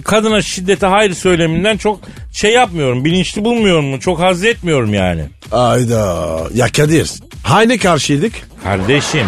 kadına 0.05 0.43
şiddete 0.43 0.87
hayır 0.87 1.15
söyleminden 1.15 1.77
çok 1.77 2.01
şey 2.33 2.53
yapmıyorum. 2.53 3.05
Bilinçli 3.05 3.45
bulmuyorum 3.45 3.85
mu? 3.85 4.01
Çok 4.01 4.21
haz 4.21 4.45
etmiyorum 4.45 4.95
yani. 4.95 5.23
Ayda. 5.53 6.27
Ya 6.55 6.67
Kadir. 6.77 7.11
Aynı 7.45 7.79
karşıydık. 7.79 8.33
Kardeşim 8.65 9.27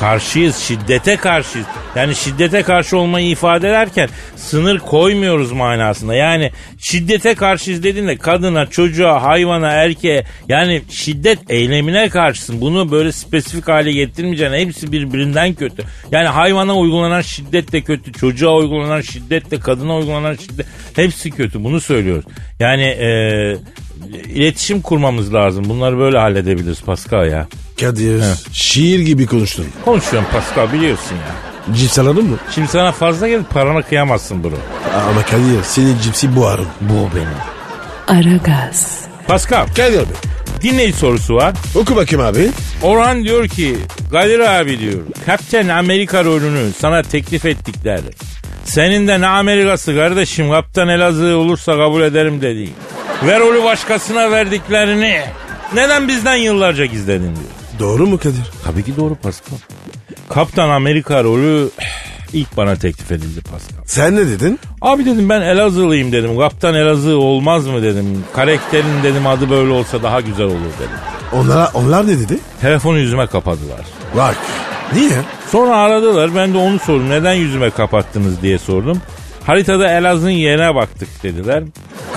karşıyız 0.00 0.56
şiddete 0.56 1.16
karşıyız. 1.16 1.66
Yani 1.96 2.14
şiddete 2.14 2.62
karşı 2.62 2.98
olmayı 2.98 3.28
ifade 3.28 3.68
ederken 3.68 4.08
sınır 4.36 4.78
koymuyoruz 4.78 5.52
manasında. 5.52 6.14
Yani 6.14 6.50
şiddete 6.78 7.34
karşıyız 7.34 7.82
dediğinde 7.82 8.16
kadına, 8.16 8.66
çocuğa, 8.66 9.22
hayvana, 9.22 9.70
erkeğe 9.70 10.24
yani 10.48 10.82
şiddet 10.90 11.38
eylemine 11.50 12.08
karşısın. 12.08 12.60
Bunu 12.60 12.90
böyle 12.90 13.12
spesifik 13.12 13.68
hale 13.68 13.92
getirmeyeceksin. 13.92 14.56
Hepsi 14.56 14.92
birbirinden 14.92 15.54
kötü. 15.54 15.82
Yani 16.10 16.28
hayvana 16.28 16.76
uygulanan 16.76 17.20
şiddet 17.20 17.72
de 17.72 17.80
kötü. 17.80 18.12
Çocuğa 18.12 18.56
uygulanan 18.56 19.00
şiddet 19.00 19.50
de 19.50 19.60
kadına 19.60 19.96
uygulanan 19.96 20.34
şiddet 20.34 20.66
hepsi 20.96 21.30
kötü. 21.30 21.64
Bunu 21.64 21.80
söylüyoruz. 21.80 22.24
Yani 22.60 22.84
eee 22.84 23.56
iletişim 24.34 24.80
kurmamız 24.80 25.34
lazım. 25.34 25.64
Bunları 25.68 25.98
böyle 25.98 26.18
halledebiliriz 26.18 26.80
Pascal 26.82 27.26
ya. 27.30 27.46
Kadir. 27.80 28.22
Şiir 28.52 28.98
gibi 29.00 29.26
konuştun. 29.26 29.66
Konuşuyorum 29.84 30.28
Pascal 30.32 30.72
biliyorsun 30.72 31.14
ya. 31.14 31.74
Cips 31.76 31.98
alalım 31.98 32.30
mı? 32.30 32.36
Şimdi 32.54 32.68
sana 32.68 32.92
fazla 32.92 33.28
gelip 33.28 33.50
parana 33.50 33.82
kıyamazsın 33.82 34.44
bro. 34.44 34.50
Ama 35.10 35.22
Kadir 35.22 35.62
senin 35.62 35.98
cipsi 36.02 36.36
buharım. 36.36 36.66
Bu 36.80 37.08
benim. 37.16 37.28
Aragaz, 38.20 39.00
Pascal 39.28 39.66
Kadir 39.66 39.98
Bey. 39.98 40.04
dinleyici 40.62 40.98
sorusu 40.98 41.34
var. 41.34 41.54
Oku 41.74 41.96
bakayım 41.96 42.24
abi. 42.26 42.50
Orhan 42.82 43.24
diyor 43.24 43.48
ki 43.48 43.76
Kadir 44.12 44.40
abi 44.40 44.78
diyor 44.78 45.00
Kapten 45.26 45.68
Amerika 45.68 46.24
rolünü 46.24 46.72
sana 46.78 47.02
teklif 47.02 47.44
ettikler. 47.46 48.00
Senin 48.64 49.08
de 49.08 49.20
ne 49.20 49.26
Amerikası 49.26 49.94
kardeşim 49.94 50.50
Kaptan 50.50 50.88
Elazığ 50.88 51.36
olursa 51.36 51.72
kabul 51.76 52.02
ederim 52.02 52.40
dedi. 52.42 52.68
Ve 53.24 53.40
rolü 53.40 53.64
başkasına 53.64 54.30
verdiklerini 54.30 55.20
neden 55.74 56.08
bizden 56.08 56.34
yıllarca 56.36 56.84
gizledin 56.84 57.22
diyor. 57.36 57.50
Doğru 57.78 58.06
mu 58.06 58.18
Kadir? 58.18 58.50
Tabii 58.64 58.84
ki 58.84 58.96
doğru 58.96 59.14
Pascal. 59.14 59.56
Kaptan 60.30 60.68
Amerika 60.68 61.24
rolü 61.24 61.68
ilk 62.32 62.56
bana 62.56 62.76
teklif 62.76 63.12
edildi 63.12 63.40
Pascal. 63.40 63.78
Sen 63.86 64.16
ne 64.16 64.26
dedin? 64.26 64.58
Abi 64.82 65.04
dedim 65.06 65.28
ben 65.28 65.40
Elazığlıyım 65.40 66.12
dedim. 66.12 66.38
Kaptan 66.38 66.74
Elazığ 66.74 67.18
olmaz 67.18 67.66
mı 67.66 67.82
dedim. 67.82 68.24
Karakterin 68.34 69.02
dedim 69.02 69.26
adı 69.26 69.50
böyle 69.50 69.72
olsa 69.72 70.02
daha 70.02 70.20
güzel 70.20 70.46
olur 70.46 70.54
dedim. 70.78 70.96
Onlara, 71.32 71.70
onlar 71.74 72.06
ne 72.06 72.18
dedi? 72.18 72.38
Telefonu 72.60 72.98
yüzüme 72.98 73.26
kapadılar. 73.26 73.80
Bak. 74.16 74.36
Niye? 74.92 75.10
Sonra 75.52 75.76
aradılar 75.76 76.34
ben 76.34 76.54
de 76.54 76.58
onu 76.58 76.78
sordum. 76.78 77.10
Neden 77.10 77.34
yüzüme 77.34 77.70
kapattınız 77.70 78.42
diye 78.42 78.58
sordum. 78.58 79.00
Haritada 79.46 79.88
Elazığ'ın 79.90 80.30
yerine 80.30 80.74
baktık 80.74 81.22
dediler. 81.22 81.62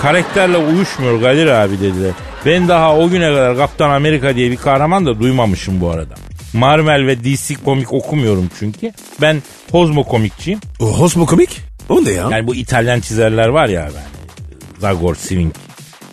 Karakterle 0.02 0.56
uyuşmuyor 0.56 1.22
Kadir 1.22 1.46
abi 1.46 1.80
dediler. 1.80 2.12
Ben 2.46 2.68
daha 2.68 2.96
o 2.96 3.08
güne 3.08 3.28
kadar 3.28 3.56
Kaptan 3.56 3.90
Amerika 3.90 4.36
diye 4.36 4.50
bir 4.50 4.56
kahraman 4.56 5.06
da 5.06 5.20
duymamışım 5.20 5.80
bu 5.80 5.90
arada. 5.90 6.14
Marvel 6.52 7.06
ve 7.06 7.24
DC 7.24 7.54
komik 7.54 7.92
okumuyorum 7.92 8.50
çünkü. 8.58 8.92
Ben 9.20 9.42
kozmo 9.72 10.04
komikçiyim. 10.04 10.60
O 10.80 10.86
Hosmo 10.86 11.26
komik? 11.26 11.60
O 11.88 12.04
ne 12.04 12.10
ya? 12.10 12.28
Yani 12.30 12.46
bu 12.46 12.54
İtalyan 12.54 13.00
çizerler 13.00 13.48
var 13.48 13.68
ya 13.68 13.88
ben. 13.94 14.02
Zagor, 14.80 15.14
Swing, 15.14 15.54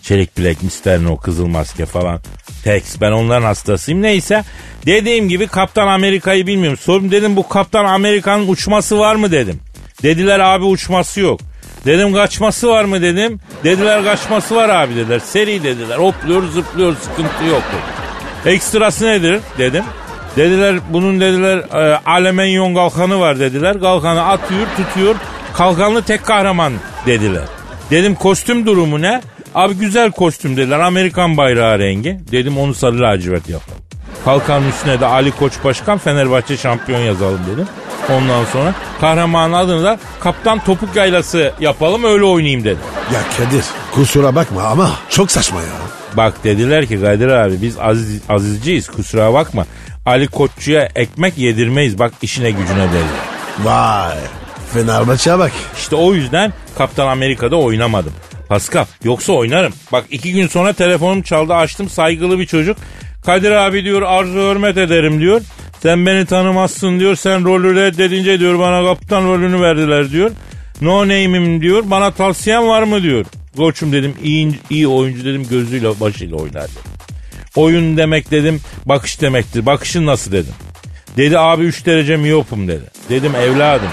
Çelik 0.02 0.38
Bilek, 0.38 0.62
Mister 0.62 1.04
No, 1.04 1.16
Kızıl 1.16 1.46
Maske 1.46 1.86
falan. 1.86 2.20
Tex 2.64 3.00
ben 3.00 3.12
onların 3.12 3.46
hastasıyım. 3.46 4.02
Neyse 4.02 4.44
dediğim 4.86 5.28
gibi 5.28 5.46
Kaptan 5.46 5.88
Amerika'yı 5.88 6.46
bilmiyorum. 6.46 6.78
Sordum 6.82 7.10
dedim 7.10 7.36
bu 7.36 7.48
Kaptan 7.48 7.84
Amerika'nın 7.84 8.48
uçması 8.48 8.98
var 8.98 9.14
mı 9.14 9.32
dedim. 9.32 9.60
Dediler 10.02 10.40
abi 10.40 10.64
uçması 10.64 11.20
yok. 11.20 11.40
Dedim 11.86 12.14
kaçması 12.14 12.68
var 12.68 12.84
mı 12.84 13.02
dedim. 13.02 13.40
Dediler 13.64 14.04
kaçması 14.04 14.56
var 14.56 14.68
abi 14.68 14.96
dediler. 14.96 15.18
Seri 15.18 15.62
dediler. 15.62 15.96
Hopluyor 15.98 16.42
zıplıyor 16.48 16.96
sıkıntı 16.96 17.44
yok. 17.50 17.62
Ekstrası 18.46 19.06
nedir 19.06 19.40
dedim. 19.58 19.84
Dediler 20.36 20.76
bunun 20.90 21.20
dediler 21.20 21.58
e, 21.58 22.00
Alemenyon 22.06 22.74
kalkanı 22.74 23.20
var 23.20 23.40
dediler. 23.40 23.80
Kalkanı 23.80 24.22
atıyor 24.24 24.66
tutuyor. 24.76 25.14
Kalkanlı 25.54 26.02
tek 26.02 26.24
kahraman 26.24 26.72
dediler. 27.06 27.44
Dedim 27.90 28.14
kostüm 28.14 28.66
durumu 28.66 29.02
ne? 29.02 29.20
Abi 29.54 29.74
güzel 29.74 30.10
kostüm 30.10 30.56
dediler. 30.56 30.78
Amerikan 30.78 31.36
bayrağı 31.36 31.78
rengi. 31.78 32.18
Dedim 32.32 32.58
onu 32.58 32.74
sarı 32.74 33.00
lacivert 33.00 33.48
yapalım. 33.48 33.87
Kalkanın 34.24 34.68
üstüne 34.68 35.00
de 35.00 35.06
Ali 35.06 35.30
Koç 35.30 35.52
Başkan 35.64 35.98
Fenerbahçe 35.98 36.56
şampiyon 36.56 37.00
yazalım 37.00 37.40
dedim. 37.52 37.66
Ondan 38.10 38.44
sonra 38.44 38.74
kahramanın 39.00 39.52
adını 39.52 39.84
da 39.84 39.98
Kaptan 40.20 40.64
Topuk 40.64 40.96
Yaylası 40.96 41.52
yapalım 41.60 42.04
öyle 42.04 42.24
oynayayım 42.24 42.64
dedim. 42.64 42.78
Ya 43.14 43.20
Kadir 43.36 43.64
kusura 43.94 44.34
bakma 44.34 44.62
ama 44.62 44.90
çok 45.10 45.30
saçma 45.30 45.60
ya. 45.60 45.66
Bak 46.16 46.44
dediler 46.44 46.86
ki 46.86 47.00
Kadir 47.00 47.28
abi 47.28 47.62
biz 47.62 47.78
aziz, 47.78 48.22
azizciyiz 48.28 48.88
kusura 48.88 49.32
bakma. 49.32 49.66
Ali 50.06 50.28
Koççu'ya 50.28 50.88
ekmek 50.94 51.38
yedirmeyiz 51.38 51.98
bak 51.98 52.12
işine 52.22 52.50
gücüne 52.50 52.86
dediler. 52.88 53.24
Vay. 53.64 54.16
Fenerbahçe'ye 54.74 55.38
bak. 55.38 55.52
İşte 55.78 55.96
o 55.96 56.14
yüzden 56.14 56.52
Kaptan 56.78 57.06
Amerika'da 57.06 57.56
oynamadım. 57.56 58.12
Pascal 58.48 58.84
yoksa 59.04 59.32
oynarım. 59.32 59.72
Bak 59.92 60.04
iki 60.10 60.32
gün 60.32 60.46
sonra 60.48 60.72
telefonum 60.72 61.22
çaldı 61.22 61.54
açtım 61.54 61.88
saygılı 61.88 62.38
bir 62.38 62.46
çocuk. 62.46 62.76
Kadir 63.28 63.50
abi 63.50 63.84
diyor 63.84 64.02
arzu 64.02 64.38
hürmet 64.38 64.76
ederim 64.76 65.20
diyor. 65.20 65.40
Sen 65.82 66.06
beni 66.06 66.26
tanımazsın 66.26 67.00
diyor. 67.00 67.16
Sen 67.16 67.44
rolü 67.44 67.74
reddedince 67.74 68.40
diyor 68.40 68.58
bana 68.58 68.84
kaptan 68.84 69.24
rolünü 69.24 69.60
verdiler 69.60 70.10
diyor. 70.10 70.30
No 70.80 71.02
name'im 71.02 71.60
diyor. 71.60 71.82
Bana 71.86 72.10
tavsiyen 72.10 72.68
var 72.68 72.82
mı 72.82 73.02
diyor. 73.02 73.26
Koçum 73.56 73.92
dedim 73.92 74.14
iyi, 74.22 74.54
iyi 74.70 74.88
oyuncu 74.88 75.24
dedim 75.24 75.46
gözüyle 75.50 76.00
başıyla 76.00 76.36
oynar. 76.36 76.70
Oyun 77.56 77.96
demek 77.96 78.30
dedim 78.30 78.60
bakış 78.86 79.20
demektir. 79.20 79.66
Bakışın 79.66 80.06
nasıl 80.06 80.32
dedim. 80.32 80.54
Dedi 81.16 81.38
abi 81.38 81.64
3 81.64 81.86
derece 81.86 82.16
miyopum 82.16 82.68
dedi. 82.68 82.84
Dedim 83.10 83.32
evladım 83.34 83.88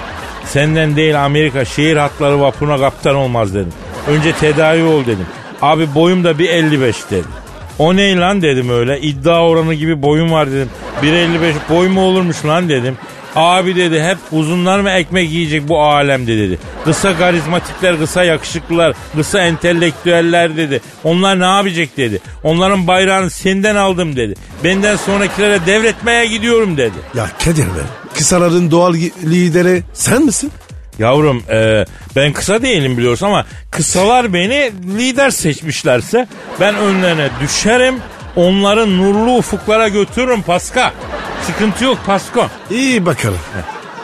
senden 0.45 0.95
değil 0.95 1.25
Amerika 1.25 1.65
şehir 1.65 1.97
hatları 1.97 2.41
vapuruna 2.41 2.77
kaptan 2.77 3.15
olmaz 3.15 3.53
dedim. 3.53 3.73
Önce 4.07 4.31
tedavi 4.31 4.83
ol 4.83 5.01
dedim. 5.05 5.27
Abi 5.61 5.95
boyum 5.95 6.23
da 6.23 6.31
1.55 6.31 7.11
dedi. 7.11 7.44
O 7.79 7.95
ne 7.95 8.15
lan 8.15 8.41
dedim 8.41 8.69
öyle. 8.69 9.01
İddia 9.01 9.47
oranı 9.47 9.73
gibi 9.73 10.01
boyum 10.01 10.31
var 10.31 10.51
dedim. 10.51 10.69
1.55 11.03 11.53
boy 11.69 11.87
mu 11.87 12.01
olurmuş 12.01 12.45
lan 12.45 12.69
dedim. 12.69 12.97
Abi 13.35 13.75
dedi 13.75 14.03
hep 14.03 14.17
uzunlar 14.31 14.79
mı 14.79 14.89
ekmek 14.89 15.31
yiyecek 15.31 15.67
bu 15.67 15.81
alemde 15.81 16.37
dedi. 16.37 16.59
Kısa 16.85 17.17
karizmatikler, 17.17 17.99
kısa 17.99 18.23
yakışıklılar, 18.23 18.95
kısa 19.15 19.39
entelektüeller 19.41 20.57
dedi. 20.57 20.81
Onlar 21.03 21.39
ne 21.39 21.45
yapacak 21.45 21.97
dedi. 21.97 22.19
Onların 22.43 22.87
bayrağını 22.87 23.29
senden 23.29 23.75
aldım 23.75 24.15
dedi. 24.15 24.33
Benden 24.63 24.95
sonrakilere 24.95 25.65
devretmeye 25.65 26.25
gidiyorum 26.25 26.77
dedi. 26.77 26.95
Ya 27.15 27.29
Kadir 27.45 27.65
be. 27.65 27.83
Kısaların 28.13 28.71
doğal 28.71 28.93
lideri 29.23 29.83
sen 29.93 30.25
misin? 30.25 30.51
Yavrum 30.99 31.43
e, 31.51 31.85
ben 32.15 32.33
kısa 32.33 32.61
değilim 32.61 32.97
biliyorsun 32.97 33.25
ama 33.25 33.45
kısalar 33.71 34.33
beni 34.33 34.71
lider 34.97 35.29
seçmişlerse 35.29 36.27
ben 36.59 36.75
önlerine 36.75 37.29
düşerim. 37.41 37.95
Onları 38.35 38.97
nurlu 38.97 39.37
ufuklara 39.37 39.87
götürürüm 39.87 40.41
Pascal. 40.41 40.91
Sıkıntı 41.41 41.83
yok 41.83 41.97
Pasko. 42.05 42.47
İyi 42.71 43.05
bakalım. 43.05 43.39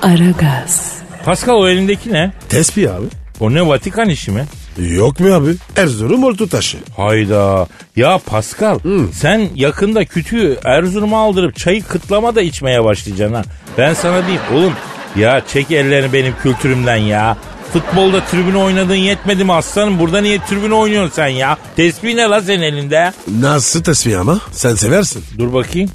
Aragaz, 0.02 0.94
Pascal 1.26 1.54
o 1.54 1.68
elindeki 1.68 2.14
ne? 2.14 2.32
Tespih 2.50 2.96
abi. 2.96 3.06
O 3.40 3.54
ne 3.54 3.68
Vatikan 3.68 4.10
işi 4.10 4.32
mi? 4.32 4.46
Yok 4.78 5.20
mu 5.20 5.34
abi? 5.34 5.56
Erzurum 5.78 6.24
orta 6.24 6.48
taşı. 6.48 6.78
Hayda. 6.98 7.68
Ya 7.96 8.20
Pascal 8.26 8.80
sen 9.14 9.50
yakında 9.56 10.06
kütüğü 10.06 10.58
Erzurum'a 10.66 11.20
aldırıp 11.20 11.56
çayı 11.56 11.84
kıtlama 11.84 12.36
da 12.36 12.42
içmeye 12.42 12.84
başlayacaksın 12.84 13.36
ha. 13.36 13.44
Ben 13.78 13.94
sana 13.94 14.22
diyeyim 14.22 14.42
oğlum 14.54 14.74
ya 15.16 15.42
çek 15.48 15.72
ellerini 15.72 16.14
benim 16.14 16.36
kültürümden 16.44 16.96
ya. 16.96 17.38
Futbolda 17.74 18.20
tribüne 18.26 18.58
oynadığın 18.58 18.96
yetmedi 18.96 19.44
mi 19.44 19.54
aslanım? 19.54 20.00
Burada 20.00 20.22
niye 20.22 20.40
tribüne 20.40 20.74
oynuyorsun 20.74 21.16
sen 21.16 21.28
ya? 21.28 21.58
Tespih 21.76 22.16
ne 22.16 22.22
la 22.24 22.42
senin 22.42 22.62
elinde? 22.62 23.14
Nasıl 23.40 23.84
tespih 23.84 24.20
ama? 24.20 24.40
Sen 24.52 24.76
seversin. 24.76 25.24
Dur 25.38 25.54
bakayım. 25.54 25.90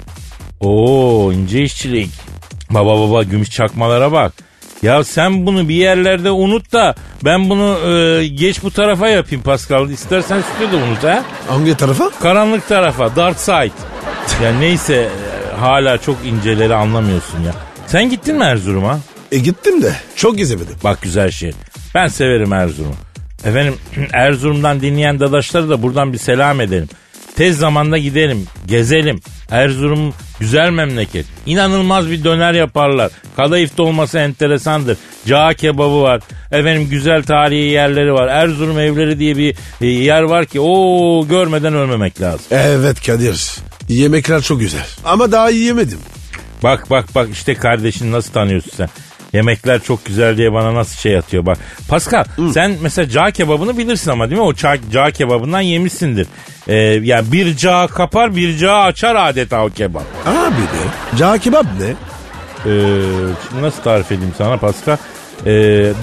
Oo 0.59 1.31
ince 1.31 1.63
işçilik. 1.63 2.09
Baba 2.69 2.99
baba 2.99 3.23
gümüş 3.23 3.51
çakmalara 3.51 4.11
bak. 4.11 4.33
Ya 4.81 5.03
sen 5.03 5.45
bunu 5.45 5.69
bir 5.69 5.75
yerlerde 5.75 6.31
unut 6.31 6.73
da 6.73 6.95
ben 7.25 7.49
bunu 7.49 7.77
e, 7.91 8.27
geç 8.27 8.63
bu 8.63 8.71
tarafa 8.71 9.07
yapayım 9.07 9.43
Pascal. 9.43 9.89
İstersen 9.89 10.41
stüdyoda 10.41 10.83
unut 10.85 11.03
ha. 11.03 11.23
Hangi 11.47 11.77
tarafa? 11.77 12.09
Karanlık 12.21 12.67
tarafa, 12.67 13.15
dark 13.15 13.39
side. 13.39 13.71
Ya 14.43 14.53
neyse 14.59 14.95
e, 15.53 15.55
hala 15.59 15.97
çok 15.97 16.15
inceleri 16.25 16.75
anlamıyorsun 16.75 17.39
ya. 17.43 17.53
Sen 17.87 18.09
gittin 18.09 18.35
mi 18.35 18.43
Erzurum'a? 18.43 18.99
E 19.31 19.37
gittim 19.37 19.81
de 19.81 19.93
çok 20.15 20.37
gezemedim. 20.37 20.75
Bak 20.83 21.01
güzel 21.01 21.31
şehir. 21.31 21.55
Ben 21.95 22.07
severim 22.07 22.53
Erzurum'u. 22.53 22.95
Efendim 23.45 23.75
Erzurum'dan 24.13 24.81
dinleyen 24.81 25.19
dadaşları 25.19 25.69
da 25.69 25.81
buradan 25.81 26.13
bir 26.13 26.17
selam 26.17 26.61
edelim. 26.61 26.89
Tez 27.35 27.57
zamanda 27.57 27.97
gidelim, 27.97 28.45
gezelim. 28.67 29.21
Erzurum 29.51 30.13
güzel 30.39 30.69
memleket. 30.69 31.25
İnanılmaz 31.45 32.11
bir 32.11 32.23
döner 32.23 32.53
yaparlar. 32.53 33.11
Kadayıfta 33.35 33.83
olması 33.83 34.17
enteresandır. 34.17 34.97
Cağ 35.25 35.53
kebabı 35.53 36.01
var. 36.01 36.21
Efendim 36.51 36.87
güzel 36.89 37.23
tarihi 37.23 37.69
yerleri 37.69 38.13
var. 38.13 38.27
Erzurum 38.27 38.79
evleri 38.79 39.19
diye 39.19 39.37
bir 39.37 39.55
e, 39.81 39.85
yer 39.85 40.21
var 40.21 40.45
ki 40.45 40.59
o 40.59 41.27
görmeden 41.27 41.73
ölmemek 41.73 42.21
lazım. 42.21 42.45
Evet 42.51 43.05
Kadir. 43.05 43.51
Yemekler 43.89 44.41
çok 44.41 44.59
güzel. 44.59 44.85
Ama 45.05 45.31
daha 45.31 45.49
yiyemedim. 45.49 45.99
Bak 46.63 46.89
bak 46.89 47.15
bak 47.15 47.29
işte 47.33 47.53
kardeşini 47.55 48.11
nasıl 48.11 48.33
tanıyorsun 48.33 48.71
sen. 48.77 48.89
Yemekler 49.33 49.79
çok 49.83 50.05
güzel 50.05 50.37
diye 50.37 50.53
bana 50.53 50.75
nasıl 50.75 50.97
şey 50.97 51.17
atıyor 51.17 51.45
bak. 51.45 51.57
Pascal 51.89 52.23
sen 52.53 52.75
mesela 52.81 53.09
cağ 53.09 53.31
kebabını 53.31 53.77
bilirsin 53.77 54.11
ama 54.11 54.29
değil 54.29 54.41
mi? 54.41 54.47
O 54.47 54.53
cağ, 54.53 54.77
cağ 54.91 55.11
kebabından 55.11 55.61
yemişsindir. 55.61 56.27
Ee, 56.67 56.75
yani 57.03 57.31
bir 57.31 57.57
cağ 57.57 57.87
kapar 57.87 58.35
bir 58.35 58.57
cağ 58.57 58.75
açar 58.77 59.15
adeta 59.15 59.65
o 59.65 59.69
kebap. 59.69 60.03
Abi 60.25 60.55
de. 60.55 61.17
Cağ 61.17 61.37
kebap 61.37 61.65
ne? 61.79 61.85
Ee, 61.89 61.95
şimdi 63.49 63.61
nasıl 63.61 63.83
tarif 63.83 64.11
edeyim 64.11 64.33
sana 64.37 64.57
Pascal? 64.57 64.97
Ee, 65.45 65.49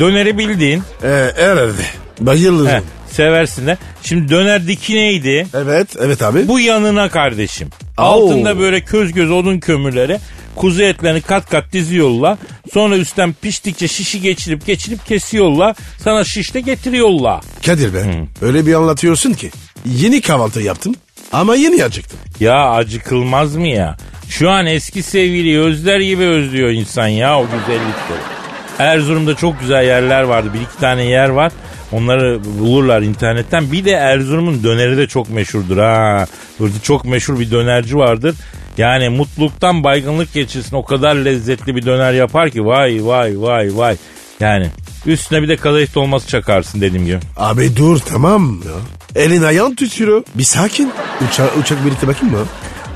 döneri 0.00 0.38
bildiğin. 0.38 0.82
Ee, 1.02 1.30
herhalde. 1.36 1.82
Bayılırım. 2.20 2.72
Heh, 2.72 2.80
seversin 3.10 3.66
de. 3.66 3.78
Şimdi 4.02 4.28
döner 4.28 4.66
diki 4.66 4.94
neydi? 4.94 5.46
Evet, 5.54 5.88
evet 6.00 6.22
abi. 6.22 6.48
Bu 6.48 6.60
yanına 6.60 7.08
kardeşim. 7.08 7.68
Oo. 7.98 8.02
Altında 8.02 8.58
böyle 8.58 8.80
köz 8.80 9.12
göz 9.12 9.30
odun 9.30 9.58
kömürleri. 9.60 10.18
Kuzu 10.56 10.82
etlerini 10.82 11.20
kat 11.20 11.50
kat 11.50 11.72
diziyorlar. 11.72 12.38
Sonra 12.72 12.96
üstten 12.96 13.34
piştikçe 13.42 13.88
şişi 13.88 14.20
geçirip 14.20 14.66
geçirip 14.66 15.06
kesiyorlar. 15.06 15.76
Sana 16.04 16.24
şiş 16.24 16.54
de 16.54 16.60
getiriyorlar. 16.60 17.40
Kadir 17.66 17.94
be. 17.94 18.26
Öyle 18.42 18.66
bir 18.66 18.74
anlatıyorsun 18.74 19.32
ki. 19.32 19.50
Yeni 19.86 20.20
kahvaltı 20.20 20.60
yaptım 20.60 20.94
ama 21.32 21.56
yeni 21.56 21.84
acıktım. 21.84 22.18
Ya 22.40 22.70
acıkılmaz 22.70 23.56
mı 23.56 23.66
ya? 23.66 23.96
Şu 24.28 24.50
an 24.50 24.66
eski 24.66 25.02
sevgiliyi 25.02 25.58
özler 25.58 26.00
gibi 26.00 26.22
özlüyor 26.22 26.70
insan 26.70 27.08
ya 27.08 27.38
o 27.38 27.42
güzellikleri. 27.42 28.20
Erzurum'da 28.78 29.36
çok 29.36 29.60
güzel 29.60 29.84
yerler 29.84 30.22
vardı. 30.22 30.48
Bir 30.54 30.60
iki 30.60 30.78
tane 30.80 31.04
yer 31.04 31.28
var. 31.28 31.52
Onları 31.92 32.40
bulurlar 32.44 33.02
internetten. 33.02 33.72
Bir 33.72 33.84
de 33.84 33.90
Erzurum'un 33.90 34.62
döneri 34.62 34.96
de 34.96 35.06
çok 35.06 35.30
meşhurdur 35.30 35.78
ha. 35.78 36.26
Burada 36.58 36.74
çok 36.82 37.04
meşhur 37.04 37.40
bir 37.40 37.50
dönerci 37.50 37.96
vardır. 37.96 38.34
Yani 38.78 39.08
mutluluktan 39.08 39.84
baygınlık 39.84 40.32
geçirsin. 40.32 40.76
O 40.76 40.84
kadar 40.84 41.14
lezzetli 41.14 41.76
bir 41.76 41.86
döner 41.86 42.12
yapar 42.12 42.50
ki 42.50 42.66
vay 42.66 42.98
vay 43.06 43.40
vay 43.40 43.76
vay. 43.76 43.96
Yani 44.40 44.66
üstüne 45.06 45.42
bir 45.42 45.48
de 45.48 45.56
kadayıf 45.56 45.94
dolması 45.94 46.28
çakarsın 46.28 46.80
dediğim 46.80 47.06
gibi. 47.06 47.18
Abi 47.36 47.76
dur 47.76 47.98
tamam 47.98 48.60
ya. 48.66 49.22
Elin 49.22 49.42
ayağın 49.42 49.74
tutuyor. 49.74 50.22
Bir 50.34 50.44
sakin. 50.44 50.92
Uça 51.28 51.48
uçak 51.60 51.86
birlikte 51.86 52.08
bakayım 52.08 52.34
mı? 52.34 52.44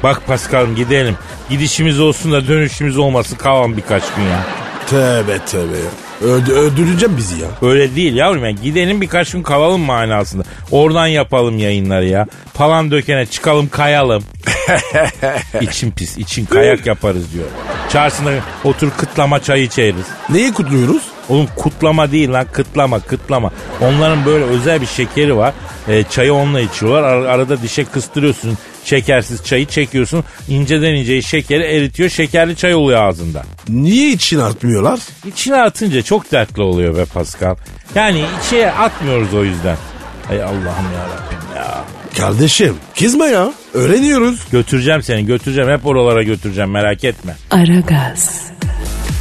Bak 0.03 0.27
Paskal'ım 0.27 0.77
gidelim. 0.77 1.17
Gidişimiz 1.51 2.01
olsun 2.01 2.33
da 2.33 2.49
dönüşümüz 2.49 2.99
olmasın 2.99 3.37
kalan 3.37 3.77
birkaç 3.77 4.03
gün 4.17 4.23
ya. 4.23 4.47
Tövbe 4.87 5.39
tövbe 5.39 5.77
ya. 5.77 6.08
Öldü, 6.23 6.53
öldüreceğim 6.53 7.17
bizi 7.17 7.43
ya. 7.43 7.49
Öyle 7.63 7.97
değil 7.97 8.15
yavrum 8.15 8.45
ya. 8.45 8.51
Gidelim 8.51 9.01
birkaç 9.01 9.33
gün 9.33 9.43
kalalım 9.43 9.81
manasında. 9.81 10.45
Oradan 10.71 11.07
yapalım 11.07 11.59
yayınları 11.59 12.07
ya. 12.07 12.27
Palan 12.55 12.91
dökene 12.91 13.27
çıkalım 13.27 13.69
kayalım. 13.69 14.25
için 15.61 15.91
pis 15.91 16.19
için 16.19 16.45
kayak 16.45 16.87
yaparız 16.87 17.33
diyor. 17.33 17.47
Çarşısında 17.93 18.31
otur 18.65 18.91
kıtlama 18.91 19.43
çay 19.43 19.63
içeriz. 19.63 20.07
Neyi 20.31 20.53
kutluyoruz? 20.53 21.03
Oğlum 21.29 21.47
kutlama 21.57 22.13
değil 22.13 22.33
lan 22.33 22.47
kıtlama 22.53 23.01
kıtlama. 23.01 23.51
Onların 23.81 24.27
böyle 24.27 24.45
özel 24.45 24.81
bir 24.81 24.87
şekeri 24.87 25.37
var. 25.37 25.55
E, 25.89 26.03
çayı 26.03 26.35
onunla 26.35 26.61
içiyorlar. 26.61 27.03
Ar- 27.03 27.25
arada 27.25 27.63
dişe 27.63 27.85
kıstırıyorsun. 27.85 28.59
Şekersiz 28.85 29.45
çayı 29.45 29.67
çekiyorsun. 29.67 30.25
İnceden 30.49 30.95
inceye 30.95 31.23
şekeri 31.23 31.63
eritiyor. 31.63 32.09
Şekerli 32.09 32.57
çay 32.57 32.75
oluyor 32.75 33.03
ağzında. 33.03 33.43
Niye 33.69 34.11
için 34.11 34.39
artmıyorlar? 34.39 35.01
İçine 35.27 35.63
atınca 35.63 36.03
çok 36.03 36.33
dertli 36.33 36.63
oluyor 36.63 36.97
be 36.97 37.05
Pascal. 37.05 37.57
Yani 37.95 38.25
içe 38.47 38.73
atmıyoruz 38.73 39.35
o 39.35 39.45
yüzden. 39.45 39.77
Ay 40.31 40.43
Allah'ım 40.43 40.93
ya 40.95 41.05
Rabbim 41.05 41.57
ya. 41.57 41.85
Kardeşim 42.19 42.77
kızma 42.99 43.27
ya. 43.27 43.53
Öğreniyoruz. 43.75 44.41
Götüreceğim 44.53 45.03
seni 45.03 45.27
götüreceğim. 45.27 45.71
Hep 45.71 45.87
oralara 45.87 46.23
götüreceğim 46.23 46.71
merak 46.71 47.05
etme. 47.05 47.37
Aragaz, 47.51 48.43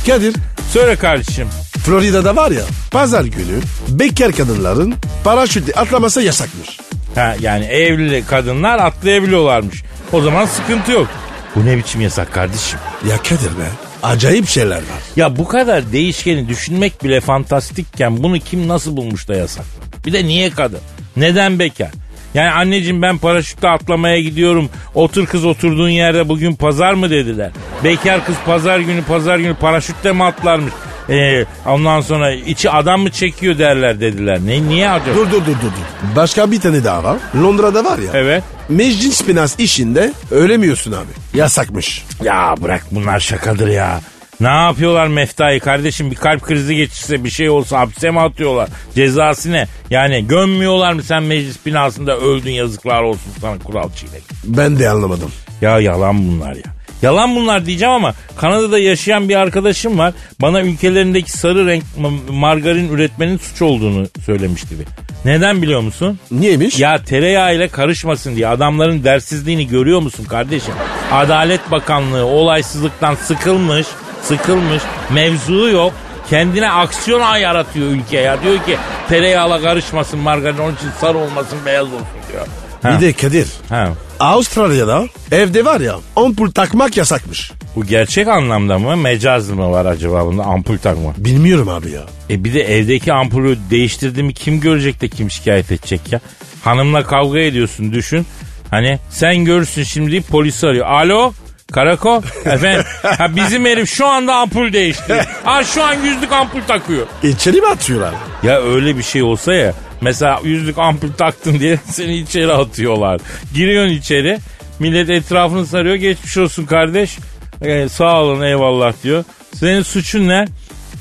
Kadir 0.08 0.36
Söyle 0.74 0.96
kardeşim. 0.96 1.48
Florida'da 1.88 2.36
var 2.36 2.52
ya 2.52 2.62
pazar 2.91 3.26
günü 3.26 3.60
bekar 3.89 4.32
kadınların 4.32 4.95
paraşütle 5.23 5.73
atlaması 5.73 6.21
yasakmış. 6.21 6.78
Ha, 7.15 7.36
yani 7.41 7.65
evli 7.65 8.26
kadınlar 8.26 8.80
atlayabiliyorlarmış. 8.80 9.84
O 10.13 10.21
zaman 10.21 10.45
sıkıntı 10.45 10.91
yok. 10.91 11.08
Bu 11.56 11.65
ne 11.65 11.78
biçim 11.78 12.02
yasak 12.02 12.34
kardeşim? 12.34 12.80
Ya 13.10 13.17
Kadir 13.17 13.58
be 13.58 13.67
acayip 14.04 14.47
şeyler 14.47 14.78
var. 14.78 15.02
Ya 15.15 15.38
bu 15.38 15.47
kadar 15.47 15.91
değişkeni 15.91 16.50
düşünmek 16.50 17.04
bile 17.04 17.21
fantastikken 17.21 18.23
bunu 18.23 18.39
kim 18.39 18.67
nasıl 18.67 18.97
bulmuş 18.97 19.28
da 19.28 19.36
yasak? 19.36 19.65
Bir 20.06 20.13
de 20.13 20.26
niye 20.26 20.50
kadın? 20.50 20.80
Neden 21.17 21.60
bekar? 21.60 21.91
Yani 22.34 22.50
anneciğim 22.52 23.02
ben 23.02 23.17
paraşütle 23.17 23.67
atlamaya 23.67 24.21
gidiyorum. 24.21 24.69
Otur 24.95 25.26
kız 25.26 25.45
oturduğun 25.45 25.89
yerde 25.89 26.30
bugün 26.30 26.56
pazar 26.56 26.93
mı 26.93 27.10
dediler. 27.10 27.52
Bekar 27.84 28.26
kız 28.26 28.36
pazar 28.45 28.80
günü 28.80 29.04
pazar 29.04 29.38
günü 29.38 29.56
paraşütle 29.56 30.12
mi 30.12 30.23
atlarmış? 30.23 30.73
Ee, 31.10 31.46
ondan 31.65 32.02
sonra 32.02 32.32
içi 32.32 32.70
adam 32.70 33.02
mı 33.02 33.10
çekiyor 33.12 33.58
derler 33.58 34.00
dediler. 34.02 34.39
Ne 34.46 34.63
niye 34.63 34.89
acaba? 34.89 35.15
Dur 35.15 35.26
dur 35.32 35.32
dur 35.32 35.46
dur. 35.46 35.62
dur. 35.62 36.15
Başka 36.15 36.52
bir 36.52 36.62
tane 36.62 36.84
daha 36.84 37.04
var. 37.04 37.17
Londra'da 37.43 37.86
var 37.86 38.00
ya. 38.00 38.12
Evet. 38.13 38.43
Meclis 38.70 39.28
binası 39.28 39.62
işinde 39.62 40.13
ölemiyorsun 40.32 40.91
abi. 40.91 41.38
Yasakmış. 41.39 42.06
Ya 42.24 42.56
bırak 42.62 42.86
bunlar 42.91 43.20
şakadır 43.20 43.67
ya. 43.67 44.02
Ne 44.39 44.48
yapıyorlar 44.48 45.08
meftayı 45.08 45.60
kardeşim 45.60 46.12
bir 46.12 46.15
kalp 46.15 46.41
krizi 46.41 46.76
geçirse 46.76 47.24
bir 47.24 47.30
şey 47.30 47.50
olsa 47.50 47.80
hapse 47.80 48.12
mi 48.12 48.20
atıyorlar? 48.22 48.70
Cezası 48.96 49.52
ne? 49.52 49.67
Yani 49.89 50.28
gömmüyorlar 50.28 50.93
mı 50.93 51.04
sen 51.04 51.24
meclis 51.24 51.65
binasında 51.65 52.17
öldün 52.17 52.52
yazıklar 52.52 53.02
olsun 53.04 53.32
sana 53.41 53.60
kural 53.60 53.89
çiğnek. 53.91 54.24
Ben 54.43 54.80
de 54.80 54.89
anlamadım. 54.89 55.32
Ya 55.62 55.80
yalan 55.80 56.28
bunlar 56.28 56.56
ya. 56.56 56.77
Yalan 57.02 57.36
bunlar 57.36 57.66
diyeceğim 57.66 57.94
ama 57.94 58.14
Kanada'da 58.38 58.80
yaşayan 58.80 59.30
bir 59.30 59.36
arkadaşım 59.36 59.98
var. 59.98 60.14
Bana 60.42 60.62
ülkelerindeki 60.62 61.32
sarı 61.32 61.68
renk 61.68 61.84
ma- 62.02 62.32
margarin 62.32 62.90
üretmenin 62.90 63.38
suç 63.38 63.62
olduğunu 63.62 64.08
söylemişti 64.26 64.80
bir. 64.80 64.86
Neden 65.26 65.62
biliyor 65.62 65.82
musun? 65.82 66.20
Niyeymiş? 66.32 66.80
Ya 66.80 67.04
tereyağı 67.04 67.56
ile 67.56 67.68
karışmasın 67.68 68.36
diye 68.36 68.48
adamların 68.48 69.04
dersizliğini 69.04 69.68
görüyor 69.68 70.00
musun 70.02 70.24
kardeşim? 70.26 70.74
Adalet 71.12 71.72
Bakanlığı 71.72 72.26
olaysızlıktan 72.26 73.16
sıkılmış, 73.16 73.88
sıkılmış, 74.22 74.84
mevzu 75.14 75.70
yok. 75.70 75.94
Kendine 76.30 76.70
aksiyon 76.72 77.36
yaratıyor 77.38 77.88
ülke 77.88 78.18
ya. 78.18 78.44
Diyor 78.44 78.56
ki 78.66 78.78
tereyağla 79.10 79.62
karışmasın 79.62 80.20
margarin 80.20 80.58
onun 80.58 80.76
için 80.76 80.90
sarı 81.02 81.18
olmasın 81.18 81.60
beyaz 81.66 81.86
olsun 81.88 82.08
diyor. 82.32 82.48
Ha, 82.88 82.97
Bir 82.97 83.06
de 83.08 83.13
Kadir. 83.13 83.47
ha. 83.69 83.89
Avustralya'da 84.19 85.06
evde 85.32 85.65
var 85.65 85.80
ya 85.82 85.95
ampul 86.15 86.52
takmak 86.52 86.97
yasakmış. 86.97 87.52
Bu 87.76 87.86
gerçek 87.86 88.28
anlamda 88.28 88.80
mı 88.80 88.97
mecaz 88.97 89.50
mı 89.50 89.71
var 89.71 89.86
acaba 89.86 90.26
bunda 90.26 90.43
ampul 90.43 90.78
takma? 90.78 91.13
Bilmiyorum 91.17 91.69
abi 91.69 91.91
ya. 91.91 92.02
E 92.30 92.43
bir 92.43 92.54
de 92.54 92.62
evdeki 92.78 93.13
ampulü 93.13 93.58
değiştirdiğimi 93.69 94.34
kim 94.34 94.60
görecek 94.60 95.02
de 95.02 95.08
kim 95.08 95.32
şikayet 95.32 95.71
edecek 95.71 96.02
ya? 96.12 96.19
Hanımla 96.63 97.04
kavga 97.04 97.39
ediyorsun 97.39 97.93
düşün. 97.93 98.26
Hani 98.71 99.00
sen 99.10 99.45
görürsün 99.45 99.84
şimdi 99.84 100.21
polis 100.21 100.63
arıyor. 100.63 100.86
Alo 100.86 101.34
karakol 101.71 102.21
efendim 102.45 102.84
ha 103.04 103.36
bizim 103.36 103.65
herif 103.65 103.89
şu 103.89 104.08
anda 104.08 104.36
ampul 104.36 104.73
değiştiriyor. 104.73 105.26
Ha 105.43 105.63
şu 105.63 105.84
an 105.84 105.93
yüzlük 105.93 106.32
ampul 106.32 106.62
takıyor. 106.67 107.08
İçeri 107.23 107.62
mi 107.62 107.67
atıyorlar? 107.67 108.13
Ya 108.43 108.62
öyle 108.62 108.97
bir 108.97 109.04
şey 109.04 109.23
olsa 109.23 109.54
ya 109.54 109.73
mesela 110.02 110.40
yüzlük 110.44 110.78
ampul 110.78 111.12
taktın 111.12 111.60
diye 111.60 111.78
seni 111.86 112.18
içeri 112.18 112.54
atıyorlar. 112.54 113.22
Giriyorsun 113.54 113.94
içeri 113.94 114.38
millet 114.80 115.10
etrafını 115.10 115.66
sarıyor 115.66 115.95
geçmiş 115.95 116.38
olsun 116.38 116.66
kardeş. 116.66 117.18
Ee, 117.62 117.89
sağ 117.89 118.22
olun 118.22 118.41
eyvallah 118.41 118.93
diyor. 119.04 119.24
Senin 119.56 119.82
suçun 119.82 120.28
ne? 120.28 120.45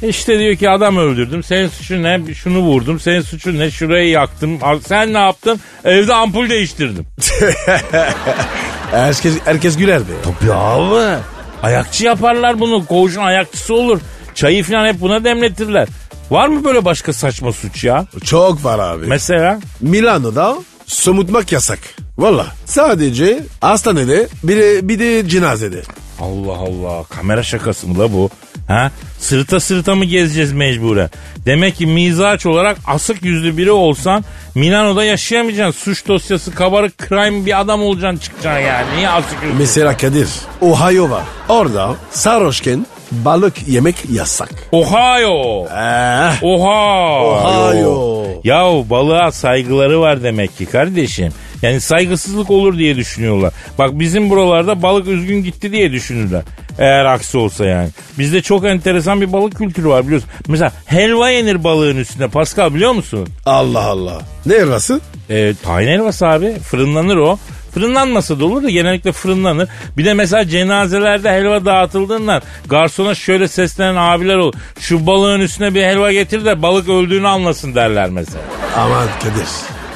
İşte 0.02 0.38
diyor 0.38 0.56
ki 0.56 0.70
adam 0.70 0.96
öldürdüm. 0.96 1.42
Senin 1.42 1.68
suçun 1.68 2.02
ne? 2.02 2.34
Şunu 2.34 2.58
vurdum. 2.58 3.00
Senin 3.00 3.20
suçun 3.20 3.58
ne? 3.58 3.70
Şurayı 3.70 4.08
yaktım. 4.08 4.58
Sen 4.86 5.12
ne 5.12 5.18
yaptın? 5.18 5.60
Evde 5.84 6.14
ampul 6.14 6.48
değiştirdim. 6.48 7.06
Herkes, 8.90 9.34
herkes 9.44 9.76
güler 9.76 10.00
be. 10.00 10.12
Tabii 10.24 10.52
abi. 10.52 11.18
Ayakçı 11.62 12.04
yaparlar 12.04 12.60
bunu. 12.60 12.86
Koğuşun 12.86 13.20
ayakçısı 13.22 13.74
olur. 13.74 14.00
Çayı 14.34 14.64
falan 14.64 14.86
hep 14.86 15.00
buna 15.00 15.24
demletirler. 15.24 15.88
Var 16.30 16.48
mı 16.48 16.64
böyle 16.64 16.84
başka 16.84 17.12
saçma 17.12 17.52
suç 17.52 17.84
ya? 17.84 18.06
Çok 18.24 18.64
var 18.64 18.78
abi. 18.78 19.06
Mesela? 19.06 19.60
Milano'da 19.80 20.56
somutmak 20.86 21.52
yasak. 21.52 21.78
Valla 22.18 22.46
sadece 22.64 23.42
hastanede 23.60 24.28
bir, 24.42 24.56
de- 24.56 24.88
bir 24.88 24.98
de 24.98 25.28
cenazede. 25.28 25.82
Allah 26.20 26.52
Allah 26.52 27.04
kamera 27.04 27.42
şakası 27.42 27.88
mı 27.88 27.98
la 27.98 28.12
bu? 28.12 28.30
Ha? 28.68 28.90
Sırta 29.18 29.60
sırta 29.60 29.94
mı 29.94 30.04
gezeceğiz 30.04 30.52
mecburen? 30.52 31.10
Demek 31.46 31.76
ki 31.76 31.86
mizaç 31.86 32.46
olarak 32.46 32.76
asık 32.86 33.24
yüzlü 33.24 33.56
biri 33.56 33.70
olsan 33.70 34.24
Milano'da 34.54 35.04
yaşayamayacaksın. 35.04 35.80
Suç 35.80 36.08
dosyası 36.08 36.54
kabarık 36.54 37.08
crime 37.08 37.46
bir 37.46 37.60
adam 37.60 37.82
olacaksın 37.82 38.18
çıkacaksın 38.20 38.66
yani. 38.66 38.96
Niye 38.96 39.08
asık 39.08 39.42
yüzlü? 39.42 39.58
Mesela 39.58 39.96
Kadir, 39.96 40.28
Ohio 40.60 41.10
var. 41.10 41.22
Orada 41.48 41.94
sarhoşken 42.10 42.86
balık 43.12 43.68
yemek 43.68 43.96
yasak. 44.12 44.50
Ohio. 44.72 45.64
Eh, 45.66 46.42
Oha. 46.42 47.20
Ohio. 47.24 48.22
Yahu 48.44 48.86
balığa 48.90 49.32
saygıları 49.32 50.00
var 50.00 50.22
demek 50.22 50.58
ki 50.58 50.66
kardeşim. 50.66 51.32
Yani 51.62 51.80
saygısızlık 51.80 52.50
olur 52.50 52.78
diye 52.78 52.96
düşünüyorlar. 52.96 53.52
Bak 53.78 53.90
bizim 53.98 54.30
buralarda 54.30 54.82
balık 54.82 55.08
üzgün 55.08 55.42
gitti 55.44 55.72
diye 55.72 55.92
düşünürler. 55.92 56.42
Eğer 56.78 57.04
aksi 57.04 57.38
olsa 57.38 57.64
yani. 57.64 57.88
Bizde 58.18 58.42
çok 58.42 58.64
enteresan 58.66 59.20
bir 59.20 59.32
balık 59.32 59.56
kültürü 59.56 59.88
var 59.88 60.04
biliyorsun. 60.04 60.30
Mesela 60.48 60.72
helva 60.86 61.30
yenir 61.30 61.64
balığın 61.64 61.96
üstüne. 61.96 62.28
Pascal 62.28 62.74
biliyor 62.74 62.92
musun? 62.92 63.28
Allah 63.46 63.84
Allah. 63.84 64.20
Ne 64.46 64.54
helvası? 64.54 65.00
E, 65.30 65.54
tahin 65.62 65.86
helvası 65.88 66.26
abi. 66.26 66.52
Fırınlanır 66.58 67.16
o. 67.16 67.38
Fırınlanmasa 67.76 68.40
da 68.40 68.44
olur 68.44 68.62
da 68.62 68.70
genellikle 68.70 69.12
fırınlanır. 69.12 69.68
Bir 69.96 70.04
de 70.04 70.14
mesela 70.14 70.48
cenazelerde 70.48 71.30
helva 71.30 71.64
dağıtıldığından 71.64 72.42
garsona 72.68 73.14
şöyle 73.14 73.48
seslenen 73.48 73.96
abiler 73.96 74.36
olur. 74.36 74.54
Şu 74.80 75.06
balığın 75.06 75.40
üstüne 75.40 75.74
bir 75.74 75.82
helva 75.82 76.12
getir 76.12 76.44
de 76.44 76.62
balık 76.62 76.88
öldüğünü 76.88 77.28
anlasın 77.28 77.74
derler 77.74 78.10
mesela. 78.10 78.44
Aman 78.76 79.06
Kadir. 79.18 79.48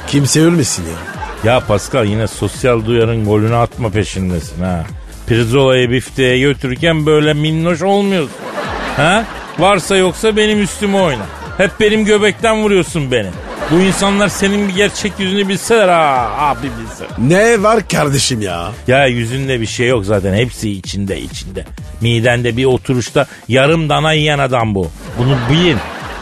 Kimse 0.07 0.41
ölmesin 0.41 0.85
ya. 0.85 1.53
Ya 1.53 1.61
Pascal 1.61 2.07
yine 2.07 2.27
sosyal 2.27 2.85
duyarın 2.85 3.25
golünü 3.25 3.57
atma 3.57 3.91
peşindesin 3.91 4.63
ha. 4.63 4.85
Pirzolayı 5.27 5.91
bifteğe 5.91 6.39
götürürken 6.39 7.07
böyle 7.07 7.35
minnoş 7.35 7.83
olmuyorsun. 7.83 8.33
Ha? 8.97 9.25
Varsa 9.59 9.97
yoksa 9.97 10.37
benim 10.37 10.63
üstüme 10.63 10.99
oyna. 10.99 11.27
Hep 11.57 11.71
benim 11.81 12.05
göbekten 12.05 12.63
vuruyorsun 12.63 13.11
beni. 13.11 13.31
Bu 13.71 13.81
insanlar 13.81 14.29
senin 14.29 14.69
bir 14.69 14.75
gerçek 14.75 15.13
yüzünü 15.19 15.49
bilseler 15.49 15.89
ha 15.89 16.31
abi 16.39 16.67
bilse. 16.81 17.05
Ne 17.19 17.63
var 17.63 17.89
kardeşim 17.89 18.41
ya? 18.43 18.73
Ya 18.87 19.07
yüzünde 19.07 19.61
bir 19.61 19.67
şey 19.67 19.89
yok 19.89 20.05
zaten 20.05 20.35
hepsi 20.35 20.71
içinde 20.71 21.21
içinde. 21.21 21.65
Midende 22.01 22.57
bir 22.57 22.65
oturuşta 22.65 23.27
yarım 23.49 23.89
dana 23.89 24.13
yiyen 24.13 24.39
adam 24.39 24.75
bu. 24.75 24.91
Bunu 25.19 25.37
bilin. 25.51 25.79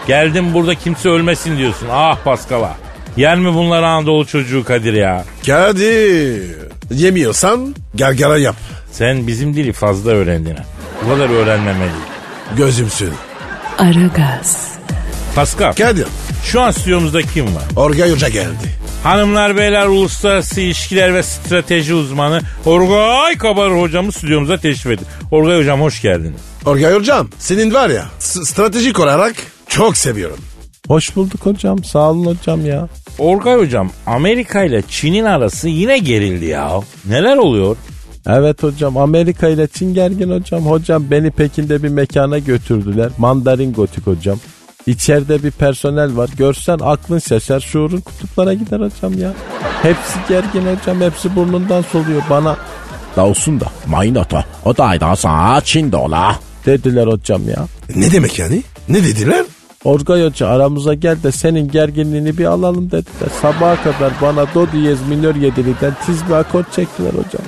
Geldim 0.06 0.54
burada 0.54 0.74
kimse 0.74 1.08
ölmesin 1.08 1.58
diyorsun. 1.58 1.88
Ah 1.92 2.18
Paskal'a. 2.24 2.76
Yer 3.16 3.38
mi 3.38 3.54
bunlar 3.54 3.82
Anadolu 3.82 4.26
çocuğu 4.26 4.64
Kadir 4.64 4.92
ya? 4.94 5.24
Kadir. 5.46 6.42
Yemiyorsan 6.90 7.74
gargara 7.94 8.38
yap. 8.38 8.56
Sen 8.92 9.26
bizim 9.26 9.54
dili 9.56 9.72
fazla 9.72 10.10
öğrendin. 10.10 10.56
Bu 11.04 11.08
kadar 11.08 11.30
öğrenmemeliydin. 11.30 11.98
Gözümsün. 12.56 13.10
Aragaz, 13.78 14.68
Pascal 15.38 15.72
Kadir. 15.72 16.06
şu 16.44 16.60
an 16.60 16.70
stüdyomuzda 16.70 17.22
kim 17.22 17.44
var? 17.44 17.64
Orgay 17.76 18.12
Hoca 18.12 18.28
geldi. 18.28 18.78
Hanımlar 19.02 19.56
beyler 19.56 19.86
uluslararası 19.86 20.60
ilişkiler 20.60 21.14
ve 21.14 21.22
strateji 21.22 21.94
uzmanı 21.94 22.40
Orgay 22.66 23.38
Kabar 23.38 23.80
hocamı 23.80 24.12
stüdyomuza 24.12 24.56
teşrif 24.56 24.86
etti. 24.92 25.04
Orgay 25.30 25.58
hocam 25.58 25.80
hoş 25.80 26.02
geldiniz. 26.02 26.40
Orgay 26.66 26.94
Hocam 26.94 27.28
senin 27.38 27.74
var 27.74 27.90
ya 27.90 28.04
stratejik 28.18 29.00
olarak 29.00 29.34
çok 29.68 29.96
seviyorum. 29.96 30.38
Hoş 30.88 31.16
bulduk 31.16 31.46
hocam. 31.46 31.84
Sağ 31.84 32.10
olun 32.10 32.26
hocam 32.26 32.66
ya. 32.66 32.88
Orgay 33.18 33.56
hocam 33.56 33.90
Amerika 34.06 34.64
ile 34.64 34.82
Çin'in 34.88 35.24
arası 35.24 35.68
yine 35.68 35.98
gerildi 35.98 36.44
ya. 36.44 36.80
Neler 37.04 37.36
oluyor? 37.36 37.76
Evet 38.26 38.62
hocam 38.62 38.96
Amerika 38.96 39.48
ile 39.48 39.66
Çin 39.66 39.94
gergin 39.94 40.30
hocam. 40.30 40.66
Hocam 40.66 41.04
beni 41.10 41.30
Pekin'de 41.30 41.82
bir 41.82 41.88
mekana 41.88 42.38
götürdüler. 42.38 43.10
Mandarin 43.18 43.72
gotik 43.72 44.06
hocam. 44.06 44.38
İçeride 44.88 45.42
bir 45.42 45.50
personel 45.50 46.16
var. 46.16 46.30
Görsen 46.36 46.78
aklın 46.82 47.18
şaşar. 47.18 47.60
Şuurun 47.60 48.00
kutuplara 48.00 48.54
gider 48.54 48.80
hocam 48.80 49.18
ya. 49.18 49.32
Hepsi 49.82 50.18
gergin 50.28 50.76
hocam. 50.76 51.00
Hepsi 51.00 51.36
burnundan 51.36 51.82
soluyor 51.82 52.22
bana. 52.30 52.56
Da 53.16 53.26
olsun 53.26 53.60
da 53.60 53.66
mayınata. 53.86 54.44
O 54.64 54.76
da 54.76 54.84
ayda 54.84 55.16
sana 55.16 55.60
Çin 55.60 55.92
dola. 55.92 56.38
Dediler 56.66 57.06
hocam 57.06 57.48
ya. 57.48 57.66
Ne 57.96 58.12
demek 58.12 58.38
yani? 58.38 58.62
Ne 58.88 59.04
dediler? 59.04 59.44
Orgay 59.84 60.24
Hoca 60.26 60.48
aramıza 60.48 60.94
gel 60.94 61.22
de 61.22 61.32
senin 61.32 61.68
gerginliğini 61.68 62.38
bir 62.38 62.44
alalım 62.44 62.86
dediler. 62.86 63.30
Sabaha 63.42 63.82
kadar 63.82 64.12
bana 64.22 64.54
do 64.54 64.72
diyez 64.72 65.08
minör 65.08 65.34
yediliden 65.34 65.92
tiz 66.06 66.28
bir 66.28 66.34
akor 66.34 66.64
çektiler 66.76 67.10
hocam. 67.10 67.46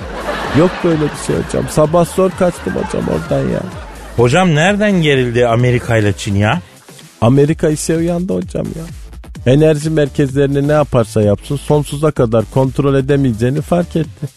Yok 0.59 0.71
böyle 0.83 1.01
bir 1.01 1.27
şey 1.27 1.35
hocam. 1.35 1.63
Sabah 1.69 2.05
zor 2.05 2.31
kaçtım 2.39 2.73
hocam 2.73 3.03
oradan 3.07 3.49
ya. 3.49 3.61
Hocam 4.17 4.55
nereden 4.55 4.91
gerildi 4.91 5.47
Amerika 5.47 5.97
ile 5.97 6.13
Çin 6.13 6.35
ya? 6.35 6.61
Amerika 7.21 7.69
ise 7.69 7.97
uyandı 7.97 8.35
hocam 8.35 8.65
ya. 8.65 8.83
Enerji 9.53 9.89
merkezlerini 9.89 10.67
ne 10.67 10.71
yaparsa 10.71 11.21
yapsın 11.21 11.55
sonsuza 11.55 12.11
kadar 12.11 12.45
kontrol 12.53 12.95
edemeyeceğini 12.95 13.61
fark 13.61 13.95
etti. 13.95 14.27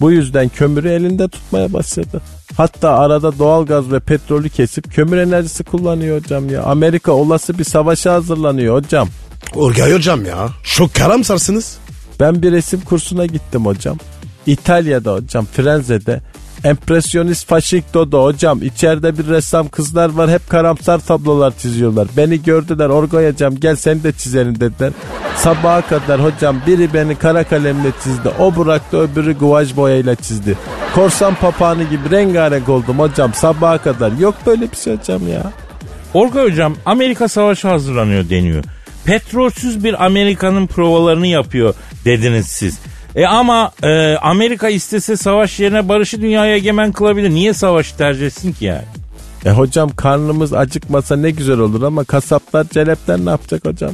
Bu 0.00 0.10
yüzden 0.12 0.48
kömürü 0.48 0.88
elinde 0.88 1.28
tutmaya 1.28 1.72
başladı. 1.72 2.20
Hatta 2.56 2.90
arada 2.90 3.38
doğalgaz 3.38 3.92
ve 3.92 4.00
petrolü 4.00 4.48
kesip 4.48 4.94
kömür 4.94 5.16
enerjisi 5.16 5.64
kullanıyor 5.64 6.20
hocam 6.20 6.50
ya. 6.50 6.62
Amerika 6.62 7.12
olası 7.12 7.58
bir 7.58 7.64
savaşa 7.64 8.12
hazırlanıyor 8.12 8.74
hocam. 8.74 9.08
Orgay 9.54 9.94
Hocam 9.94 10.24
ya. 10.24 10.48
Çok 10.64 10.94
karamsarsınız. 10.94 11.78
Ben 12.20 12.42
bir 12.42 12.52
resim 12.52 12.80
kursuna 12.80 13.26
gittim 13.26 13.66
hocam. 13.66 13.98
İtalya'da 14.46 15.14
hocam 15.14 15.46
Frenze'de 15.52 16.20
Empresyonist 16.64 17.46
Faşikto'da 17.46 18.22
hocam 18.22 18.62
içeride 18.62 19.18
bir 19.18 19.26
ressam 19.26 19.68
kızlar 19.68 20.10
var 20.10 20.30
hep 20.30 20.48
karamsar 20.48 20.98
tablolar 20.98 21.58
çiziyorlar. 21.58 22.08
Beni 22.16 22.42
gördüler 22.42 22.88
Orgoy 22.88 23.32
hocam 23.32 23.54
gel 23.56 23.76
sen 23.76 24.02
de 24.02 24.12
çizelim 24.12 24.60
dediler. 24.60 24.92
Sabaha 25.36 25.80
kadar 25.80 26.24
hocam 26.24 26.56
biri 26.66 26.94
beni 26.94 27.14
kara 27.14 27.44
kalemle 27.44 27.90
çizdi. 28.04 28.28
O 28.38 28.56
bıraktı 28.56 28.96
öbürü 28.96 29.38
guaj 29.38 29.76
boyayla 29.76 30.14
çizdi. 30.14 30.58
Korsan 30.94 31.34
papağanı 31.34 31.84
gibi 31.84 32.10
rengarenk 32.10 32.68
oldum 32.68 32.98
hocam 32.98 33.34
sabaha 33.34 33.78
kadar. 33.78 34.12
Yok 34.12 34.34
böyle 34.46 34.70
bir 34.70 34.76
şey 34.76 34.96
hocam 34.96 35.28
ya. 35.28 35.52
Orgay 36.14 36.50
hocam 36.50 36.76
Amerika 36.86 37.28
savaşı 37.28 37.68
hazırlanıyor 37.68 38.28
deniyor. 38.30 38.64
Petrolsüz 39.04 39.84
bir 39.84 40.04
Amerika'nın 40.04 40.66
provalarını 40.66 41.26
yapıyor 41.26 41.74
dediniz 42.04 42.46
siz. 42.46 42.78
E 43.18 43.26
ama 43.26 43.72
e, 43.82 44.16
Amerika 44.16 44.68
istese 44.68 45.16
savaş 45.16 45.60
yerine 45.60 45.88
barışı 45.88 46.22
dünyaya 46.22 46.56
egemen 46.56 46.92
kılabilir. 46.92 47.30
Niye 47.30 47.52
savaşı 47.54 47.96
tercih 47.96 48.26
etsin 48.26 48.52
ki 48.52 48.64
yani? 48.64 48.84
E 49.44 49.50
hocam 49.50 49.90
karnımız 49.90 50.52
acıkmasa 50.52 51.16
ne 51.16 51.30
güzel 51.30 51.58
olur 51.58 51.82
ama 51.82 52.04
kasaplar 52.04 52.66
celepten 52.68 53.26
ne 53.26 53.30
yapacak 53.30 53.64
hocam? 53.64 53.90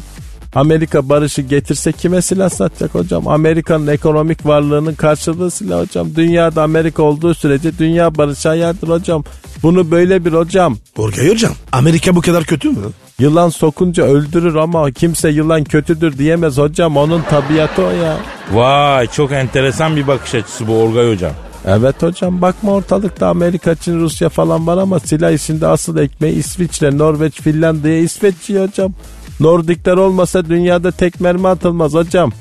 Amerika 0.55 1.09
barışı 1.09 1.43
getirse 1.43 1.93
kime 1.93 2.22
silah 2.22 2.51
satacak 2.51 2.95
hocam? 2.95 3.29
Amerika'nın 3.29 3.87
ekonomik 3.87 4.47
varlığının 4.47 4.95
karşılığı 4.95 5.51
silah 5.51 5.81
hocam. 5.81 6.09
Dünyada 6.16 6.62
Amerika 6.62 7.03
olduğu 7.03 7.35
sürece 7.35 7.79
dünya 7.79 8.14
barışı 8.14 8.51
ayardır 8.51 8.89
hocam. 8.89 9.25
Bunu 9.62 9.91
böyle 9.91 10.25
bir 10.25 10.33
hocam. 10.33 10.77
Orgay 10.97 11.31
Hocam 11.31 11.53
Amerika 11.72 12.16
bu 12.16 12.20
kadar 12.20 12.45
kötü 12.45 12.70
mü? 12.70 12.77
Yılan 13.19 13.49
sokunca 13.49 14.05
öldürür 14.05 14.55
ama 14.55 14.91
kimse 14.91 15.29
yılan 15.29 15.65
kötüdür 15.65 16.19
diyemez 16.19 16.59
hocam. 16.59 16.97
Onun 16.97 17.23
tabiatı 17.23 17.83
o 17.83 17.91
ya. 17.91 18.17
Vay 18.53 19.07
çok 19.07 19.33
enteresan 19.33 19.97
bir 19.97 20.07
bakış 20.07 20.35
açısı 20.35 20.67
bu 20.69 20.73
Orgay 20.73 21.12
hocam. 21.12 21.33
Evet 21.67 22.03
hocam 22.03 22.43
bakma 22.43 22.73
ortalıkta 22.73 23.29
Amerika, 23.29 23.75
Çin, 23.75 24.01
Rusya 24.01 24.29
falan 24.29 24.67
var 24.67 24.79
ama 24.79 25.01
silah 25.01 25.31
işinde 25.33 25.67
asıl 25.67 25.97
ekmeği 25.97 26.35
İsviçre, 26.35 26.99
Norveç, 26.99 27.41
Finlandiya, 27.41 27.99
İsveç 27.99 28.35
yiyor 28.51 28.69
hocam. 28.69 28.93
Nordikler 29.41 29.97
olmasa 29.97 30.45
dünyada 30.45 30.91
tek 30.91 31.21
mermi 31.21 31.49
atılmaz 31.49 31.95
hocam. 31.95 32.33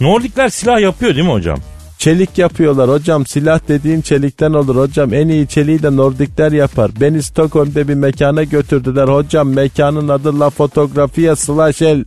Nordikler 0.00 0.48
silah 0.48 0.80
yapıyor 0.80 1.14
değil 1.14 1.26
mi 1.26 1.32
hocam? 1.32 1.58
Çelik 1.98 2.38
yapıyorlar 2.38 2.90
hocam. 2.90 3.26
Silah 3.26 3.60
dediğin 3.68 4.00
çelikten 4.00 4.52
olur 4.52 4.76
hocam. 4.76 5.14
En 5.14 5.28
iyi 5.28 5.46
çeliği 5.46 5.82
de 5.82 5.96
Nordikler 5.96 6.52
yapar. 6.52 6.90
Beni 7.00 7.22
Stockholm'de 7.22 7.88
bir 7.88 7.94
mekana 7.94 8.44
götürdüler 8.44 9.08
hocam. 9.08 9.48
Mekanın 9.48 10.08
adı 10.08 10.40
La 10.40 10.50
Fotografia 10.50 11.36
slash 11.36 11.82
El. 11.82 12.04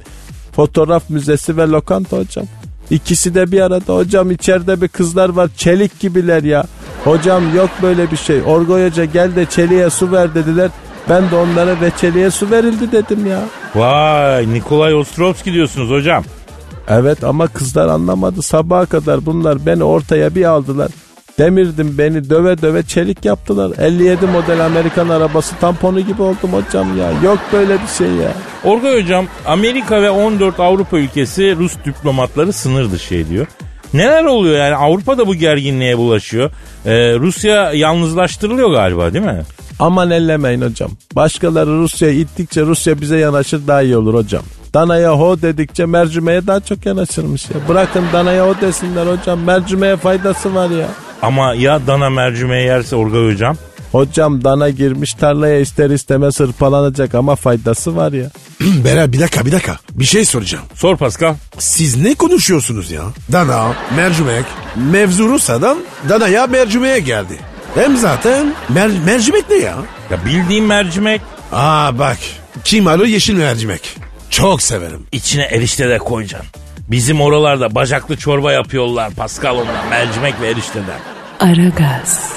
Fotoğraf 0.55 1.09
müzesi 1.09 1.57
ve 1.57 1.67
lokanta 1.67 2.17
hocam. 2.17 2.45
İkisi 2.89 3.35
de 3.35 3.51
bir 3.51 3.61
arada 3.61 3.95
hocam. 3.95 4.31
içeride 4.31 4.81
bir 4.81 4.87
kızlar 4.87 5.29
var. 5.29 5.49
Çelik 5.57 5.99
gibiler 5.99 6.43
ya. 6.43 6.63
Hocam 7.03 7.55
yok 7.55 7.69
böyle 7.81 8.11
bir 8.11 8.17
şey. 8.17 8.41
Orgoy 8.45 8.89
Hoca 8.89 9.05
gel 9.05 9.35
de 9.35 9.45
çeliğe 9.45 9.89
su 9.89 10.11
ver 10.11 10.35
dediler. 10.35 10.69
Ben 11.09 11.31
de 11.31 11.35
onlara 11.35 11.81
ve 11.81 11.91
çeliğe 12.01 12.31
su 12.31 12.51
verildi 12.51 12.91
dedim 12.91 13.25
ya. 13.25 13.39
Vay 13.75 14.53
Nikolay 14.53 14.95
Ostrovski 14.95 15.53
diyorsunuz 15.53 15.89
hocam. 15.89 16.23
Evet 16.91 17.23
ama 17.23 17.47
kızlar 17.47 17.87
anlamadı. 17.87 18.41
Sabaha 18.41 18.85
kadar 18.85 19.25
bunlar 19.25 19.65
beni 19.65 19.83
ortaya 19.83 20.35
bir 20.35 20.45
aldılar. 20.45 20.91
Demirdim 21.39 21.97
beni 21.97 22.29
döve 22.29 22.61
döve 22.61 22.83
çelik 22.83 23.25
yaptılar. 23.25 23.71
57 23.77 24.25
model 24.25 24.65
Amerikan 24.65 25.09
arabası 25.09 25.55
tamponu 25.55 25.99
gibi 25.99 26.21
oldum 26.21 26.53
hocam 26.53 26.97
ya. 26.97 27.11
Yok 27.23 27.39
böyle 27.53 27.73
bir 27.73 27.87
şey 27.97 28.07
ya. 28.07 28.31
Orgay 28.63 29.03
hocam 29.03 29.25
Amerika 29.45 30.01
ve 30.01 30.09
14 30.09 30.59
Avrupa 30.59 30.97
ülkesi 30.97 31.55
Rus 31.55 31.73
diplomatları 31.85 32.53
sınır 32.53 32.91
dışı 32.91 33.15
ediyor. 33.15 33.47
Neler 33.93 34.23
oluyor 34.23 34.57
yani 34.57 34.75
Avrupa'da 34.75 35.27
bu 35.27 35.35
gerginliğe 35.35 35.97
bulaşıyor. 35.97 36.51
Ee, 36.85 37.15
Rusya 37.15 37.73
yalnızlaştırılıyor 37.73 38.71
galiba 38.71 39.13
değil 39.13 39.25
mi? 39.25 39.41
Aman 39.79 40.11
ellemeyin 40.11 40.61
hocam. 40.61 40.91
Başkaları 41.15 41.77
Rusya'ya 41.77 42.13
ittikçe 42.13 42.61
Rusya 42.61 43.01
bize 43.01 43.17
yanaşır 43.17 43.67
daha 43.67 43.81
iyi 43.81 43.97
olur 43.97 44.13
hocam. 44.13 44.43
Danaya 44.73 45.11
ho 45.11 45.41
dedikçe 45.41 45.85
mercimeğe 45.85 46.47
daha 46.47 46.59
çok 46.59 46.85
yanaşırmış 46.85 47.49
ya. 47.49 47.67
Bırakın 47.69 48.05
danaya 48.13 48.47
ho 48.47 48.55
desinler 48.61 49.07
hocam. 49.17 49.39
Mercimeğe 49.39 49.97
faydası 49.97 50.55
var 50.55 50.69
ya. 50.69 50.87
Ama 51.21 51.53
ya 51.53 51.87
dana 51.87 52.09
mercimeği 52.09 52.65
yerse 52.65 52.95
Orgay 52.95 53.33
hocam? 53.33 53.57
Hocam 53.91 54.43
dana 54.43 54.69
girmiş 54.69 55.13
tarlaya 55.13 55.59
ister 55.59 55.89
istemez 55.89 56.39
hırpalanacak 56.39 57.15
ama 57.15 57.35
faydası 57.35 57.95
var 57.95 58.11
ya. 58.11 58.25
Bera 58.85 59.13
bir 59.13 59.19
dakika 59.19 59.45
bir 59.45 59.51
dakika. 59.51 59.77
Bir 59.91 60.05
şey 60.05 60.25
soracağım. 60.25 60.63
Sor 60.75 60.97
Pascal. 60.97 61.35
Siz 61.59 61.97
ne 61.97 62.15
konuşuyorsunuz 62.15 62.91
ya? 62.91 63.01
Dana, 63.31 63.73
mercimek. 63.95 64.45
Mevzu 64.91 65.29
Rusya'dan 65.29 65.77
danaya 66.09 66.47
mercimeğe 66.47 66.99
geldi. 66.99 67.33
Hem 67.75 67.97
zaten 67.97 68.53
mer- 68.73 69.03
mercimek 69.05 69.49
ne 69.49 69.55
ya? 69.55 69.75
Ya 70.11 70.25
bildiğin 70.25 70.65
mercimek. 70.65 71.21
Aa 71.51 71.99
bak. 71.99 72.17
Kim 72.63 72.87
alır 72.87 73.05
yeşil 73.05 73.33
mercimek? 73.35 73.95
Çok 74.31 74.61
severim. 74.61 75.07
İçine 75.11 75.43
erişte 75.43 75.89
de 75.89 75.97
koyacaksın. 75.97 76.49
Bizim 76.87 77.21
oralarda 77.21 77.75
bacaklı 77.75 78.17
çorba 78.17 78.51
yapıyorlar 78.51 79.11
Pascal 79.13 79.57
ondan. 79.57 79.87
Mercimek 79.89 80.41
ve 80.41 80.49
erişteden. 80.49 80.99
Aragaz, 81.39 82.33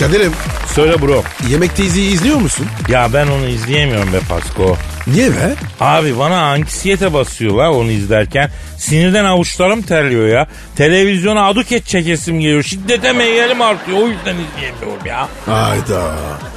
Kadir'im 0.00 0.32
Söyle 0.74 1.02
bro. 1.02 1.22
yemek 1.50 1.76
diziyi 1.76 2.12
izliyor 2.12 2.36
musun? 2.36 2.66
Ya 2.88 3.12
ben 3.12 3.26
onu 3.26 3.46
izleyemiyorum 3.46 4.12
be 4.12 4.18
Pasko. 4.28 4.76
Niye 5.06 5.30
be? 5.30 5.54
Abi 5.80 6.18
bana 6.18 6.42
anksiyete 6.52 7.12
basıyor 7.12 7.54
la 7.54 7.72
onu 7.72 7.90
izlerken. 7.90 8.50
Sinirden 8.78 9.24
avuçlarım 9.24 9.82
terliyor 9.82 10.28
ya. 10.28 10.46
Televizyona 10.76 11.46
aduket 11.46 11.86
çekesim 11.86 12.40
geliyor. 12.40 12.62
Şiddete 12.62 13.12
meyyelim 13.12 13.62
artıyor. 13.62 13.98
O 13.98 14.08
yüzden 14.08 14.34
izleyemiyorum 14.36 15.06
ya. 15.06 15.28
Hayda. 15.46 16.14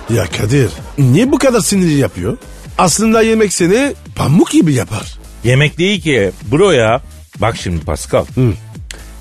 Ya 0.09 0.25
Kadir 0.37 0.69
niye 0.97 1.31
bu 1.31 1.39
kadar 1.39 1.59
sinirli 1.59 1.97
yapıyor? 1.97 2.37
Aslında 2.77 3.21
yemek 3.21 3.53
seni 3.53 3.93
pamuk 4.15 4.51
gibi 4.51 4.73
yapar. 4.73 5.17
Yemek 5.43 5.77
değil 5.77 6.01
ki 6.01 6.31
bro 6.51 6.71
ya. 6.71 7.01
Bak 7.37 7.57
şimdi 7.57 7.85
Pascal. 7.85 8.25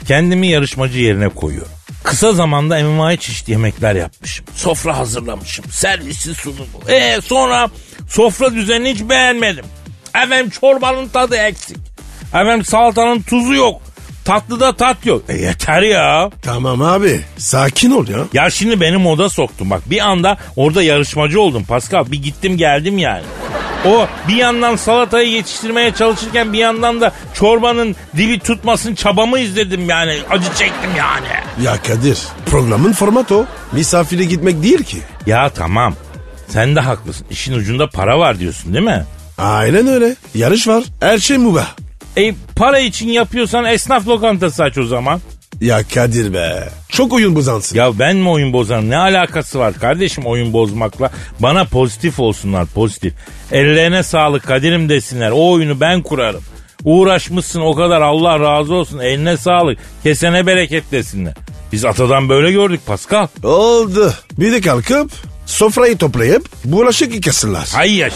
Kendimi 0.08 0.46
yarışmacı 0.46 0.98
yerine 0.98 1.28
koyuyorum. 1.28 1.72
Kısa 2.04 2.32
zamanda 2.32 2.78
envai 2.78 3.18
çeşit 3.18 3.48
yemekler 3.48 3.94
yapmışım. 3.94 4.46
Sofra 4.54 4.98
hazırlamışım. 4.98 5.64
Servisi 5.70 6.34
sunumu. 6.34 6.66
E 6.88 7.20
sonra 7.20 7.70
sofra 8.08 8.54
düzenini 8.54 8.94
hiç 8.94 9.00
beğenmedim. 9.08 9.64
Efendim 10.14 10.50
çorbanın 10.60 11.08
tadı 11.08 11.36
eksik. 11.36 11.76
Efendim 12.28 12.64
salatanın 12.64 13.22
tuzu 13.22 13.54
yok. 13.54 13.82
Tatlıda 14.30 14.72
tat 14.72 15.06
yok. 15.06 15.22
E 15.28 15.36
yeter 15.36 15.82
ya. 15.82 16.30
Tamam 16.42 16.82
abi 16.82 17.20
sakin 17.36 17.90
ol 17.90 18.08
ya. 18.08 18.18
Ya 18.32 18.50
şimdi 18.50 18.80
beni 18.80 18.96
moda 18.96 19.28
soktun 19.28 19.70
bak. 19.70 19.82
Bir 19.90 19.98
anda 19.98 20.36
orada 20.56 20.82
yarışmacı 20.82 21.40
oldum 21.40 21.64
Pascal. 21.64 22.12
Bir 22.12 22.22
gittim 22.22 22.56
geldim 22.56 22.98
yani. 22.98 23.22
O 23.86 24.06
bir 24.28 24.36
yandan 24.36 24.76
salatayı 24.76 25.30
yetiştirmeye 25.30 25.94
çalışırken 25.94 26.52
bir 26.52 26.58
yandan 26.58 27.00
da 27.00 27.12
çorbanın 27.34 27.96
dibi 28.16 28.38
tutmasın 28.38 28.94
çabamı 28.94 29.38
izledim 29.38 29.88
yani. 29.88 30.18
Acı 30.30 30.48
çektim 30.54 30.90
yani. 30.98 31.26
Ya 31.64 31.82
Kadir 31.82 32.18
programın 32.46 32.92
formatı 32.92 33.36
o. 33.36 33.46
Misafire 33.72 34.24
gitmek 34.24 34.62
değil 34.62 34.82
ki. 34.84 34.98
Ya 35.26 35.48
tamam. 35.48 35.94
Sen 36.48 36.76
de 36.76 36.80
haklısın. 36.80 37.26
İşin 37.30 37.52
ucunda 37.54 37.86
para 37.90 38.18
var 38.18 38.38
diyorsun 38.38 38.74
değil 38.74 38.84
mi? 38.84 39.04
Aynen 39.38 39.86
öyle. 39.86 40.14
Yarış 40.34 40.68
var. 40.68 40.84
Her 41.00 41.18
şey 41.18 41.38
mubah. 41.38 41.66
E 42.16 42.34
para 42.56 42.78
için 42.78 43.08
yapıyorsan 43.08 43.64
esnaf 43.64 44.08
lokantası 44.08 44.62
aç 44.62 44.78
o 44.78 44.84
zaman. 44.84 45.20
Ya 45.60 45.82
Kadir 45.94 46.34
be. 46.34 46.68
Çok 46.88 47.12
oyun 47.12 47.34
bozansın. 47.34 47.76
Ya 47.76 47.98
ben 47.98 48.16
mi 48.16 48.28
oyun 48.28 48.52
bozarım? 48.52 48.90
Ne 48.90 48.96
alakası 48.96 49.58
var 49.58 49.74
kardeşim 49.80 50.26
oyun 50.26 50.52
bozmakla? 50.52 51.10
Bana 51.40 51.64
pozitif 51.64 52.20
olsunlar 52.20 52.66
pozitif. 52.66 53.14
Ellerine 53.52 54.02
sağlık 54.02 54.46
Kadir'im 54.46 54.88
desinler. 54.88 55.30
O 55.30 55.50
oyunu 55.50 55.80
ben 55.80 56.02
kurarım. 56.02 56.42
Uğraşmışsın 56.84 57.60
o 57.60 57.74
kadar 57.74 58.00
Allah 58.00 58.40
razı 58.40 58.74
olsun. 58.74 58.98
Eline 58.98 59.36
sağlık. 59.36 59.78
Kesene 60.02 60.46
bereket 60.46 60.92
desinler. 60.92 61.34
Biz 61.72 61.84
atadan 61.84 62.28
böyle 62.28 62.52
gördük 62.52 62.80
Pascal. 62.86 63.26
Oldu. 63.42 64.14
Bir 64.38 64.52
de 64.52 64.60
kalkıp 64.60 65.10
sofrayı 65.46 65.98
toplayıp 65.98 66.48
bulaşık 66.64 67.14
yıkasınlar. 67.14 67.68
Hay 67.74 67.94
yaş. 67.94 68.12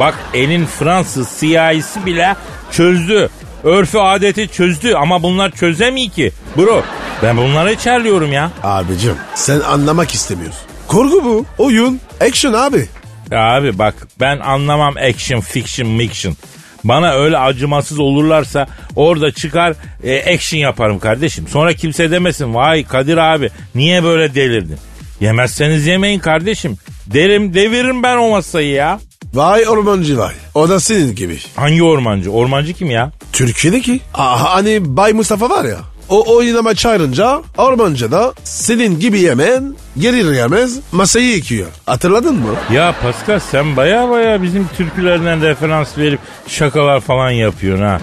Bak 0.00 0.14
elin 0.34 0.66
Fransız 0.66 1.28
siyahisi 1.28 2.06
bile 2.06 2.36
çözdü. 2.76 3.28
Örfü 3.64 3.98
adeti 3.98 4.48
çözdü 4.48 4.94
ama 4.94 5.22
bunlar 5.22 5.50
çözemiyor 5.50 6.10
ki. 6.10 6.32
Bro 6.56 6.82
ben 7.22 7.36
bunlara 7.36 7.70
içerliyorum 7.70 8.32
ya. 8.32 8.50
Abicim 8.62 9.14
sen 9.34 9.60
anlamak 9.60 10.14
istemiyorsun. 10.14 10.60
Korku 10.88 11.24
bu. 11.24 11.46
Oyun. 11.58 12.00
Action 12.20 12.52
abi. 12.52 12.88
Ya 13.30 13.40
abi 13.40 13.78
bak 13.78 13.94
ben 14.20 14.38
anlamam 14.38 14.94
action, 14.96 15.40
fiction, 15.40 15.88
miction. 15.88 16.36
Bana 16.84 17.12
öyle 17.12 17.38
acımasız 17.38 17.98
olurlarsa 17.98 18.66
orada 18.96 19.32
çıkar 19.32 19.74
e, 20.04 20.34
action 20.34 20.60
yaparım 20.60 20.98
kardeşim. 20.98 21.48
Sonra 21.48 21.72
kimse 21.72 22.10
demesin 22.10 22.54
vay 22.54 22.84
Kadir 22.84 23.16
abi 23.16 23.50
niye 23.74 24.04
böyle 24.04 24.34
delirdin? 24.34 24.78
Yemezseniz 25.20 25.86
yemeyin 25.86 26.18
kardeşim. 26.18 26.76
Derim 27.06 27.54
deviririm 27.54 28.02
ben 28.02 28.16
o 28.16 28.30
masayı 28.30 28.70
ya. 28.70 29.00
Vay 29.34 29.68
ormancı 29.68 30.18
vay. 30.18 30.32
O 30.54 30.68
da 30.68 30.80
senin 30.80 31.14
gibi. 31.14 31.38
Hangi 31.56 31.82
ormancı? 31.82 32.30
Ormancı 32.30 32.72
kim 32.74 32.90
ya? 32.90 33.10
Türkiye'deki. 33.32 34.00
Aa, 34.14 34.54
hani 34.54 34.96
Bay 34.96 35.12
Mustafa 35.12 35.50
var 35.50 35.64
ya. 35.64 35.76
O 36.08 36.36
oynama 36.36 36.74
çağırınca 36.74 37.42
ormancı 37.58 38.12
da 38.12 38.32
senin 38.44 39.00
gibi 39.00 39.20
yemen 39.20 39.74
gelir 39.98 40.32
yemez 40.34 40.78
masayı 40.92 41.36
yıkıyor. 41.36 41.66
Hatırladın 41.86 42.34
mı? 42.34 42.48
Ya 42.72 42.94
Pascal 43.02 43.40
sen 43.50 43.76
baya 43.76 44.10
baya 44.10 44.42
bizim 44.42 44.68
türkülerden 44.76 45.42
referans 45.42 45.98
verip 45.98 46.20
şakalar 46.48 47.00
falan 47.00 47.30
yapıyorsun 47.30 47.84
ha. 47.84 48.00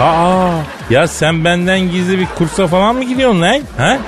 Aa 0.00 0.50
ya 0.90 1.08
sen 1.08 1.44
benden 1.44 1.80
gizli 1.80 2.18
bir 2.18 2.26
kursa 2.38 2.66
falan 2.66 2.96
mı 2.96 3.04
gidiyorsun 3.04 3.40
lan? 3.42 3.60
Ha? 3.76 3.98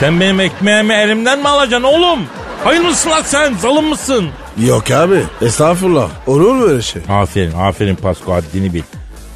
Sen 0.00 0.20
benim 0.20 0.40
ekmeğimi 0.40 0.94
elimden 0.94 1.38
mi 1.38 1.48
alacaksın 1.48 1.88
oğlum? 1.88 2.18
Hayır 2.64 2.80
mısın 2.80 3.10
lan 3.10 3.22
sen? 3.24 3.54
Zalım 3.54 3.86
mısın? 3.86 4.28
Yok 4.66 4.90
abi. 4.90 5.22
Estağfurullah. 5.42 6.10
Olur 6.26 6.54
mu 6.54 6.64
öyle 6.64 6.82
şey? 6.82 7.02
Aferin 7.08 7.52
aferin 7.52 7.94
Pasko 7.96 8.32
haddini 8.34 8.74
bil. 8.74 8.82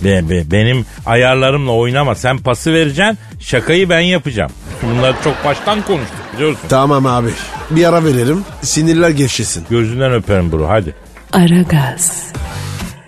Be, 0.05 0.31
be, 0.31 0.51
benim 0.51 0.87
ayarlarımla 1.07 1.73
oynama. 1.73 2.15
Sen 2.15 2.39
pası 2.39 2.73
vereceksin. 2.73 3.19
Şakayı 3.41 3.89
ben 3.89 4.01
yapacağım. 4.01 4.51
Bunları 4.83 5.15
çok 5.25 5.45
baştan 5.45 5.83
konuştuk 5.83 6.17
biliyorsun. 6.35 6.59
Tamam 6.69 7.07
abi. 7.07 7.29
Bir 7.71 7.85
ara 7.85 8.05
verelim. 8.05 8.45
Sinirler 8.63 9.09
gevşesin. 9.11 9.65
Gözünden 9.71 10.13
öperim 10.13 10.53
bro 10.53 10.69
hadi. 10.69 10.95
Aragaz, 11.33 12.33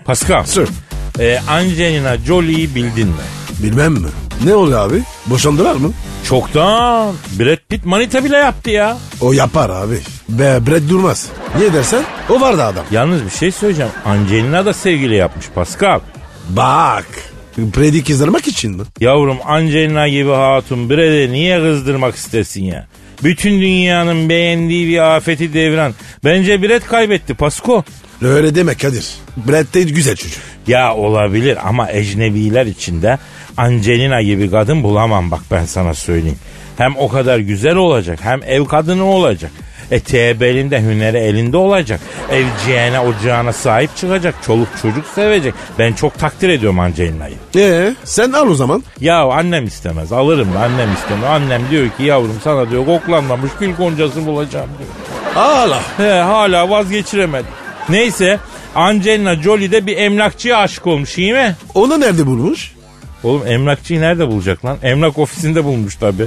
Pascal. 0.05 0.43
Sir. 0.43 0.67
e, 1.19 1.39
Angelina 1.49 2.17
Jolie'yi 2.17 2.75
bildin 2.75 3.07
mi? 3.07 3.13
Bilmem 3.63 3.93
mi? 3.93 4.07
Ne 4.45 4.55
oluyor 4.55 4.89
abi? 4.89 5.01
Boşandılar 5.25 5.75
mı? 5.75 5.91
Çoktan. 6.27 7.15
Brad 7.39 7.57
Pitt 7.69 7.85
manita 7.85 8.23
bile 8.23 8.37
yaptı 8.37 8.69
ya. 8.69 8.97
O 9.21 9.33
yapar 9.33 9.69
abi. 9.69 9.99
Be 10.29 10.59
Brad 10.67 10.89
durmaz. 10.89 11.27
Niye 11.57 11.73
dersen? 11.73 12.03
O 12.29 12.41
vardı 12.41 12.63
adam. 12.63 12.85
Yalnız 12.91 13.25
bir 13.25 13.29
şey 13.29 13.51
söyleyeceğim. 13.51 13.91
Angelina 14.05 14.65
da 14.65 14.73
sevgili 14.73 15.15
yapmış 15.15 15.45
Pascal. 15.55 15.99
Bak. 16.49 17.07
Brad'i 17.57 18.03
kızdırmak 18.03 18.47
için 18.47 18.71
mi? 18.77 18.83
Yavrum 18.99 19.37
Angelina 19.45 20.07
gibi 20.07 20.31
hatun 20.31 20.89
Brad'i 20.89 21.31
niye 21.33 21.59
kızdırmak 21.61 22.15
istesin 22.15 22.63
ya? 22.63 22.87
Bütün 23.23 23.61
dünyanın 23.61 24.29
beğendiği 24.29 24.87
bir 24.87 25.15
afeti 25.15 25.53
devran. 25.53 25.93
Bence 26.23 26.61
Brad 26.61 26.81
kaybetti 26.81 27.33
Pasko. 27.33 27.83
Öyle 28.21 28.55
deme 28.55 28.75
Kadir. 28.75 29.07
Brad 29.37 29.73
de 29.73 29.83
güzel 29.83 30.15
çocuk. 30.15 30.41
Ya 30.67 30.95
olabilir 30.95 31.57
ama 31.69 31.91
ecnebiler 31.91 32.65
içinde 32.65 33.17
Angelina 33.57 34.21
gibi 34.21 34.51
kadın 34.51 34.83
bulamam 34.83 35.31
bak 35.31 35.41
ben 35.51 35.65
sana 35.65 35.93
söyleyeyim. 35.93 36.39
Hem 36.77 36.97
o 36.97 37.07
kadar 37.07 37.39
güzel 37.39 37.75
olacak 37.75 38.19
hem 38.21 38.41
ev 38.43 38.65
kadını 38.65 39.05
olacak. 39.05 39.51
Eteği 39.91 40.39
belinde 40.39 40.81
hüneri 40.81 41.17
elinde 41.17 41.57
olacak. 41.57 41.99
Evciğine 42.31 42.99
ocağına 42.99 43.53
sahip 43.53 43.97
çıkacak. 43.97 44.35
Çoluk 44.45 44.67
çocuk 44.81 45.05
sevecek. 45.15 45.53
Ben 45.79 45.93
çok 45.93 46.19
takdir 46.19 46.49
ediyorum 46.49 46.79
Angelina'yı. 46.79 47.35
Ee, 47.55 47.95
sen 48.03 48.31
al 48.31 48.47
o 48.47 48.55
zaman. 48.55 48.83
Ya 48.99 49.23
annem 49.23 49.65
istemez 49.65 50.11
alırım 50.11 50.53
da 50.53 50.59
annem 50.59 50.93
istemiyor. 50.93 51.29
Annem 51.29 51.61
diyor 51.71 51.89
ki 51.89 52.03
yavrum 52.03 52.39
sana 52.43 52.69
diyor 52.69 52.85
koklanmamış 52.85 53.51
gül 53.59 53.75
goncası 53.75 54.25
bulacağım 54.25 54.69
diyor. 54.77 54.89
Allah. 55.35 55.81
He 55.97 56.11
hala 56.11 56.69
vazgeçiremedim. 56.69 57.51
Neyse 57.89 58.39
Angelina 58.77 59.35
Jolie 59.35 59.71
de 59.71 59.85
bir 59.85 59.97
emlakçıya 59.97 60.57
aşık 60.57 60.87
olmuş 60.87 61.17
iyi 61.17 61.33
mi? 61.33 61.55
Onu 61.73 61.99
nerede 61.99 62.25
bulmuş? 62.25 62.71
Oğlum 63.23 63.47
emlakçıyı 63.47 64.01
nerede 64.01 64.27
bulacak 64.27 64.65
lan? 64.65 64.77
Emlak 64.83 65.17
ofisinde 65.19 65.63
bulmuş 65.63 65.95
tabi. 65.95 66.25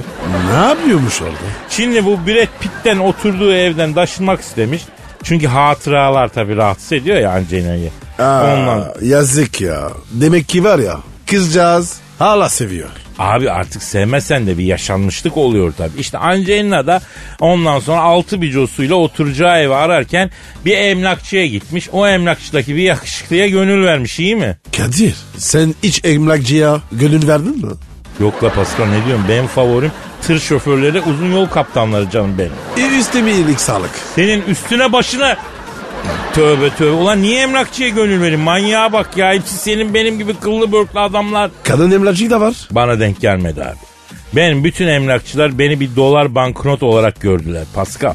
Ne 0.51 0.67
yapıyormuş 0.67 1.21
orada? 1.21 1.33
Şimdi 1.69 2.05
bu 2.05 2.19
Brad 2.27 2.47
Pitt'ten 2.59 2.97
oturduğu 2.97 3.53
evden 3.53 3.93
taşınmak 3.93 4.41
istemiş. 4.41 4.81
Çünkü 5.23 5.47
hatıralar 5.47 6.27
tabi 6.27 6.55
rahatsız 6.55 6.91
ediyor 6.93 7.17
ya 7.17 7.31
Angelina'yı. 7.31 7.89
Aa, 8.19 8.43
Ondan. 8.43 8.93
yazık 9.01 9.61
ya. 9.61 9.89
Demek 10.11 10.49
ki 10.49 10.63
var 10.63 10.79
ya 10.79 10.99
kızcağız 11.29 11.99
hala 12.19 12.49
seviyor. 12.49 12.89
Abi 13.21 13.51
artık 13.51 13.83
sevmesen 13.83 14.47
de 14.47 14.57
bir 14.57 14.63
yaşanmışlık 14.63 15.37
oluyor 15.37 15.73
tabii. 15.77 15.99
İşte 15.99 16.17
Angelina 16.17 16.87
da 16.87 17.01
ondan 17.39 17.79
sonra 17.79 18.01
altı 18.01 18.41
bicosuyla 18.41 18.95
oturacağı 18.95 19.59
evi 19.59 19.73
ararken 19.73 20.31
bir 20.65 20.77
emlakçıya 20.77 21.45
gitmiş. 21.47 21.89
O 21.91 22.07
emlakçıdaki 22.07 22.75
bir 22.75 22.81
yakışıklıya 22.81 23.47
gönül 23.47 23.85
vermiş 23.85 24.19
iyi 24.19 24.35
mi? 24.35 24.57
Kadir 24.77 25.15
sen 25.37 25.75
hiç 25.83 26.05
emlakçıya 26.05 26.79
gönül 26.91 27.27
verdin 27.27 27.65
mi? 27.65 27.71
Yok 28.19 28.43
la 28.43 28.53
Pascal 28.53 28.85
ne 28.85 29.05
diyorum 29.05 29.25
benim 29.29 29.47
favorim 29.47 29.91
tır 30.21 30.39
şoförleri 30.39 31.01
uzun 31.01 31.31
yol 31.31 31.45
kaptanları 31.45 32.09
canım 32.09 32.35
benim. 32.37 32.51
E, 32.77 32.99
üstüme 32.99 33.31
iyilik 33.31 33.61
sağlık. 33.61 33.91
Senin 34.15 34.41
üstüne 34.41 34.93
başına 34.93 35.37
Tövbe 36.33 36.69
tövbe. 36.69 36.91
Ulan 36.91 37.21
niye 37.21 37.41
emlakçıya 37.41 37.89
gönül 37.89 38.21
verin? 38.21 38.39
Manyağa 38.39 38.93
bak 38.93 39.17
ya. 39.17 39.33
Hepsi 39.33 39.57
senin 39.57 39.93
benim 39.93 40.17
gibi 40.17 40.33
kıllı 40.33 40.71
börklü 40.71 40.99
adamlar. 40.99 41.51
Kadın 41.63 41.91
emlakçı 41.91 42.29
da 42.29 42.41
var. 42.41 42.55
Bana 42.71 42.99
denk 42.99 43.21
gelmedi 43.21 43.63
abi. 43.63 43.77
Benim 44.35 44.63
bütün 44.63 44.87
emlakçılar 44.87 45.59
beni 45.59 45.79
bir 45.79 45.95
dolar 45.95 46.35
banknot 46.35 46.83
olarak 46.83 47.21
gördüler 47.21 47.63
Pascal. 47.73 48.13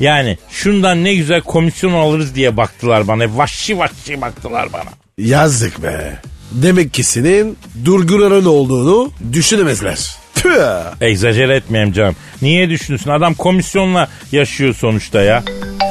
Yani 0.00 0.38
şundan 0.50 1.04
ne 1.04 1.14
güzel 1.14 1.40
komisyon 1.40 1.92
alırız 1.92 2.34
diye 2.34 2.56
baktılar 2.56 3.08
bana. 3.08 3.38
Vahşi 3.38 3.78
vahşi 3.78 4.20
baktılar 4.20 4.72
bana. 4.72 4.90
Yazdık 5.18 5.82
be. 5.82 6.20
Demek 6.52 6.94
ki 6.94 7.04
senin 7.04 7.58
durgunların 7.84 8.44
olduğunu 8.44 9.10
düşünemezler. 9.32 10.16
Tüh. 10.36 10.60
Egzajer 11.00 11.48
etmeyeyim 11.48 11.92
canım. 11.92 12.16
Niye 12.42 12.70
düşünürsün? 12.70 13.10
Adam 13.10 13.34
komisyonla 13.34 14.08
yaşıyor 14.32 14.74
sonuçta 14.74 15.22
ya. 15.22 15.42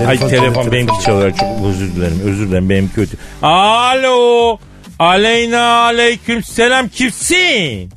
Ay 0.08 0.18
Telefon 0.18 0.30
telefon 0.30 0.72
benimki 0.72 0.94
telefon. 0.94 1.06
çalıyor. 1.06 1.32
Çok 1.40 1.50
özür 1.68 1.96
dilerim. 1.96 2.22
Özür 2.26 2.48
dilerim. 2.48 2.70
Benim 2.70 2.92
kötü. 2.96 3.18
Alo. 3.42 4.58
Aleyna 5.00 5.62
aleyküm 5.82 6.44
selam. 6.44 6.88
Kimsin? 6.90 7.90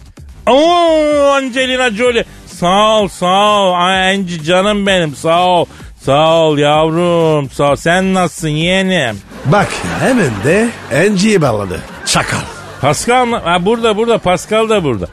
Oo 0.47 1.31
Angelina 1.35 1.91
Jolie. 1.91 2.25
Sağ 2.47 2.99
ol 3.01 3.09
sağ 3.09 3.61
ol. 3.61 3.73
Ay, 3.77 4.15
Angie 4.15 4.43
canım 4.45 4.87
benim 4.87 5.15
sağ 5.17 5.47
ol. 5.47 5.65
Sağ 6.05 6.37
ol 6.37 6.59
yavrum. 6.59 7.51
Sağ 7.51 7.71
ol. 7.73 7.77
Sen 7.77 8.15
nasılsın 8.15 8.49
yeğenim? 8.49 9.19
Bak 9.45 9.69
hemen 10.01 10.31
de 10.45 10.69
Angie'yi 11.07 11.43
bağladı. 11.43 11.81
Çakal. 12.07 12.39
Pascal 12.81 13.27
mı? 13.27 13.39
Ha, 13.45 13.65
burada 13.67 13.97
burada. 13.97 14.19
Pascal 14.19 14.69
da 14.69 14.85
burada. 14.85 15.07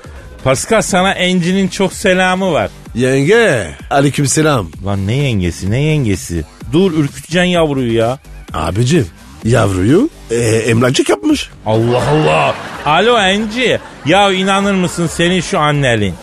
Pascal 0.46 0.82
sana 0.82 1.10
Angie'nin 1.10 1.68
çok 1.68 1.94
selamı 1.94 2.52
var. 2.52 2.70
Yenge. 2.96 3.68
Aleykümselam. 3.90 4.68
Lan 4.86 5.08
ne 5.08 5.14
yengesi 5.14 5.72
ne 5.72 5.82
yengesi? 5.82 6.44
Dur 6.72 6.92
ürküteceksin 6.94 7.50
yavruyu 7.50 7.94
ya. 7.94 8.20
Abicim 8.54 9.08
yavruyu 9.44 10.10
e, 10.32 10.36
emlakçık 10.46 11.10
yapmış. 11.10 11.50
Allah 11.66 12.04
Allah. 12.10 12.56
Alo 12.86 13.18
Enci. 13.18 13.80
Ya 14.06 14.32
inanır 14.32 14.74
mısın 14.74 15.08
senin 15.08 15.42
şu 15.42 15.60
annelin. 15.60 16.14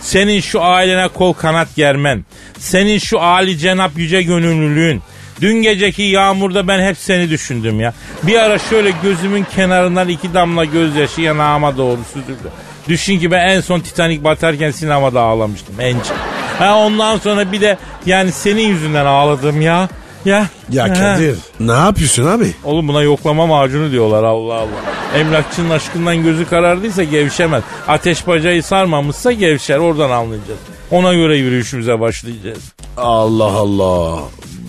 Senin 0.00 0.40
şu 0.40 0.62
ailene 0.62 1.08
kol 1.08 1.32
kanat 1.32 1.68
germen. 1.76 2.24
Senin 2.58 2.98
şu 2.98 3.20
Ali 3.20 3.58
Cenap 3.58 3.98
yüce 3.98 4.22
gönüllülüğün. 4.22 5.02
Dün 5.40 5.62
geceki 5.62 6.02
yağmurda 6.02 6.68
ben 6.68 6.88
hep 6.88 6.98
seni 6.98 7.30
düşündüm 7.30 7.80
ya. 7.80 7.94
Bir 8.22 8.36
ara 8.36 8.58
şöyle 8.58 8.92
gözümün 9.02 9.46
kenarından 9.56 10.08
iki 10.08 10.34
damla 10.34 10.64
gözyaşı 10.64 11.20
yanağıma 11.20 11.76
doğru 11.76 12.00
süzüldü. 12.12 12.50
Düşün 12.88 13.18
ki 13.18 13.30
ben 13.30 13.46
en 13.46 13.60
son 13.60 13.80
Titanic 13.80 14.24
batarken 14.24 14.70
sinemada 14.70 15.20
ağlamıştım 15.20 15.80
Enci. 15.80 16.10
Ha 16.58 16.78
ondan 16.78 17.18
sonra 17.18 17.52
bir 17.52 17.60
de 17.60 17.78
yani 18.06 18.32
senin 18.32 18.68
yüzünden 18.68 19.04
ağladım 19.06 19.60
ya. 19.60 19.88
Ya. 20.24 20.46
Ya. 20.70 20.92
Kadir 20.94 21.38
ne 21.60 21.72
yapıyorsun 21.72 22.26
abi? 22.26 22.52
Oğlum 22.64 22.88
buna 22.88 23.02
yoklama 23.02 23.46
macunu 23.46 23.90
diyorlar 23.90 24.24
Allah 24.24 24.54
Allah. 24.54 25.18
Emlakçının 25.18 25.70
aşkından 25.70 26.22
gözü 26.22 26.48
karardıysa 26.48 27.02
gevşemez. 27.02 27.62
Ateş 27.88 28.26
bacayı 28.26 28.62
sarmamışsa 28.62 29.32
gevşer 29.32 29.78
oradan 29.78 30.10
anlayacağız. 30.10 30.60
Ona 30.90 31.14
göre 31.14 31.36
yürüyüşümüze 31.36 32.00
başlayacağız. 32.00 32.72
Allah 32.96 33.44
Allah. 33.44 34.18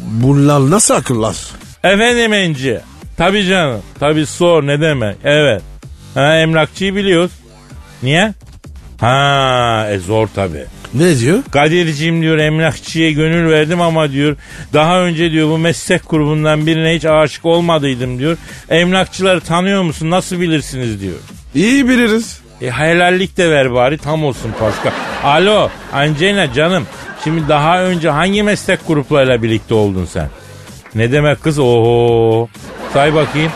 Bunlar 0.05 0.71
nasıl 0.71 0.93
akıllar? 0.93 1.35
Efendim 1.83 2.33
Enci. 2.33 2.79
Tabii 3.17 3.45
canım. 3.45 3.81
Tabii 3.99 4.25
sor 4.25 4.67
ne 4.67 4.81
demek. 4.81 5.17
Evet. 5.23 5.61
Ha, 6.13 6.35
emlakçıyı 6.35 6.95
biliyoruz. 6.95 7.31
Niye? 8.03 8.33
Ha, 8.99 9.87
e 9.91 9.97
zor 9.97 10.27
tabii. 10.35 10.65
Ne 10.93 11.19
diyor? 11.19 11.39
Kadir'cim 11.51 12.21
diyor 12.21 12.37
emlakçıya 12.37 13.11
gönül 13.11 13.51
verdim 13.51 13.81
ama 13.81 14.11
diyor 14.11 14.35
daha 14.73 15.01
önce 15.01 15.31
diyor 15.31 15.49
bu 15.49 15.57
meslek 15.57 16.09
grubundan 16.09 16.67
birine 16.67 16.95
hiç 16.95 17.05
aşık 17.05 17.45
olmadıydım 17.45 18.19
diyor. 18.19 18.37
Emlakçıları 18.69 19.41
tanıyor 19.41 19.83
musun 19.83 20.09
nasıl 20.09 20.39
bilirsiniz 20.39 21.01
diyor. 21.01 21.15
İyi 21.55 21.89
biliriz. 21.89 22.39
E 22.61 22.71
helallik 22.71 23.37
de 23.37 23.51
ver 23.51 23.73
bari 23.73 23.97
tam 23.97 24.23
olsun 24.23 24.51
Pascal. 24.59 24.91
Alo 25.23 25.69
Angelina 25.93 26.53
canım 26.53 26.87
şimdi 27.23 27.47
daha 27.47 27.83
önce 27.83 28.09
hangi 28.09 28.43
meslek 28.43 28.87
gruplarıyla 28.87 29.43
birlikte 29.43 29.73
oldun 29.73 30.05
sen? 30.05 30.29
Ne 30.95 31.11
demek 31.11 31.43
kız 31.43 31.59
oho 31.59 32.49
say 32.93 33.13
bakayım. 33.13 33.51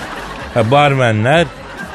Ha, 0.54 0.72
barmenler, 0.72 1.48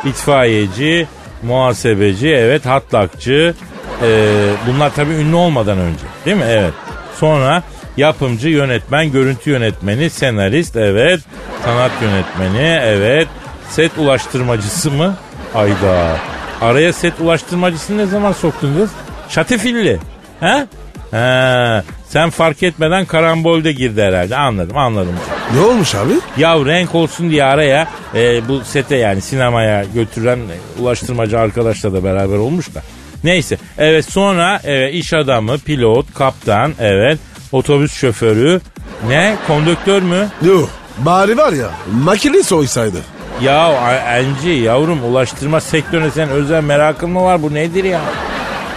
itfaiyeci, 0.04 1.06
muhasebeci, 1.44 2.28
evet 2.28 2.66
hatlakçı. 2.66 3.54
Ee, 4.02 4.50
bunlar 4.66 4.94
tabii 4.94 5.12
ünlü 5.12 5.36
olmadan 5.36 5.78
önce 5.78 6.04
değil 6.24 6.36
mi? 6.36 6.44
Evet. 6.48 6.72
Sonra 7.16 7.62
yapımcı, 7.96 8.48
yönetmen, 8.48 9.12
görüntü 9.12 9.50
yönetmeni, 9.50 10.10
senarist, 10.10 10.76
evet. 10.76 11.20
Sanat 11.64 11.90
yönetmeni, 12.02 12.80
evet. 12.82 13.28
Set 13.68 13.98
ulaştırmacısı 13.98 14.90
mı? 14.90 15.14
Ayda. 15.54 16.16
Araya 16.60 16.92
set 16.92 17.20
ulaştırmacısını 17.20 17.98
ne 17.98 18.06
zaman 18.06 18.32
soktun 18.32 18.74
kız? 18.76 18.90
Şatifilli. 19.28 19.98
He? 20.40 20.66
He. 21.10 21.82
Sen 22.08 22.30
fark 22.30 22.62
etmeden 22.62 23.04
karambolde 23.04 23.72
girdi 23.72 24.02
herhalde. 24.02 24.36
Anladım 24.36 24.76
anladım. 24.76 25.14
Ne 25.52 25.60
olmuş 25.60 25.94
abi? 25.94 26.12
Ya 26.36 26.64
renk 26.64 26.94
olsun 26.94 27.30
diye 27.30 27.44
araya 27.44 27.88
e, 28.14 28.48
bu 28.48 28.64
sete 28.64 28.96
yani 28.96 29.20
sinemaya 29.20 29.84
götüren 29.94 30.38
e, 30.38 30.80
ulaştırmacı 30.82 31.38
arkadaşla 31.38 31.92
da 31.92 32.04
beraber 32.04 32.36
olmuş 32.36 32.74
da. 32.74 32.82
Neyse 33.24 33.58
evet 33.78 34.04
sonra 34.04 34.60
evet, 34.64 34.94
iş 34.94 35.12
adamı, 35.12 35.58
pilot, 35.58 36.14
kaptan, 36.14 36.72
evet 36.80 37.18
otobüs 37.52 37.94
şoförü, 37.94 38.60
ne 39.08 39.36
konduktör 39.46 40.02
mü? 40.02 40.28
Yok. 40.42 40.70
Bari 40.98 41.36
var 41.36 41.52
ya 41.52 41.70
makine 41.92 42.42
soysaydı. 42.42 42.98
Ya 43.42 43.72
Enci 44.18 44.48
yavrum 44.48 45.04
ulaştırma 45.04 45.60
sektörüne 45.60 46.10
sen 46.10 46.28
özel 46.28 46.64
merakın 46.64 47.10
mı 47.10 47.24
var 47.24 47.42
bu 47.42 47.54
nedir 47.54 47.84
ya? 47.84 48.00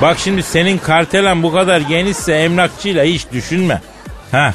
Bak 0.02 0.18
şimdi 0.20 0.44
senin 0.44 0.78
kartelen 0.78 1.44
bu 1.44 1.54
kadar 1.54 1.80
genişse 1.80 2.34
emlakçıyla 2.34 3.04
hiç 3.04 3.32
düşünme. 3.32 3.82
Ha 4.32 4.54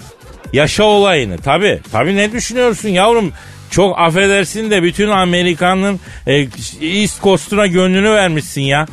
yaşa 0.53 0.84
olayını 0.84 1.38
tabi 1.38 1.80
tabi 1.92 2.16
ne 2.16 2.32
düşünüyorsun 2.32 2.88
yavrum? 2.88 3.32
Çok 3.70 3.98
affedersin 3.98 4.70
de 4.70 4.82
bütün 4.82 5.09
Amerikan'ın 5.09 6.00
e, 6.26 6.34
East 6.80 7.22
Coast'una 7.22 7.66
gönlünü 7.66 8.11
vermişsin 8.11 8.62
ya. 8.62 8.86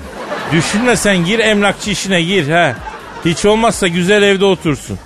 Düşünme 0.52 0.96
sen 0.96 1.26
gir 1.26 1.40
emlakçı 1.40 1.92
işine 1.92 2.22
gir 2.22 2.50
ha. 2.50 2.76
Hiç 3.26 3.46
olmazsa 3.46 3.88
güzel 3.88 4.24
evde 4.24 4.46
otursun. 4.46 5.00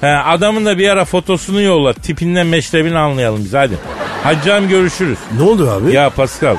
He, 0.00 0.06
adamın 0.06 0.66
da 0.66 0.78
bir 0.78 0.88
ara 0.88 1.04
fotosunu 1.04 1.60
yolla. 1.62 1.92
Tipinden 1.92 2.46
meşrebini 2.46 2.98
anlayalım 2.98 3.44
biz 3.44 3.54
hadi. 3.54 3.74
Canım 4.44 4.68
görüşürüz. 4.68 5.18
Ne 5.36 5.42
oldu 5.42 5.70
abi? 5.70 5.94
Ya 5.94 6.10
Pascal 6.10 6.56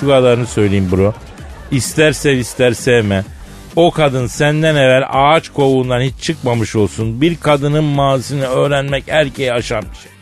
şu 0.00 0.06
kadarını 0.06 0.46
söyleyeyim 0.46 0.88
bro. 0.92 1.14
İster 1.70 2.12
sev 2.12 2.36
ister 2.36 2.72
sevme. 2.72 3.24
O 3.76 3.90
kadın 3.90 4.26
senden 4.26 4.76
evvel 4.76 5.04
ağaç 5.10 5.48
kovuğundan 5.48 6.00
hiç 6.00 6.14
çıkmamış 6.20 6.76
olsun. 6.76 7.20
Bir 7.20 7.36
kadının 7.36 7.84
mazisini 7.84 8.44
öğrenmek 8.46 9.04
erkeğe 9.08 9.52
aşan 9.52 9.82
bir 9.82 9.96
şey. 9.96 10.12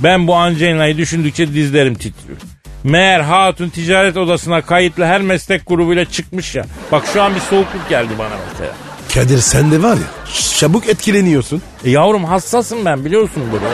Ben 0.00 0.26
bu 0.26 0.34
Angelina'yı 0.34 0.96
düşündükçe 0.98 1.54
dizlerim 1.54 1.94
titriyor. 1.94 2.38
Meğer 2.84 3.20
hatun 3.20 3.68
ticaret 3.68 4.16
odasına 4.16 4.62
kayıtlı 4.62 5.04
her 5.04 5.20
meslek 5.22 5.66
grubuyla 5.66 6.04
çıkmış 6.04 6.54
ya. 6.54 6.64
Bak 6.92 7.04
şu 7.12 7.22
an 7.22 7.34
bir 7.34 7.40
soğukluk 7.40 7.88
geldi 7.88 8.12
bana 8.18 8.34
mesela. 8.52 8.72
Kadir 9.14 9.38
sen 9.38 9.70
de 9.70 9.82
var 9.82 9.96
ya 9.96 10.34
çabuk 10.58 10.88
etkileniyorsun. 10.88 11.62
E 11.84 11.90
yavrum 11.90 12.24
hassasım 12.24 12.84
ben 12.84 13.04
biliyorsun 13.04 13.42
bunu. 13.52 13.68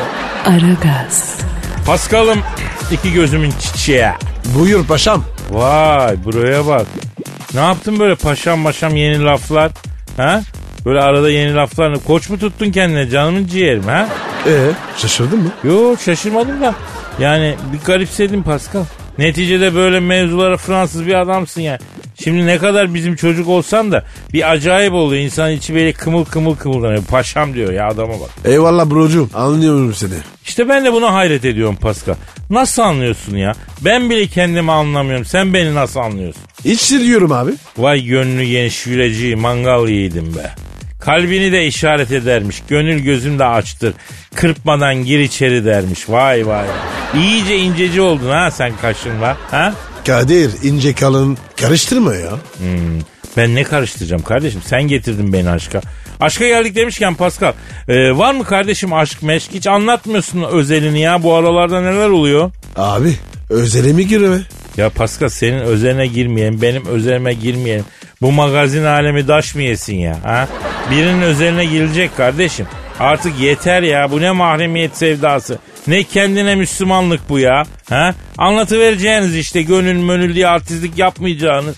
Aragaz, 0.55 1.37
Paskal'ım 1.87 2.39
iki 2.93 3.13
gözümün 3.13 3.51
çiçeği. 3.51 4.07
Buyur 4.59 4.87
paşam. 4.87 5.25
Vay 5.51 6.25
buraya 6.25 6.67
bak. 6.67 6.87
Ne 7.55 7.61
yaptın 7.61 7.99
böyle 7.99 8.15
paşam 8.15 8.59
maşam 8.59 8.97
yeni 8.97 9.25
laflar? 9.25 9.71
Ha? 10.17 10.43
Böyle 10.85 11.01
arada 11.01 11.31
yeni 11.31 11.55
laflar. 11.55 11.99
Koç 12.07 12.31
mu 12.31 12.39
tuttun 12.39 12.71
kendine 12.71 13.09
canımın 13.11 13.47
ciğerim 13.47 13.83
ha? 13.83 14.09
Ee 14.47 14.71
şaşırdın 14.97 15.39
mı? 15.39 15.51
Yo 15.65 15.97
şaşırmadım 16.05 16.61
da. 16.61 16.75
Yani 17.19 17.55
bir 17.73 17.87
garipsedim 17.87 18.43
Pascal. 18.43 18.85
Neticede 19.19 19.75
böyle 19.75 20.01
mevzulara 20.01 20.57
Fransız 20.57 21.07
bir 21.07 21.15
adamsın 21.15 21.61
yani. 21.61 21.79
Şimdi 22.25 22.47
ne 22.47 22.59
kadar 22.59 22.95
bizim 22.95 23.17
çocuk 23.17 23.49
olsan 23.49 23.93
da 23.93 24.05
bir 24.33 24.51
acayip 24.51 24.93
oluyor. 24.93 25.23
İnsan 25.23 25.51
içi 25.53 25.75
böyle 25.75 25.93
kımıl 25.93 26.25
kımıl 26.25 26.57
kımıldanıyor. 26.57 27.05
Paşam 27.05 27.55
diyor 27.55 27.73
ya 27.73 27.89
adama 27.89 28.13
bak. 28.21 28.31
Eyvallah 28.45 28.91
brocuğum 28.91 29.29
anlıyorum 29.35 29.95
seni. 29.95 30.15
İşte 30.45 30.69
ben 30.69 30.85
de 30.85 30.93
buna 30.93 31.15
hayret 31.15 31.45
ediyorum 31.45 31.77
Pascal. 31.77 32.15
Nasıl 32.51 32.83
anlıyorsun 32.83 33.37
ya? 33.37 33.55
Ben 33.81 34.11
bile 34.11 34.27
kendimi 34.27 34.73
anlamıyorum. 34.73 35.25
Sen 35.25 35.55
beni 35.55 35.75
nasıl 35.75 36.01
anlıyorsun? 36.01 36.43
İçtir 36.65 37.01
diyorum 37.01 37.33
abi. 37.33 37.51
Vay 37.79 38.05
gönlü 38.05 38.45
geniş 38.45 38.87
yüreci 38.87 39.37
mangal 39.37 39.89
yiğidim 39.89 40.35
be. 40.37 40.51
Kalbini 41.01 41.53
de 41.53 41.67
işaret 41.67 42.13
edermiş. 42.13 42.63
Gönül 42.69 42.99
gözüm 42.99 43.39
de 43.39 43.45
açtır. 43.45 43.95
Kırpmadan 44.35 44.95
gir 44.95 45.19
içeri 45.19 45.65
dermiş. 45.65 46.11
Vay 46.11 46.47
vay. 46.47 46.67
İyice 47.17 47.57
inceci 47.59 48.01
oldun 48.01 48.31
ha 48.31 48.51
sen 48.51 48.73
kaşınla. 48.83 49.37
Ha? 49.51 49.75
Kadir 50.07 50.51
ince 50.63 50.95
kalın 50.95 51.39
karıştırma 51.61 52.15
ya. 52.15 52.31
Hmm, 52.31 53.01
Ben 53.37 53.55
ne 53.55 53.63
karıştıracağım 53.65 54.23
kardeşim? 54.23 54.61
Sen 54.67 54.83
getirdin 54.83 55.33
beni 55.33 55.51
aşka. 55.51 55.81
Aşka 56.21 56.47
geldik 56.49 56.77
demişken 56.77 57.15
Pascal. 57.15 57.53
e, 57.89 58.19
var 58.19 58.35
mı 58.35 58.45
kardeşim 58.45 58.93
aşk 58.93 59.23
meşk? 59.23 59.51
Hiç 59.55 59.67
anlatmıyorsun 59.67 60.43
özelini 60.43 61.01
ya. 61.01 61.23
Bu 61.23 61.35
aralarda 61.35 61.81
neler 61.81 62.09
oluyor? 62.09 62.51
Abi 62.77 63.15
özele 63.51 63.93
mi 63.93 64.07
girme? 64.07 64.39
Ya 64.77 64.91
Pascal 64.91 65.29
senin 65.29 65.59
özeline 65.61 66.07
girmeyen, 66.07 66.63
benim 66.63 66.87
özelime 66.87 67.35
girmeyen. 67.35 67.83
Bu 68.23 68.33
magazin 68.33 68.85
alemi 68.85 69.29
daş 69.29 69.55
mı 69.55 69.63
yesin 69.63 69.97
ya? 69.97 70.19
Ha? 70.23 70.49
Birinin 70.91 71.23
özeline 71.23 71.65
girilecek 71.65 72.17
kardeşim. 72.17 72.67
Artık 73.01 73.41
yeter 73.41 73.83
ya. 73.83 74.11
Bu 74.11 74.21
ne 74.21 74.31
mahremiyet 74.31 74.97
sevdası. 74.97 75.59
Ne 75.87 76.03
kendine 76.03 76.55
Müslümanlık 76.55 77.29
bu 77.29 77.39
ya. 77.39 77.63
Ha? 77.89 78.15
Anlatıvereceğiniz 78.39 79.37
işte 79.37 79.63
gönül 79.63 79.97
mönül 79.99 80.35
diye 80.35 80.49
artistlik 80.49 80.99
yapmayacağınız. 80.99 81.77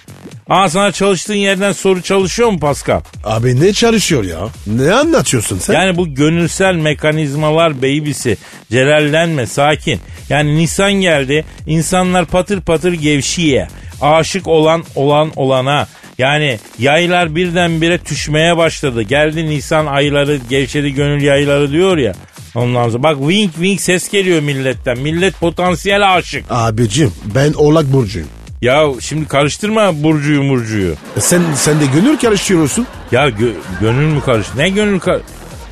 Aa 0.49 0.69
sana 0.69 0.93
çalıştığın 0.93 1.35
yerden 1.35 1.73
soru 1.73 2.03
çalışıyor 2.03 2.49
mu 2.49 2.59
Pascal? 2.59 3.01
Abi 3.25 3.61
ne 3.61 3.73
çalışıyor 3.73 4.25
ya? 4.25 4.39
Ne 4.67 4.93
anlatıyorsun 4.95 5.59
sen? 5.59 5.75
Yani 5.75 5.97
bu 5.97 6.15
gönülsel 6.15 6.75
mekanizmalar 6.75 7.83
beybisi. 7.83 8.37
Celallenme 8.71 9.47
sakin. 9.47 10.01
Yani 10.29 10.57
Nisan 10.57 10.93
geldi 10.93 11.45
insanlar 11.67 12.25
patır 12.27 12.61
patır 12.61 12.93
gevşiye. 12.93 13.69
Aşık 14.01 14.47
olan 14.49 14.85
olan 14.95 15.33
olana. 15.37 15.87
Yani 16.19 16.59
yaylar 16.79 17.35
birdenbire 17.35 17.99
düşmeye 18.11 18.57
başladı. 18.57 19.03
Geldi 19.03 19.47
Nisan 19.47 19.87
ayları 19.87 20.39
gevşedi 20.51 20.95
gönül 20.95 21.23
yayları 21.23 21.73
diyor 21.73 21.97
ya. 21.99 22.13
Ondan 22.55 22.91
sonra 22.91 23.03
bak 23.03 23.17
wink 23.19 23.53
wink 23.55 23.81
ses 23.81 24.11
geliyor 24.11 24.41
milletten. 24.43 24.99
Millet 24.99 25.41
potansiyel 25.41 26.15
aşık. 26.17 26.45
Abicim 26.51 27.13
ben 27.35 27.53
oğlak 27.53 27.93
burcuyum. 27.93 28.29
Ya 28.63 28.87
şimdi 29.01 29.29
karıştırma 29.29 30.03
Burcu'yu 30.03 30.43
Murcu'yu. 30.43 30.95
E 31.17 31.21
Sen, 31.21 31.43
sen 31.55 31.81
de 31.81 31.85
gönül 31.95 32.17
karıştırıyorsun. 32.17 32.87
Ya 33.13 33.29
gö- 33.29 33.55
gönül 33.81 34.07
mü 34.15 34.21
karış? 34.21 34.47
Ne 34.57 34.69
gönül 34.69 34.99
kar... 35.01 35.21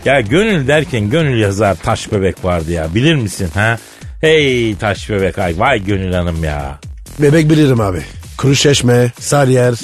Ya 0.04 0.20
gönül 0.20 0.68
derken 0.68 1.10
gönül 1.10 1.40
yazar 1.40 1.74
taş 1.82 2.12
bebek 2.12 2.44
vardı 2.44 2.72
ya 2.72 2.94
bilir 2.94 3.14
misin 3.14 3.48
ha? 3.54 3.78
Hey 4.20 4.74
taş 4.76 5.10
bebek 5.10 5.38
ay 5.38 5.54
vay 5.58 5.84
gönül 5.84 6.12
hanım 6.12 6.44
ya. 6.44 6.78
Bebek 7.18 7.50
bilirim 7.50 7.80
abi. 7.80 8.02
Kuru 8.36 8.54
çeşme, 8.54 9.12
Sarıyer. 9.20 9.74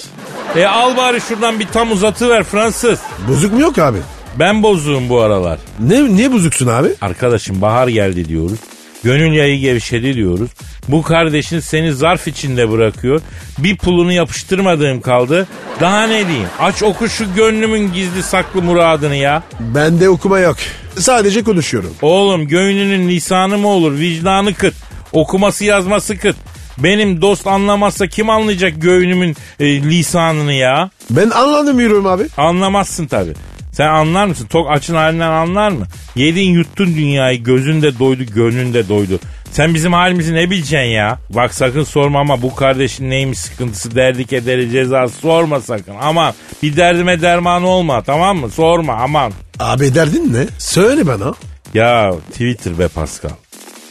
E 0.56 0.64
al 0.66 0.96
bari 0.96 1.20
şuradan 1.20 1.60
bir 1.60 1.66
tam 1.66 1.92
uzatıver 1.92 2.44
Fransız. 2.44 2.98
Bozuk 3.28 3.52
mu 3.52 3.60
yok 3.60 3.78
abi? 3.78 3.98
Ben 4.38 4.62
bozuğum 4.62 5.08
bu 5.08 5.20
aralar. 5.20 5.58
Ne, 5.80 6.14
niye 6.16 6.32
bozuksun 6.32 6.66
abi? 6.66 6.88
Arkadaşım 7.00 7.60
bahar 7.60 7.88
geldi 7.88 8.28
diyoruz. 8.28 8.58
Gönül 9.04 9.32
yayı 9.32 9.58
gevşedi 9.60 10.14
diyoruz. 10.14 10.50
Bu 10.88 11.02
kardeşin 11.02 11.60
seni 11.60 11.92
zarf 11.92 12.28
içinde 12.28 12.70
bırakıyor. 12.70 13.20
Bir 13.58 13.76
pulunu 13.76 14.12
yapıştırmadığım 14.12 15.00
kaldı. 15.00 15.46
Daha 15.80 16.06
ne 16.06 16.26
diyeyim? 16.28 16.48
Aç 16.60 16.82
oku 16.82 17.08
şu 17.08 17.34
gönlümün 17.34 17.92
gizli 17.92 18.22
saklı 18.22 18.62
muradını 18.62 19.16
ya. 19.16 19.42
Bende 19.60 20.08
okuma 20.08 20.38
yok. 20.38 20.56
Sadece 20.98 21.44
konuşuyorum. 21.44 21.94
Oğlum 22.02 22.48
göğününün 22.48 23.08
lisanı 23.08 23.58
mı 23.58 23.68
olur? 23.68 23.98
Vicdanı 23.98 24.54
kıt. 24.54 24.74
Okuması 25.12 25.64
yazması 25.64 26.18
kıt. 26.18 26.36
Benim 26.82 27.22
dost 27.22 27.46
anlamazsa 27.46 28.06
kim 28.06 28.30
anlayacak 28.30 28.72
göğünümün 28.76 29.36
e, 29.60 29.64
lisanını 29.82 30.52
ya? 30.52 30.90
Ben 31.10 31.30
anlamıyorum 31.30 32.06
abi. 32.06 32.22
Anlamazsın 32.36 33.06
tabi. 33.06 33.32
Sen 33.72 33.88
anlar 33.88 34.26
mısın? 34.26 34.46
Tok 34.46 34.70
açın 34.70 34.94
halinden 34.94 35.30
anlar 35.30 35.70
mı? 35.70 35.86
Yedin 36.16 36.50
yuttun 36.50 36.86
dünyayı 36.86 37.42
gözünde 37.42 37.98
doydu 37.98 38.22
gönlünde 38.34 38.88
doydu. 38.88 39.18
Sen 39.52 39.74
bizim 39.74 39.92
halimizi 39.92 40.34
ne 40.34 40.50
bileceksin 40.50 40.88
ya? 40.88 41.18
Bak 41.30 41.54
sakın 41.54 41.84
sorma 41.84 42.20
ama 42.20 42.42
bu 42.42 42.54
kardeşin 42.54 43.10
neymiş 43.10 43.38
sıkıntısı 43.38 43.94
derdi 43.94 44.24
kederi 44.26 44.70
cezası 44.70 45.14
sorma 45.20 45.60
sakın. 45.60 45.94
Aman 46.02 46.34
bir 46.62 46.76
derdime 46.76 47.22
derman 47.22 47.64
olma 47.64 48.02
tamam 48.02 48.36
mı? 48.38 48.50
Sorma 48.50 48.92
aman. 48.92 49.32
Abi 49.58 49.94
derdin 49.94 50.32
ne? 50.32 50.46
Söyle 50.58 51.06
bana. 51.06 51.34
Ya 51.74 52.12
Twitter 52.32 52.78
be 52.78 52.88
Pascal. 52.88 53.30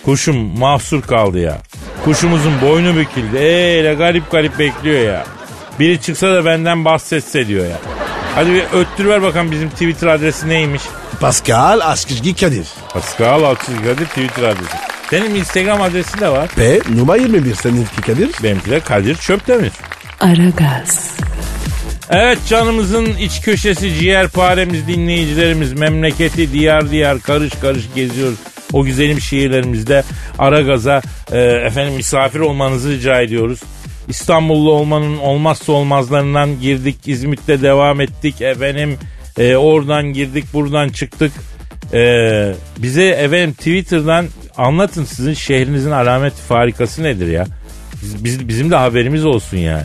Kuşum 0.05 0.59
mahsur 0.59 1.01
kaldı 1.01 1.39
ya. 1.39 1.57
Kuşumuzun 2.03 2.53
boynu 2.61 2.95
büküldü. 2.95 3.37
Eee 3.37 3.93
garip 3.93 4.31
garip 4.31 4.59
bekliyor 4.59 4.99
ya. 4.99 5.25
Biri 5.79 6.01
çıksa 6.01 6.33
da 6.35 6.45
benden 6.45 6.85
bahsetse 6.85 7.47
diyor 7.47 7.65
ya. 7.65 7.77
Hadi 8.35 8.53
bir 8.53 8.63
öttür 8.73 9.05
ver 9.05 9.21
bakalım 9.21 9.51
bizim 9.51 9.69
Twitter 9.69 10.07
adresi 10.07 10.49
neymiş? 10.49 10.81
Pascal 11.19 11.79
Askışgi 11.79 12.35
Kadir. 12.35 12.67
Pascal 12.93 13.43
Altçizgi 13.43 13.83
Kadir 13.83 14.05
Twitter 14.05 14.43
adresi. 14.43 14.77
Senin 15.09 15.35
Instagram 15.35 15.81
adresi 15.81 16.19
de 16.19 16.29
var. 16.29 16.47
P 16.47 16.79
numara 16.95 17.17
21 17.17 17.55
seninki 17.55 18.01
Kadir. 18.01 18.29
Benimki 18.43 18.71
de 18.71 18.79
Kadir 18.79 19.15
Çöptemir. 19.15 19.71
Aragaz, 20.19 21.11
Evet 22.09 22.39
canımızın 22.47 23.05
iç 23.05 23.41
köşesi 23.41 23.95
ciğerparemiz 23.95 24.87
dinleyicilerimiz 24.87 25.73
memleketi 25.73 26.53
diyar 26.53 26.91
diyar 26.91 27.19
karış 27.19 27.53
karış 27.61 27.83
geziyoruz. 27.95 28.37
O 28.73 28.83
güzelim 28.83 29.21
şiirlerimizde 29.21 30.03
ara 30.39 30.61
gaza 30.61 31.01
e, 31.31 31.39
efendim 31.41 31.93
misafir 31.95 32.39
olmanızı 32.39 32.91
rica 32.91 33.21
ediyoruz. 33.21 33.59
İstanbullu 34.07 34.71
olmanın 34.71 35.17
olmazsa 35.17 35.71
olmazlarından 35.71 36.59
girdik. 36.61 36.95
İzmit'te 37.07 37.61
devam 37.61 38.01
ettik. 38.01 38.41
Efendim 38.41 38.97
e, 39.37 39.55
oradan 39.55 40.13
girdik 40.13 40.45
buradan 40.53 40.89
çıktık. 40.89 41.31
E, 41.93 42.01
bize 42.77 43.07
efendim 43.07 43.53
Twitter'dan 43.53 44.25
anlatın 44.57 45.03
sizin 45.05 45.33
şehrinizin 45.33 45.91
alamet 45.91 46.33
farikası 46.33 47.03
nedir 47.03 47.27
ya? 47.27 47.45
Biz, 48.03 48.23
biz- 48.23 48.47
bizim 48.47 48.71
de 48.71 48.75
haberimiz 48.75 49.25
olsun 49.25 49.57
yani. 49.57 49.83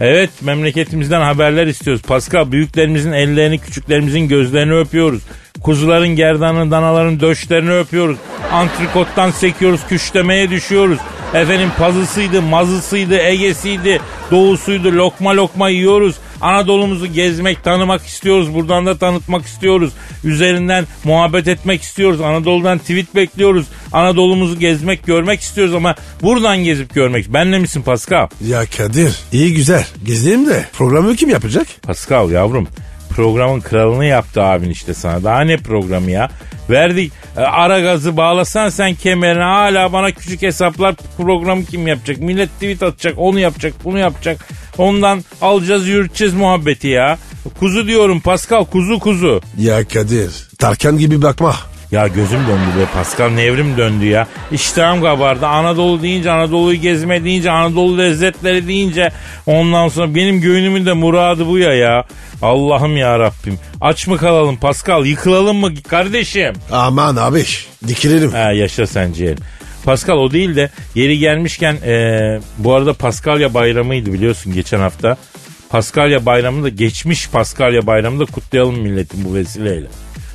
Evet 0.00 0.30
memleketimizden 0.42 1.20
haberler 1.20 1.66
istiyoruz. 1.66 2.02
Pascal 2.02 2.52
büyüklerimizin 2.52 3.12
ellerini 3.12 3.58
küçüklerimizin 3.58 4.28
gözlerini 4.28 4.74
öpüyoruz. 4.74 5.22
Kuzuların 5.64 6.08
gerdanını 6.08 6.70
danaların 6.70 7.20
döşlerini 7.20 7.72
öpüyoruz. 7.72 8.18
Antrikottan 8.52 9.30
sekiyoruz 9.30 9.80
küşlemeye 9.88 10.50
düşüyoruz. 10.50 10.98
Efendim 11.34 11.70
pazısıydı 11.78 12.42
mazısıydı 12.42 13.18
egesiydi 13.18 14.00
doğusuydu 14.30 14.92
lokma 14.92 15.36
lokma 15.36 15.68
yiyoruz. 15.68 16.16
Anadolu'muzu 16.40 17.06
gezmek 17.06 17.64
tanımak 17.64 18.06
istiyoruz. 18.06 18.54
Buradan 18.54 18.86
da 18.86 18.98
tanıtmak 18.98 19.46
istiyoruz. 19.46 19.92
Üzerinden 20.24 20.84
muhabbet 21.04 21.48
etmek 21.48 21.82
istiyoruz. 21.82 22.20
Anadolu'dan 22.20 22.78
tweet 22.78 23.14
bekliyoruz. 23.14 23.66
Anadolu'muzu 23.92 24.58
gezmek 24.58 25.06
görmek 25.06 25.40
istiyoruz 25.40 25.74
ama 25.74 25.94
buradan 26.22 26.58
gezip 26.64 26.94
görmek. 26.94 27.32
Benle 27.32 27.58
misin 27.58 27.82
Pascal? 27.82 28.28
Ya 28.46 28.64
Kadir 28.76 29.20
iyi 29.32 29.54
güzel. 29.54 29.86
Gezeyim 30.04 30.46
de 30.46 30.66
programı 30.72 31.16
kim 31.16 31.28
yapacak? 31.28 31.66
Pascal 31.82 32.30
yavrum 32.30 32.68
programın 33.16 33.60
kralını 33.60 34.04
yaptı 34.04 34.42
abin 34.42 34.70
işte 34.70 34.94
sana. 34.94 35.24
Daha 35.24 35.40
ne 35.40 35.56
programı 35.56 36.10
ya? 36.10 36.28
Verdik 36.70 37.12
e, 37.36 37.40
ara 37.40 37.80
gazı 37.80 38.16
bağlasan 38.16 38.68
sen 38.68 38.94
kemerine 38.94 39.42
hala 39.42 39.92
bana 39.92 40.10
küçük 40.10 40.42
hesaplar 40.42 40.94
programı 41.16 41.64
kim 41.64 41.86
yapacak? 41.86 42.18
Millet 42.18 42.50
tweet 42.54 42.82
atacak 42.82 43.14
onu 43.18 43.38
yapacak 43.38 43.74
bunu 43.84 43.98
yapacak. 43.98 44.48
Ondan 44.78 45.24
alacağız 45.42 45.88
yürüteceğiz 45.88 46.34
muhabbeti 46.34 46.88
ya. 46.88 47.18
Kuzu 47.58 47.86
diyorum 47.86 48.20
Pascal 48.20 48.64
kuzu 48.64 48.98
kuzu. 48.98 49.40
Ya 49.58 49.88
Kadir 49.88 50.48
Tarkan 50.58 50.98
gibi 50.98 51.22
bakma. 51.22 51.54
Ya 51.90 52.06
gözüm 52.08 52.38
döndü 52.38 52.80
be 52.80 52.86
Pascal 52.94 53.28
nevrim 53.30 53.76
döndü 53.76 54.04
ya. 54.06 54.26
İştahım 54.52 55.02
kabardı. 55.02 55.46
Anadolu 55.46 56.02
deyince 56.02 56.30
Anadolu'yu 56.30 56.80
gezme 56.80 57.24
deyince 57.24 57.50
Anadolu 57.50 57.98
lezzetleri 57.98 58.68
deyince 58.68 59.12
ondan 59.46 59.88
sonra 59.88 60.14
benim 60.14 60.40
göğünümün 60.40 60.86
de 60.86 60.92
muradı 60.92 61.46
bu 61.46 61.58
ya 61.58 61.74
ya. 61.74 62.04
Allah'ım 62.42 62.96
ya 62.96 63.18
Rabbim. 63.18 63.58
Aç 63.80 64.06
mı 64.06 64.16
kalalım 64.16 64.56
Pascal 64.56 65.04
yıkılalım 65.04 65.56
mı 65.56 65.74
kardeşim? 65.88 66.52
Aman 66.72 67.16
abi 67.16 67.44
dikilelim. 67.88 68.32
Ha 68.32 68.52
yaşa 68.52 68.86
sen 68.86 69.12
ciğerim. 69.12 69.38
Pascal 69.84 70.14
o 70.16 70.30
değil 70.30 70.56
de 70.56 70.70
yeri 70.94 71.18
gelmişken 71.18 71.76
eee, 71.86 72.40
bu 72.58 72.74
arada 72.74 72.92
Paskalya 72.92 73.54
bayramıydı 73.54 74.12
biliyorsun 74.12 74.52
geçen 74.54 74.78
hafta. 74.80 75.16
Paskalya 75.70 76.26
bayramını 76.26 76.64
da 76.64 76.68
geçmiş 76.68 77.28
Paskalya 77.28 77.86
bayramını 77.86 78.20
da 78.20 78.32
kutlayalım 78.32 78.78
milletin 78.80 79.24
bu 79.24 79.34
vesileyle. 79.34 79.86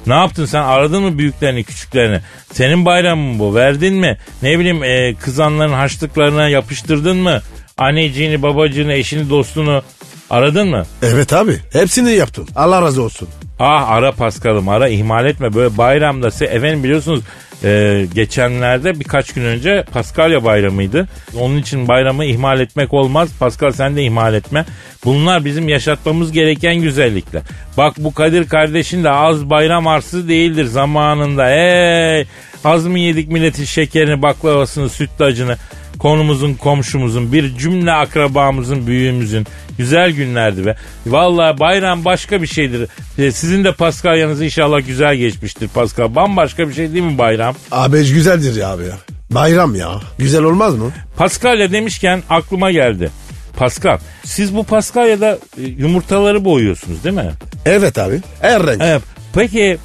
Ne 0.08 0.14
yaptın 0.14 0.46
sen 0.46 0.62
aradın 0.64 1.04
mı 1.04 1.18
büyüklerini 1.18 1.64
küçüklerini? 1.64 2.20
Senin 2.54 2.86
bayramın 2.86 3.40
bu 3.40 3.56
verdin 3.56 3.94
mi? 3.96 4.18
Ne 4.42 4.60
bileyim 4.60 4.84
eee, 4.84 5.16
kızanların 5.22 5.74
harçlıklarına 5.74 6.50
yapıştırdın 6.50 7.18
mı? 7.18 7.42
Anneciğini 7.78 8.42
babacığını 8.42 8.94
eşini 8.94 9.30
dostunu 9.30 9.84
Aradın 10.30 10.68
mı? 10.68 10.84
Evet 11.04 11.34
abi. 11.34 11.58
Hepsini 11.74 12.12
yaptın. 12.12 12.48
Allah 12.56 12.82
razı 12.82 13.02
olsun. 13.04 13.30
Ah 13.60 13.90
ara 13.90 14.12
Paskal'ım 14.12 14.70
ara 14.70 14.88
ihmal 14.90 15.26
etme 15.26 15.54
böyle 15.54 15.78
bayramda 15.78 16.28
se- 16.28 16.46
efendim 16.46 16.84
biliyorsunuz 16.84 17.22
e, 17.64 18.06
geçenlerde 18.14 19.00
birkaç 19.00 19.34
gün 19.34 19.44
önce 19.44 19.84
Paskalya 19.94 20.44
bayramıydı. 20.44 21.08
Onun 21.40 21.58
için 21.58 21.88
bayramı 21.88 22.26
ihmal 22.26 22.60
etmek 22.60 22.94
olmaz. 22.94 23.30
Paskal 23.40 23.72
sen 23.72 23.96
de 23.96 24.04
ihmal 24.04 24.34
etme. 24.34 24.66
Bunlar 25.06 25.46
bizim 25.46 25.70
yaşatmamız 25.70 26.32
gereken 26.32 26.76
güzellikler. 26.76 27.42
Bak 27.78 27.94
bu 27.98 28.14
Kadir 28.14 28.48
kardeşin 28.48 29.04
de 29.04 29.10
az 29.10 29.50
bayram 29.50 29.88
arsız 29.88 30.30
değildir 30.30 30.66
zamanında. 30.66 31.46
Hey 31.48 32.26
az 32.64 32.86
mı 32.86 33.00
yedik 33.00 33.32
milletin 33.32 33.66
şekerini 33.66 34.22
baklavasını 34.22 34.90
sütlacını 34.90 35.58
konumuzun 36.00 36.54
komşumuzun 36.54 37.34
bir 37.34 37.58
cümle 37.58 37.92
akrabamızın 37.92 38.88
büyüğümüzün 38.88 39.48
güzel 39.80 40.12
günlerdi 40.12 40.66
be. 40.66 40.76
Vallahi 41.08 41.60
bayram 41.60 42.06
başka 42.06 42.42
bir 42.42 42.48
şeydir. 42.48 42.90
Ee, 43.18 43.32
Sizin 43.32 43.64
de 43.64 43.72
Paskalyanız 43.72 44.42
inşallah 44.42 44.88
güzel 44.88 45.16
geçmiştir 45.16 45.68
Paskal. 45.68 46.16
Bambaşka 46.16 46.70
bir 46.70 46.74
şey 46.74 46.94
değil 46.94 47.04
mi 47.04 47.18
bayram? 47.18 47.56
Abi 47.72 48.12
güzeldir 48.14 48.56
ya 48.56 48.70
abi 48.70 48.84
ya. 48.84 48.98
Bayram 49.32 49.76
ya. 49.76 50.00
Güzel 50.18 50.44
olmaz 50.44 50.76
mı? 50.76 50.92
Paskalya 51.18 51.72
demişken 51.72 52.24
aklıma 52.30 52.72
geldi. 52.72 53.10
Pascal 53.58 53.98
siz 54.24 54.56
bu 54.56 54.64
Paskalya'da 54.64 55.40
e, 55.58 55.62
yumurtaları 55.62 56.46
boyuyorsunuz 56.46 57.04
değil 57.04 57.16
mi? 57.16 57.32
Evet 57.66 57.98
abi. 57.98 58.20
Her 58.42 58.68
renk. 58.68 58.82
Evet. 58.86 59.02
Peki 59.34 59.78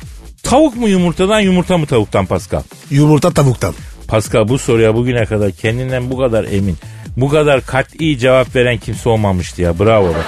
tavuk 0.42 0.76
mu 0.76 0.88
yumurtadan 0.88 1.40
yumurta 1.40 1.78
mı 1.78 1.86
tavuktan 1.86 2.26
Pascal? 2.26 2.62
Yumurta 2.90 3.30
tavuktan. 3.30 3.74
Pascal 4.08 4.48
bu 4.48 4.58
soruya 4.58 4.94
bugüne 4.94 5.24
kadar 5.26 5.50
kendinden 5.52 6.10
bu 6.10 6.18
kadar 6.18 6.44
emin, 6.44 6.76
bu 7.16 7.28
kadar 7.28 7.66
kat'i 7.66 8.18
cevap 8.18 8.56
veren 8.56 8.78
kimse 8.78 9.08
olmamıştı 9.08 9.62
ya. 9.62 9.78
Bravo 9.78 10.08
be. 10.08 10.18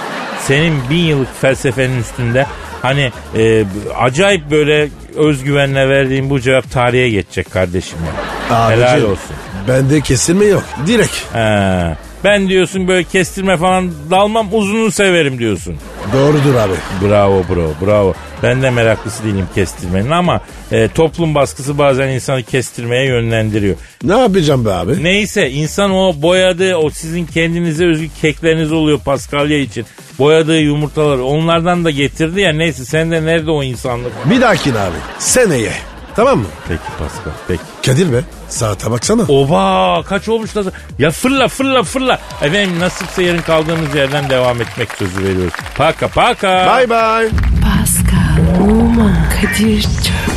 Senin 0.41 0.89
bin 0.89 0.97
yıllık 1.05 1.41
felsefenin 1.41 1.99
üstünde 1.99 2.45
hani 2.81 3.11
e, 3.37 3.63
acayip 3.99 4.51
böyle 4.51 4.89
özgüvenle 5.15 5.89
verdiğin 5.89 6.29
bu 6.29 6.39
cevap 6.39 6.71
tarihe 6.71 7.09
geçecek 7.09 7.51
kardeşim 7.51 7.99
ya. 8.05 8.57
Abicim, 8.57 8.83
Helal 8.83 9.01
olsun. 9.01 9.35
Bende 9.67 10.01
kesilme 10.01 10.45
yok. 10.45 10.63
Direkt. 10.87 11.15
He. 11.33 12.06
Ben 12.23 12.49
diyorsun 12.49 12.87
böyle 12.87 13.03
kestirme 13.03 13.57
falan 13.57 13.91
dalmam 14.11 14.47
uzunu 14.51 14.91
severim 14.91 15.39
diyorsun. 15.39 15.75
Doğrudur 16.13 16.55
abi. 16.55 16.73
Bravo 17.07 17.43
bro 17.49 17.85
bravo. 17.85 18.13
Ben 18.43 18.61
de 18.61 18.69
meraklısı 18.69 19.23
değilim 19.23 19.47
kestirmenin 19.55 20.11
ama 20.11 20.41
e, 20.71 20.87
toplum 20.87 21.35
baskısı 21.35 21.77
bazen 21.77 22.07
insanı 22.07 22.43
kestirmeye 22.43 23.05
yönlendiriyor. 23.05 23.75
Ne 24.03 24.17
yapacağım 24.17 24.65
be 24.65 24.71
abi? 24.73 25.03
Neyse 25.03 25.49
insan 25.51 25.91
o 25.91 26.13
boyadığı 26.21 26.75
o 26.75 26.89
sizin 26.89 27.25
kendinize 27.25 27.85
özgü 27.85 28.09
kekleriniz 28.21 28.71
oluyor 28.71 28.99
Paskalya 28.99 29.57
için. 29.59 29.85
Boyadığı 30.19 30.59
yumurtaları 30.59 31.23
onlardan 31.23 31.85
da 31.85 31.91
getirdi 31.91 32.41
ya 32.41 32.53
neyse 32.53 32.85
sen 32.85 33.11
de 33.11 33.25
nerede 33.25 33.51
o 33.51 33.63
insanlık? 33.63 34.11
Bir 34.29 34.41
dahakine 34.41 34.79
abi. 34.79 34.95
Seneye. 35.19 35.71
Tamam 36.17 36.39
mı? 36.39 36.45
Peki 36.67 36.81
Paskal 36.99 37.31
peki. 37.47 37.61
Kadir 37.85 38.13
be. 38.13 38.21
Saate 38.49 38.91
baksana. 38.91 39.21
Oba 39.21 40.03
kaç 40.03 40.29
olmuş 40.29 40.55
da 40.55 40.63
ya 40.99 41.11
fırla 41.11 41.47
fırla 41.47 41.83
fırla. 41.83 42.19
Efendim 42.41 42.79
nasipse 42.79 43.23
yarın 43.23 43.41
kaldığımız 43.41 43.95
yerden 43.95 44.29
devam 44.29 44.61
etmek 44.61 44.91
sözü 44.91 45.23
veriyoruz. 45.23 45.53
Paka 45.77 46.07
paka. 46.07 46.77
Bye 46.77 46.89
bye. 46.89 47.29
Pascal, 47.61 48.61
Oman, 48.63 49.15
Kadir 49.41 49.81
çok 49.81 50.36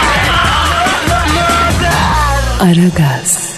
Aragaz. 2.61 3.50